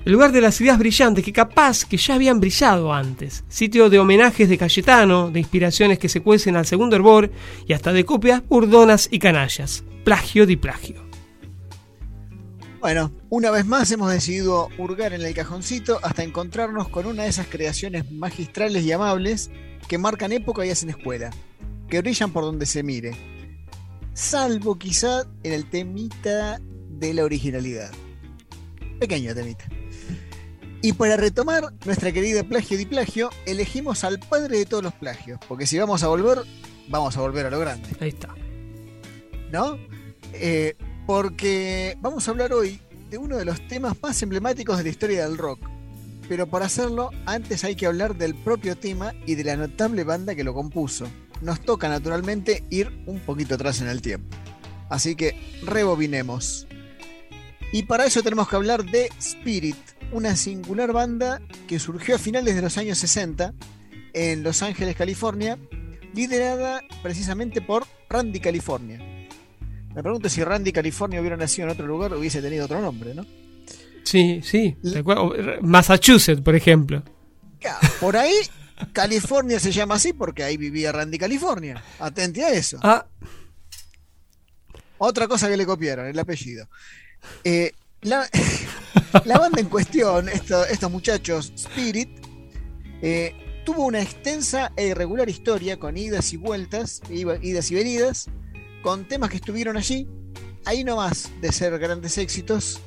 [0.05, 3.43] El lugar de las ideas brillantes que capaz que ya habían brillado antes.
[3.47, 7.31] Sitio de homenajes de Cayetano, de inspiraciones que se cuecen al segundo hervor
[7.67, 9.83] y hasta de copias burdonas y canallas.
[10.03, 11.03] Plagio di plagio.
[12.79, 17.29] Bueno, una vez más hemos decidido hurgar en el cajoncito hasta encontrarnos con una de
[17.29, 19.49] esas creaciones magistrales y amables
[19.87, 21.31] que marcan época y hacen escuela,
[21.89, 23.17] que brillan por donde se mire,
[24.13, 27.89] salvo quizá en el temita de la originalidad.
[28.99, 29.65] Pequeño temita.
[30.81, 35.39] Y para retomar nuestra querida plagio di plagio, elegimos al padre de todos los plagios,
[35.47, 36.39] porque si vamos a volver,
[36.87, 37.89] vamos a volver a lo grande.
[37.99, 38.35] Ahí está.
[39.51, 39.77] ¿no?
[40.33, 40.75] Eh,
[41.05, 42.79] porque vamos a hablar hoy
[43.09, 45.59] de uno de los temas más emblemáticos de la historia del rock.
[46.27, 50.35] Pero para hacerlo, antes hay que hablar del propio tema y de la notable banda
[50.35, 51.07] que lo compuso.
[51.41, 54.35] Nos toca naturalmente ir un poquito atrás en el tiempo.
[54.89, 56.67] Así que rebobinemos.
[57.71, 59.77] Y para eso tenemos que hablar de Spirit,
[60.11, 63.53] una singular banda que surgió a finales de los años 60
[64.13, 65.57] en Los Ángeles, California,
[66.13, 68.99] liderada precisamente por Randy California.
[69.93, 73.25] Me pregunto si Randy California hubiera nacido en otro lugar, hubiese tenido otro nombre, ¿no?
[74.03, 74.75] Sí, sí.
[75.61, 77.03] Massachusetts, por ejemplo.
[77.99, 78.35] Por ahí,
[78.93, 81.81] California se llama así porque ahí vivía Randy California.
[81.99, 82.77] Atente a eso.
[82.83, 83.05] Ah,
[84.97, 86.69] Otra cosa que le copiaron, el apellido.
[87.43, 87.71] Eh,
[88.05, 88.29] la,
[89.25, 92.09] la banda en cuestión, esto- estos muchachos, Spirit,
[93.01, 98.27] eh, tuvo una extensa e irregular historia con idas y vueltas, idas y venidas,
[98.81, 100.07] con temas que estuvieron allí,
[100.65, 102.79] ahí nomás de ser grandes éxitos,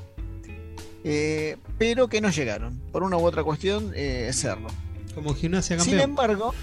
[1.05, 4.69] eh, pero que no llegaron, por una u otra cuestión, eh, serlo.
[5.15, 6.11] Como gimnasia Sin campeón.
[6.11, 6.55] embargo,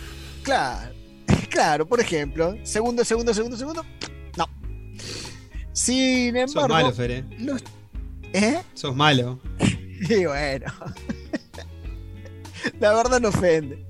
[0.43, 0.93] claro,
[1.49, 3.85] claro, por ejemplo, segundo, segundo, segundo, segundo,
[4.37, 4.47] no.
[5.73, 6.93] Sin embargo,
[7.39, 7.63] los-
[8.35, 8.61] ¿eh?
[8.73, 9.39] Sos malo.
[9.97, 10.65] Y bueno,
[12.81, 13.85] la verdad no ofende.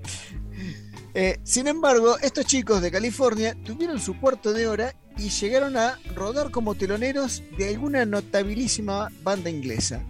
[1.16, 5.98] Eh, sin embargo, estos chicos de California tuvieron su cuarto de hora y llegaron a
[6.14, 10.04] rodar como teloneros de alguna notabilísima banda inglesa.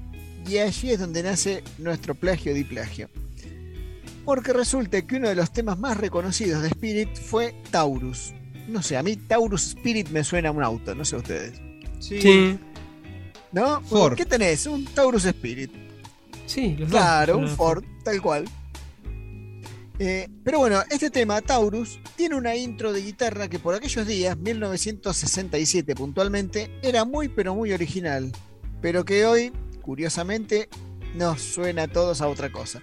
[0.47, 3.09] Y allí es donde nace nuestro plagio di plagio.
[4.25, 8.33] Porque resulta que uno de los temas más reconocidos de Spirit fue Taurus.
[8.67, 11.61] No sé, a mí Taurus Spirit me suena a un auto, no sé ustedes.
[11.99, 12.21] Sí.
[12.21, 12.59] sí.
[13.55, 13.79] ¿No?
[13.83, 14.17] Ford.
[14.17, 14.67] ¿Qué tenés?
[14.67, 15.71] Un Taurus Spirit.
[16.45, 16.99] Sí, los dos.
[16.99, 18.45] Claro, un Ford, tal cual.
[19.97, 24.37] Eh, pero bueno, este tema, Taurus, tiene una intro de guitarra que por aquellos días,
[24.37, 28.29] 1967 puntualmente, era muy pero muy original,
[28.81, 30.67] pero que hoy, curiosamente,
[31.15, 32.81] nos suena a todos a otra cosa,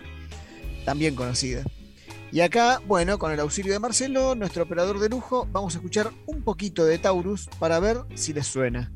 [0.86, 1.64] también conocida.
[2.32, 6.10] Y acá, bueno, con el auxilio de Marcelo, nuestro operador de lujo, vamos a escuchar
[6.24, 8.90] un poquito de Taurus para ver si les suena.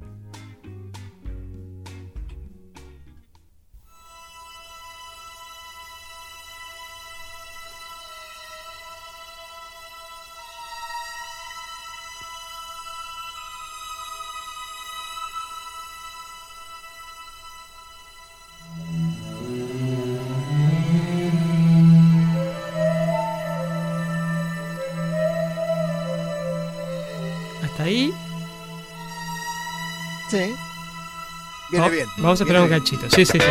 [31.90, 32.22] Viene Va- bien.
[32.24, 33.10] Vamos a esperar un Viene cachito.
[33.10, 33.46] Sí, sí, sí.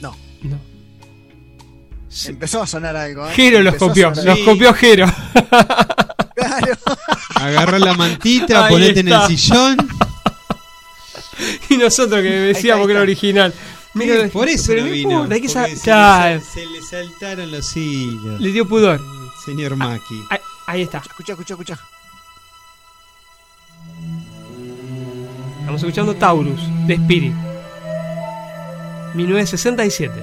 [0.00, 0.16] No.
[0.42, 0.58] No.
[2.26, 3.26] Empezó a sonar algo.
[3.26, 3.32] ¿eh?
[3.34, 4.08] Jero los Empezó copió.
[4.10, 4.44] Los algo.
[4.44, 5.06] copió Jero.
[6.40, 6.72] Claro.
[7.34, 9.76] Agarrá la mantita, Ahí ponete en el sillón.
[11.68, 13.52] y nosotros que decíamos que era original.
[13.94, 15.48] Mira, por eso vino, hay que.
[15.48, 18.40] Se, se, le saltaron los hilos.
[18.40, 19.00] Le dio pudor.
[19.44, 20.24] Señor ah, Maki.
[20.66, 20.98] Ahí está.
[20.98, 21.78] Escucha, escucha, escucha.
[25.60, 27.34] Estamos escuchando Taurus de Spirit.
[29.14, 30.22] 1967.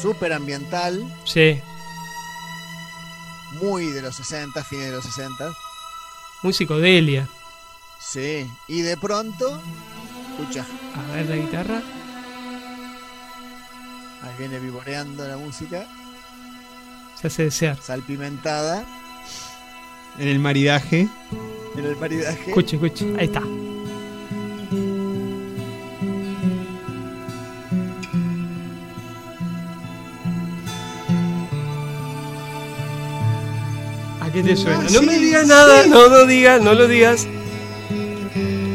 [0.00, 1.02] Super ambiental.
[1.24, 1.60] Sí.
[3.60, 5.52] Muy de los 60, fines de los 60.
[6.42, 7.28] Muy psicodelia.
[8.00, 9.60] Sí, y de pronto
[10.38, 10.64] escucha,
[10.96, 11.82] A ver la guitarra.
[14.22, 15.86] ahí viene vivoreando la música,
[17.20, 17.78] Se hace desear.
[17.80, 18.84] salpimentada
[20.18, 21.08] En el maridaje.
[21.76, 22.48] en el maridaje.
[22.48, 23.06] Escuche, escuche.
[23.18, 23.42] Ahí está.
[34.20, 34.80] ¿A qué te suena?
[34.80, 35.90] Ah, no sí, me digas nada, sí.
[35.90, 37.26] no lo digas, no lo digas.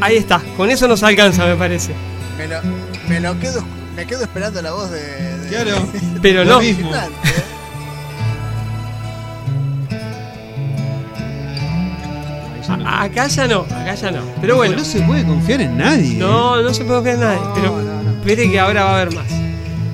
[0.05, 1.93] Ahí está, con eso nos alcanza, me parece.
[2.37, 2.57] Me lo,
[3.09, 3.63] me lo quedo,
[3.95, 4.99] me quedo esperando la voz de.
[5.01, 5.87] de- Claro.
[6.21, 6.59] Pero no.
[6.59, 6.91] mismo.
[12.67, 14.21] A- acá ya no, acá ya no.
[14.41, 16.17] Pero bueno, No se puede confiar en nadie.
[16.17, 17.39] no, no se puede confiar en nadie.
[17.55, 17.79] Pero
[18.17, 19.27] espere que ahora va a haber más.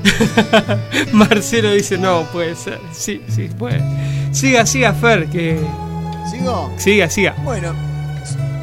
[1.14, 2.80] Marcelo dice, no, puede ser.
[2.94, 3.82] Sí, sí, puede.
[4.32, 5.60] Siga, siga, Fer, que.
[6.32, 6.72] ¿Sigo?
[6.78, 7.36] Siga, siga.
[7.44, 7.74] Bueno,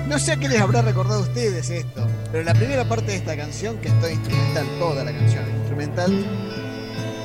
[0.09, 3.16] no sé a qué les habrá recordado a ustedes esto, pero la primera parte de
[3.18, 6.24] esta canción, que es toda instrumental, toda la canción instrumental,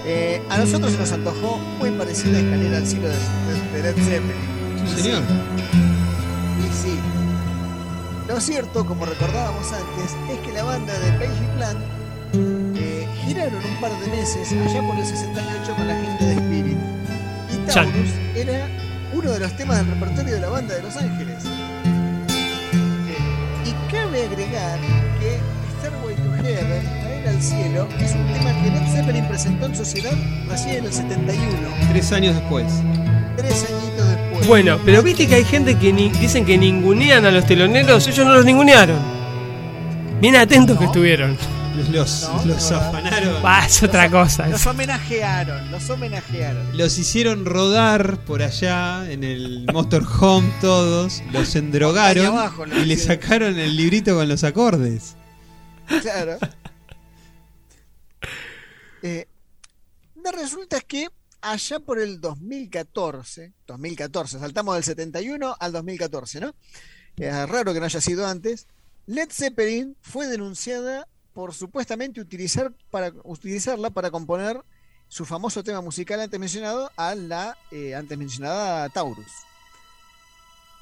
[0.05, 3.83] eh, a nosotros se nos antojó muy parecida a Escalera al cielo de, de- de
[3.93, 4.87] Led Zeppelin.
[4.95, 5.21] Sí, señor.
[6.59, 6.99] Y sí.
[8.27, 11.79] Lo cierto, como recordábamos antes, es que la banda de Page Plant
[12.77, 16.77] eh, giraron un par de meses allá por el 68 con la gente de Spirit.
[17.53, 17.71] Y.
[17.71, 18.67] Taurus era
[19.13, 21.43] uno de los temas del repertorio de la banda de Los Ángeles.
[23.65, 24.79] Y cabe agregar
[25.19, 25.39] que
[25.79, 30.11] Starway to Heaven, Caer al Cielo, es un tema que Led Zeppelin presentó en sociedad
[30.49, 31.47] recién en el 71,
[31.91, 32.65] Tres años después.
[33.37, 34.47] tres añitos después.
[34.47, 38.25] Bueno, pero viste que hay gente que ni- dicen que ningunean a los teloneros, ellos
[38.25, 38.97] no los ningunearon.
[40.21, 41.37] Bien atentos que estuvieron.
[41.75, 43.41] Los, No, los afanaron.
[43.43, 44.47] Ah, es otra cosa.
[44.47, 46.77] Los homenajearon, los homenajearon.
[46.77, 53.57] Los hicieron rodar por allá en el motorhome todos, los endrogaron abajo, y le sacaron
[53.57, 55.15] el librito con los acordes.
[56.01, 56.37] Claro.
[59.01, 59.27] Eh,
[60.15, 61.09] me resulta que
[61.41, 66.55] allá por el 2014, 2014, saltamos del 71 al 2014, ¿no?
[67.17, 68.67] Es raro que no haya sido antes.
[69.05, 74.61] Led Zeppelin fue denunciada por supuestamente utilizar para, utilizarla para componer
[75.07, 79.31] su famoso tema musical antes mencionado a la eh, antes mencionada Taurus.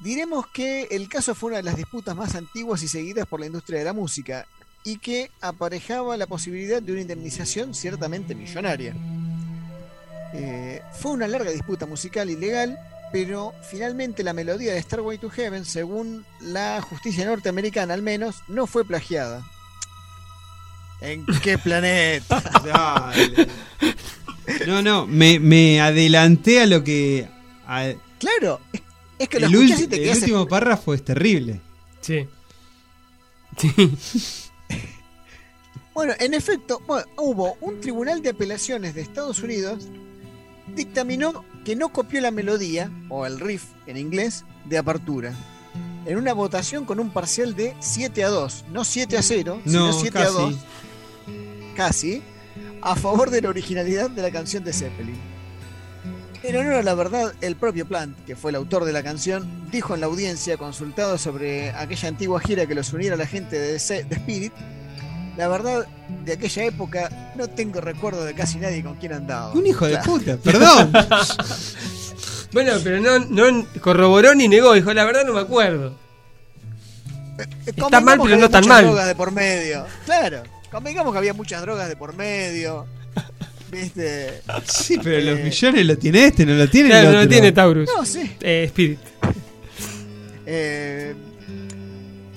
[0.00, 3.46] Diremos que el caso fue una de las disputas más antiguas y seguidas por la
[3.46, 4.46] industria de la música
[4.84, 8.96] y que aparejaba la posibilidad de una indemnización ciertamente millonaria.
[10.34, 12.78] Eh, fue una larga disputa musical y legal,
[13.12, 18.66] pero finalmente la melodía de Starway to Heaven, según la justicia norteamericana al menos, no
[18.66, 19.44] fue plagiada.
[21.02, 22.40] ¿En qué planeta?
[22.64, 23.48] Dale.
[24.66, 27.28] No, no, me, me adelanté a lo que.
[27.66, 28.80] a- claro, es,
[29.18, 31.60] es que lo el, y te el último párrafo es terrible.
[32.00, 32.26] Sí.
[35.94, 39.88] Bueno, en efecto, bueno, hubo un tribunal de apelaciones de Estados Unidos
[40.74, 45.34] dictaminó que no copió la melodía, o el riff en inglés, de apertura.
[46.06, 49.86] En una votación con un parcial de 7 a 2, no 7 a 0, sino
[49.88, 50.34] No, 7 a casi.
[50.34, 50.54] 2,
[51.72, 52.22] casi,
[52.80, 55.32] a favor de la originalidad de la canción de Zeppelin.
[56.42, 59.68] En honor a la verdad, el propio Plant, que fue el autor de la canción,
[59.70, 63.58] dijo en la audiencia, consultado sobre aquella antigua gira que los uniera a la gente
[63.58, 64.52] de, Spirit,
[65.36, 65.86] la verdad,
[66.24, 69.52] de aquella época no tengo recuerdo de casi nadie con quien andaba.
[69.52, 70.92] Un hijo de puta, perdón.
[72.52, 75.94] Bueno, pero no, no corroboró ni negó, dijo, la verdad no me acuerdo.
[77.64, 78.94] Está mal, pero no tan mal.
[79.06, 79.86] de por medio.
[80.04, 80.42] Claro,
[80.72, 82.86] convengamos que había muchas drogas de por medio.
[83.70, 84.42] ¿Viste?
[84.66, 87.28] Sí, pero los Eh, millones lo tiene este, no lo tiene Claro, el no lo
[87.28, 87.88] tiene Taurus.
[87.96, 88.36] No, sí.
[88.40, 88.98] Eh, Spirit.
[90.46, 91.14] Eh,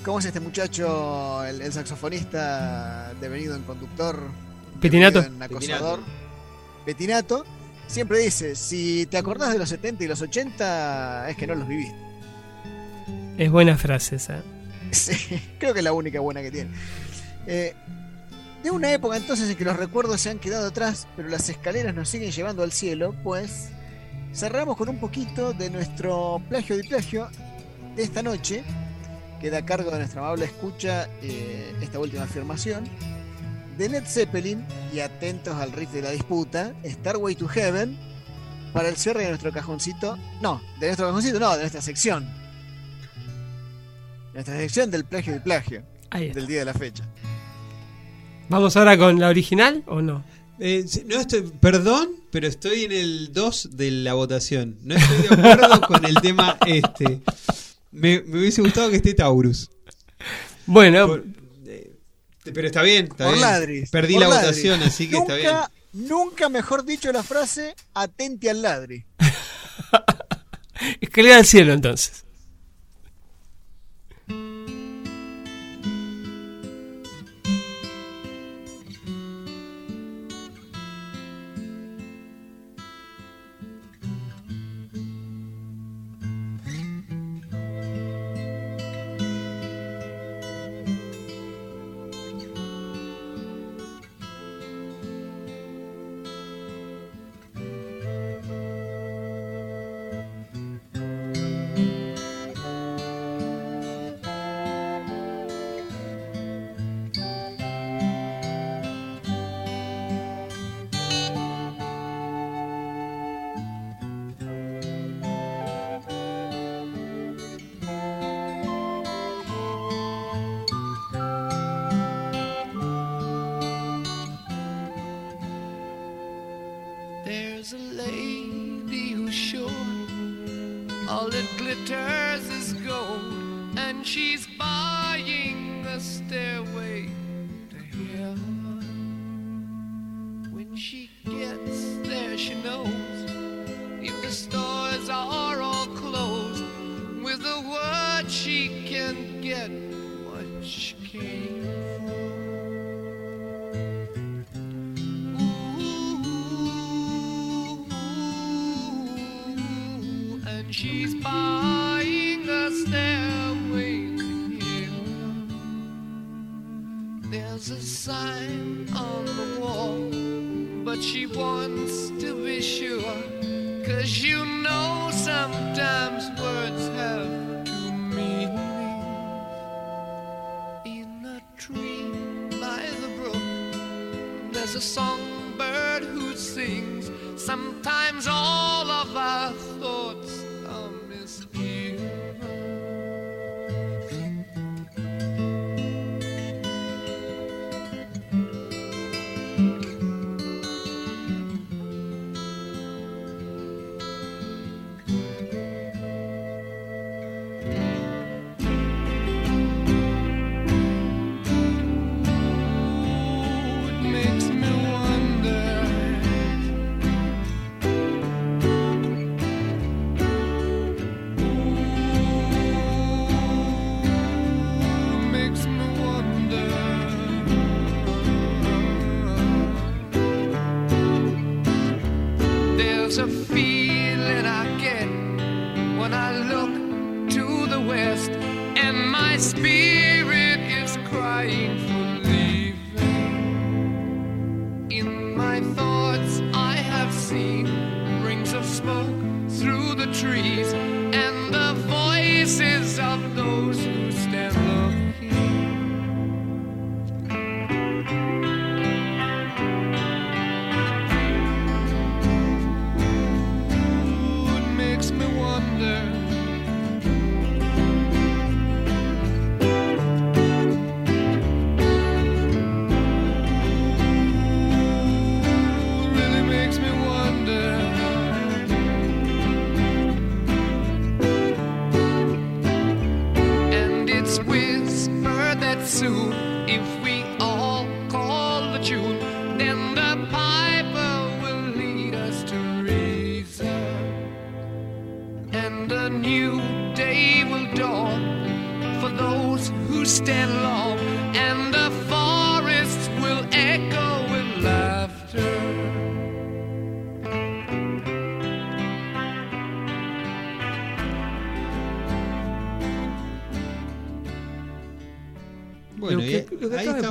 [0.04, 4.22] ¿Cómo es este muchacho, el, el saxofonista devenido en conductor?
[4.80, 5.20] Petinato.
[5.22, 6.00] En acosador.
[6.84, 7.44] Petinato.
[7.88, 11.66] Siempre dice, si te acordás de los 70 y los 80, es que no los
[11.68, 11.94] viviste.
[13.38, 14.42] Es buena frase esa.
[14.92, 15.12] Sí,
[15.58, 16.70] creo que es la única buena que tiene.
[17.48, 17.74] Eh,
[18.66, 21.94] de una época entonces en que los recuerdos se han quedado atrás, pero las escaleras
[21.94, 23.68] nos siguen llevando al cielo, pues
[24.34, 27.28] cerramos con un poquito de nuestro plagio de plagio
[27.94, 28.64] de esta noche.
[29.40, 32.88] Queda a cargo de nuestra amable escucha eh, esta última afirmación.
[33.78, 37.96] De Led Zeppelin, y atentos al riff de la disputa, Starway to Heaven,
[38.72, 40.18] para el cierre de nuestro cajoncito.
[40.40, 42.28] No, de nuestro cajoncito, no, de nuestra sección.
[44.34, 45.84] Nuestra sección del plagio y plagio.
[46.10, 47.04] Del día de la fecha.
[48.48, 50.24] ¿Vamos ahora con la original o no?
[50.58, 54.78] Eh, no estoy, perdón, pero estoy en el 2 de la votación.
[54.82, 57.20] No estoy de acuerdo con el tema este.
[57.90, 59.68] Me, me hubiese gustado que esté Taurus.
[60.66, 61.24] Bueno, Por-
[61.66, 61.92] eh,
[62.54, 63.40] pero está bien, está bien.
[63.40, 63.90] ladris.
[63.90, 64.40] Perdí la ladris.
[64.42, 65.48] votación, así que está bien.
[65.52, 69.04] Nunca, nunca mejor dicho la frase, atente al ladri.
[71.00, 72.24] escalera al cielo entonces.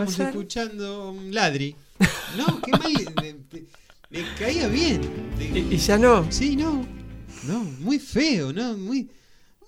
[0.10, 1.76] Estamos pasar- escuchando un ladri.
[2.38, 2.94] No, qué mal.
[3.22, 3.36] me,
[4.10, 5.02] me caía bien.
[5.40, 6.30] ¿Y, y ya no?
[6.32, 6.86] Sí, no.
[7.44, 8.78] No, muy feo, ¿no?
[8.78, 9.10] Muy.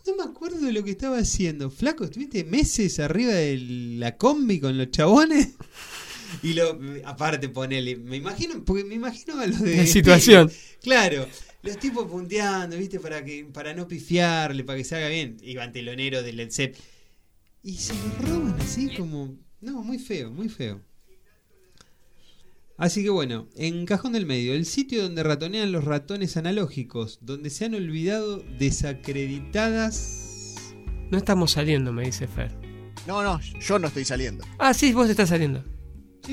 [0.06, 1.70] No me acuerdo de lo que estaba haciendo.
[1.70, 3.58] Flaco, estuviste meses arriba de
[4.00, 5.50] la combi con los chabones.
[6.44, 6.80] Y lo.
[7.06, 7.96] Aparte, ponele.
[7.98, 8.64] Me imagino.
[8.64, 9.78] Porque me imagino a los de.
[9.78, 10.52] La situación.
[10.82, 11.28] Claro.
[11.64, 13.00] Los tipos punteando, ¿viste?
[13.00, 15.38] Para que para no pifiarle, para que se haga bien.
[15.42, 16.82] Iban telonero del Led Zeppelin.
[17.64, 19.36] Y se lo roban así como.
[19.62, 20.82] No, muy feo, muy feo.
[22.78, 27.50] Así que bueno, en Cajón del Medio, el sitio donde ratonean los ratones analógicos, donde
[27.50, 30.74] se han olvidado desacreditadas.
[31.10, 32.52] No estamos saliendo, me dice Fer.
[33.08, 34.46] No, no, yo no estoy saliendo.
[34.60, 35.64] Ah, sí, vos estás saliendo.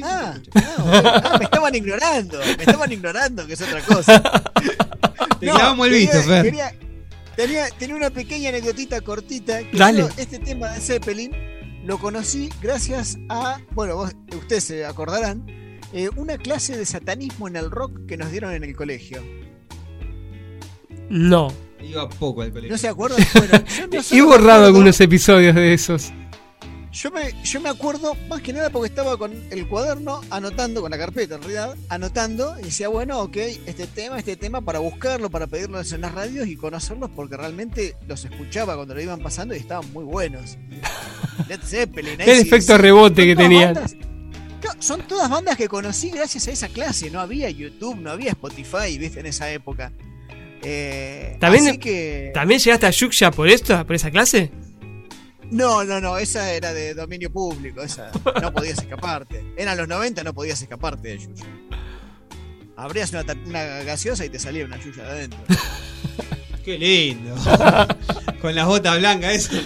[0.03, 0.61] Ah, no,
[0.93, 4.21] ah, me estaban ignorando, me estaban ignorando, que es otra cosa.
[5.41, 6.45] Te clavamos el quería- visto, Fer.
[6.45, 6.75] quería-
[7.37, 9.61] tenía, tenía una pequeña anecdotita cortita.
[9.71, 10.01] Que Dale.
[10.01, 11.31] yo este tema de Zeppelin
[11.85, 15.45] lo conocí gracias a, bueno, vos- ustedes se acordarán,
[15.93, 19.23] eh, una clase de satanismo en el rock que nos dieron en el colegio.
[21.09, 21.53] No.
[21.83, 22.71] Iba poco al colegio.
[22.73, 23.19] ¿No se acuerdan?
[23.35, 26.13] Bueno, yo no He borrado acuerdo- algunos episodios de esos.
[26.93, 30.93] Yo me, yo me acuerdo más que nada porque estaba con el cuaderno anotando, con
[30.93, 33.37] la carpeta en realidad, anotando y decía, bueno, ok,
[33.67, 37.97] este tema, este tema para buscarlo, para pedirlos en las radios y conocerlos porque realmente
[38.07, 40.57] los escuchaba cuando lo iban pasando y estaban muy buenos.
[41.49, 43.75] Led Zeppelin, El efecto rebote que todas tenían.
[43.75, 43.97] bandas-
[44.65, 47.11] no, son todas bandas que conocí gracias a esa clase.
[47.11, 49.93] No había YouTube, no había Spotify, viste, en esa época.
[50.63, 52.31] Eh, ¿También, así que...
[52.33, 54.51] ¿También llegaste a Yuksha por esto, por esa clase?
[55.51, 59.45] No, no, no, esa era de dominio público, esa no podías escaparte.
[59.59, 61.45] Eran los 90, no podías escaparte de Yuya.
[62.77, 63.23] Abrías una,
[63.85, 65.39] gaseosa y te salía una Yuya de adentro.
[66.65, 67.35] Qué lindo.
[68.41, 69.53] Con las botas blancas, eso.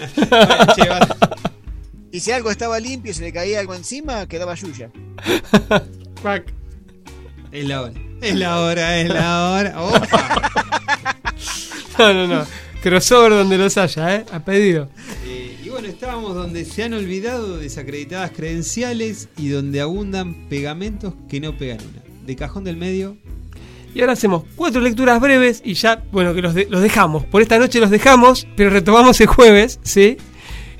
[2.11, 4.89] Y si algo estaba limpio y se le caía algo encima, quedaba Yuya.
[7.51, 7.93] Es la hora.
[8.21, 9.81] Es la hora, es la hora.
[9.81, 10.51] Opa.
[11.97, 12.45] No, no, no.
[12.81, 14.25] Crossover donde los haya, ¿eh?
[14.31, 14.89] A pedido.
[15.25, 21.39] Eh, y bueno, estábamos donde se han olvidado desacreditadas credenciales y donde abundan pegamentos que
[21.39, 22.01] no pegan una.
[22.25, 23.17] De cajón del medio.
[23.93, 27.25] Y ahora hacemos cuatro lecturas breves y ya, bueno, que los, de- los dejamos.
[27.25, 30.17] Por esta noche los dejamos, pero retomamos el jueves, ¿sí?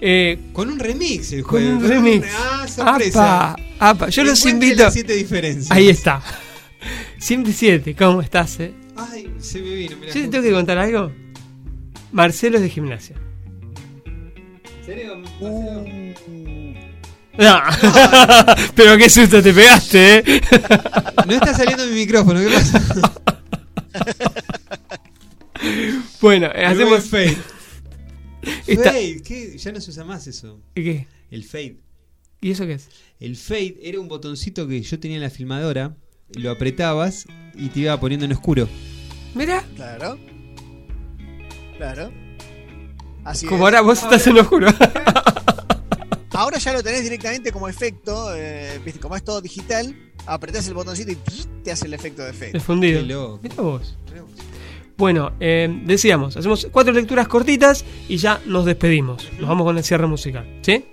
[0.01, 1.69] Eh, Con un remix el con jueves.
[1.73, 2.27] un con remix.
[2.33, 3.51] Ah, sorpresa.
[3.51, 4.09] Apa, apa.
[4.09, 4.83] Yo los invito.
[4.83, 5.71] las siete diferencias.
[5.71, 6.21] Ahí está.
[7.19, 8.73] 107, ¿cómo estás, eh?
[8.95, 9.97] Ay, se me vino.
[9.97, 11.11] Mirá, ¿Yo te tengo que contar algo?
[12.13, 13.15] Marcelo es de gimnasia.
[14.05, 15.17] ¿En serio?
[17.37, 17.61] No.
[18.75, 20.41] pero qué susto te pegaste, ¿eh?
[21.27, 22.81] No está saliendo mi micrófono, ¿qué pasa?
[26.21, 27.03] Bueno, hacemos.
[27.09, 27.37] fade.
[28.67, 29.57] Está- Fade, ¿qué?
[29.57, 30.59] Ya no se usa más eso.
[30.75, 31.07] ¿Qué?
[31.31, 31.77] El fade.
[32.41, 32.87] ¿Y eso qué es?
[33.19, 35.95] El fade era un botoncito que yo tenía en la filmadora,
[36.35, 37.25] lo apretabas
[37.55, 38.67] y te iba poniendo en oscuro.
[39.35, 40.17] Mira, Claro.
[41.77, 42.11] Claro.
[43.23, 43.63] Así como es.
[43.65, 44.67] ahora vos estás en oscuro.
[46.31, 49.93] Ahora ya lo tenés directamente como efecto, eh, viste, como es todo digital,
[50.25, 51.17] apretás el botoncito y
[51.63, 52.51] te hace el efecto de fade.
[52.53, 53.39] El fundido.
[53.43, 53.97] Mira vos.
[54.99, 59.31] Bueno, eh, decíamos, hacemos cuatro lecturas cortitas y ya nos despedimos.
[59.39, 60.83] Nos vamos con el cierre musical, ¿sí?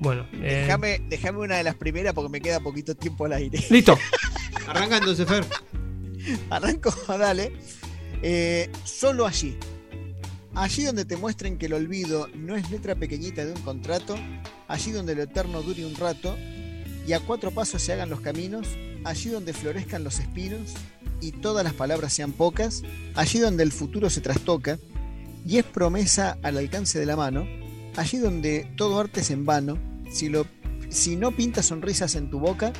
[0.00, 3.62] Bueno, eh, Déjame, déjame una de las primeras porque me queda poquito tiempo al aire.
[3.68, 3.98] listo.
[4.66, 5.44] Arranca entonces, Fer.
[6.48, 7.52] Arranco, dale.
[8.22, 9.58] Eh, solo allí.
[10.54, 14.16] Allí donde te muestren que el olvido no es letra pequeñita de un contrato,
[14.68, 16.34] allí donde lo eterno dure un rato,
[17.06, 18.68] y a cuatro pasos se hagan los caminos,
[19.04, 20.74] allí donde florezcan los espinos
[21.24, 22.82] y todas las palabras sean pocas,
[23.14, 24.78] allí donde el futuro se trastoca
[25.46, 27.46] y es promesa al alcance de la mano,
[27.96, 29.78] allí donde todo arte es en vano,
[30.10, 30.46] si, lo,
[30.90, 32.72] si no pintas sonrisas en tu boca,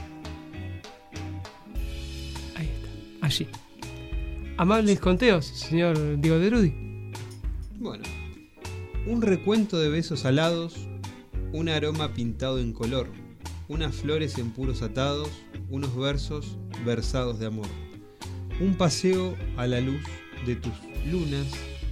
[2.54, 3.48] Ahí está, allí.
[4.58, 6.74] Amables conteos, señor Diego de Rudy.
[7.78, 8.04] Bueno,
[9.06, 10.74] un recuento de besos alados,
[11.52, 13.08] un aroma pintado en color,
[13.68, 15.30] unas flores en puros atados,
[15.70, 17.66] unos versos versados de amor,
[18.60, 20.02] un paseo a la luz
[20.46, 20.72] de tus
[21.10, 21.46] lunas,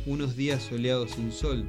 [0.07, 1.67] unos días soleados sin sol,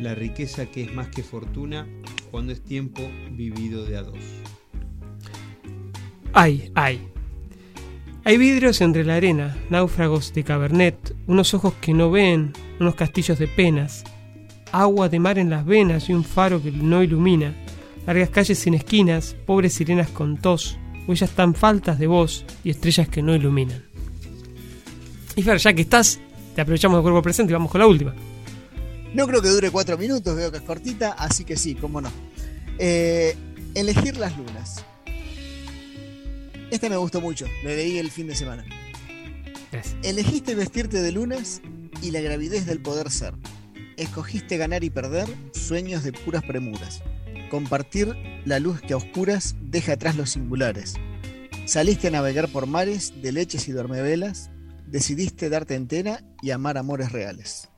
[0.00, 1.86] la riqueza que es más que fortuna
[2.30, 4.18] cuando es tiempo vivido de a dos.
[6.32, 7.00] Ay, ay.
[8.24, 13.38] Hay vidrios entre la arena, náufragos de cabernet, unos ojos que no ven, unos castillos
[13.38, 14.04] de penas,
[14.72, 17.54] agua de mar en las venas y un faro que no ilumina,
[18.06, 20.76] largas calles sin esquinas, pobres sirenas con tos,
[21.06, 23.85] huellas tan faltas de voz y estrellas que no iluminan.
[25.36, 26.18] Y Fer, ya que estás,
[26.54, 28.14] te aprovechamos de cuerpo presente y vamos con la última.
[29.12, 32.10] No creo que dure cuatro minutos, veo que es cortita, así que sí, cómo no.
[32.78, 33.36] Eh,
[33.74, 34.84] elegir las lunas.
[36.70, 38.64] Este me gustó mucho, lo leí el fin de semana.
[39.70, 39.94] Gracias.
[40.02, 41.60] Elegiste vestirte de lunas
[42.02, 43.34] y la gravidez del poder ser.
[43.96, 47.02] Escogiste ganar y perder sueños de puras premuras.
[47.50, 48.14] Compartir
[48.44, 50.94] la luz que a oscuras deja atrás los singulares.
[51.66, 54.50] Saliste a navegar por mares de leches y dormevelas.
[54.86, 57.68] Decidiste darte entera y amar amores reales.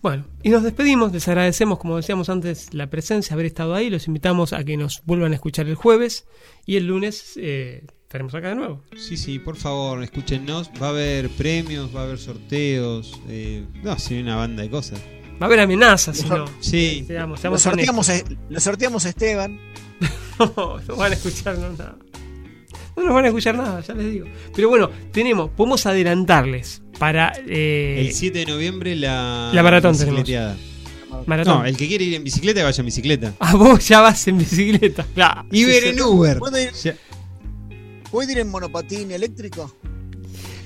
[0.00, 4.08] Bueno, y nos despedimos, les agradecemos, como decíamos antes, la presencia, haber estado ahí, los
[4.08, 6.26] invitamos a que nos vuelvan a escuchar el jueves
[6.66, 8.82] y el lunes eh, estaremos acá de nuevo.
[8.96, 10.70] Sí, sí, por favor, escúchenos.
[10.82, 13.20] Va a haber premios, va a haber sorteos.
[13.28, 15.00] Eh, no, sí, una banda de cosas.
[15.40, 16.46] Va a haber amenazas, si no.
[16.60, 17.04] Sí.
[17.06, 18.14] Seamos- Lo sorteamos, a,
[18.48, 19.60] lo sorteamos a Esteban.
[20.38, 21.96] No, no van a escucharnos nada.
[22.11, 22.11] No
[23.04, 24.26] nos van a escuchar nada, ya les digo.
[24.54, 30.20] Pero bueno, tenemos, podemos adelantarles para eh, El 7 de noviembre la, La maratón tenemos.
[30.20, 30.56] bicicleteada.
[31.26, 31.58] maratón.
[31.60, 33.34] No, el que quiere ir en bicicleta, vaya en bicicleta.
[33.40, 35.06] Ah, vos ya vas en bicicleta.
[35.14, 35.44] Claro.
[35.50, 36.38] Y ver en Uber.
[36.38, 36.96] ¿Puedo ir, Ya-
[38.10, 39.74] ¿Puedo ir en monopatín eléctrico?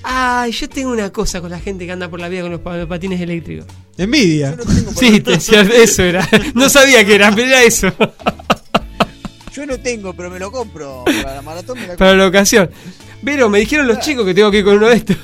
[0.03, 2.61] Ay, yo tengo una cosa con la gente que anda por la vida con los
[2.61, 3.65] pa- patines eléctricos.
[3.97, 4.51] Envidia.
[4.51, 6.27] Yo no tengo, Sí, te decía, eso era.
[6.53, 7.91] No sabía que era, pero era eso.
[9.57, 11.03] Yo no tengo pero me lo compro.
[11.05, 12.69] Para la maratón me la Para la ocasión.
[13.23, 15.17] Pero me dijeron los chicos que tengo que ir con uno de estos.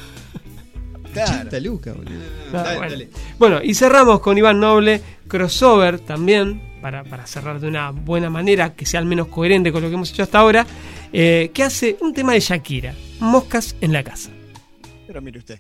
[1.14, 1.32] Claro.
[1.32, 2.20] 80 lucas, boludo.
[2.48, 2.92] Ah, dale, bueno.
[2.92, 3.10] dale.
[3.38, 8.74] Bueno, y cerramos con Iván Noble, crossover también, para, para cerrar de una buena manera,
[8.74, 10.66] que sea al menos coherente con lo que hemos hecho hasta ahora,
[11.12, 14.32] eh, que hace un tema de Shakira, Moscas en la casa.
[15.06, 15.60] Pero mire usted.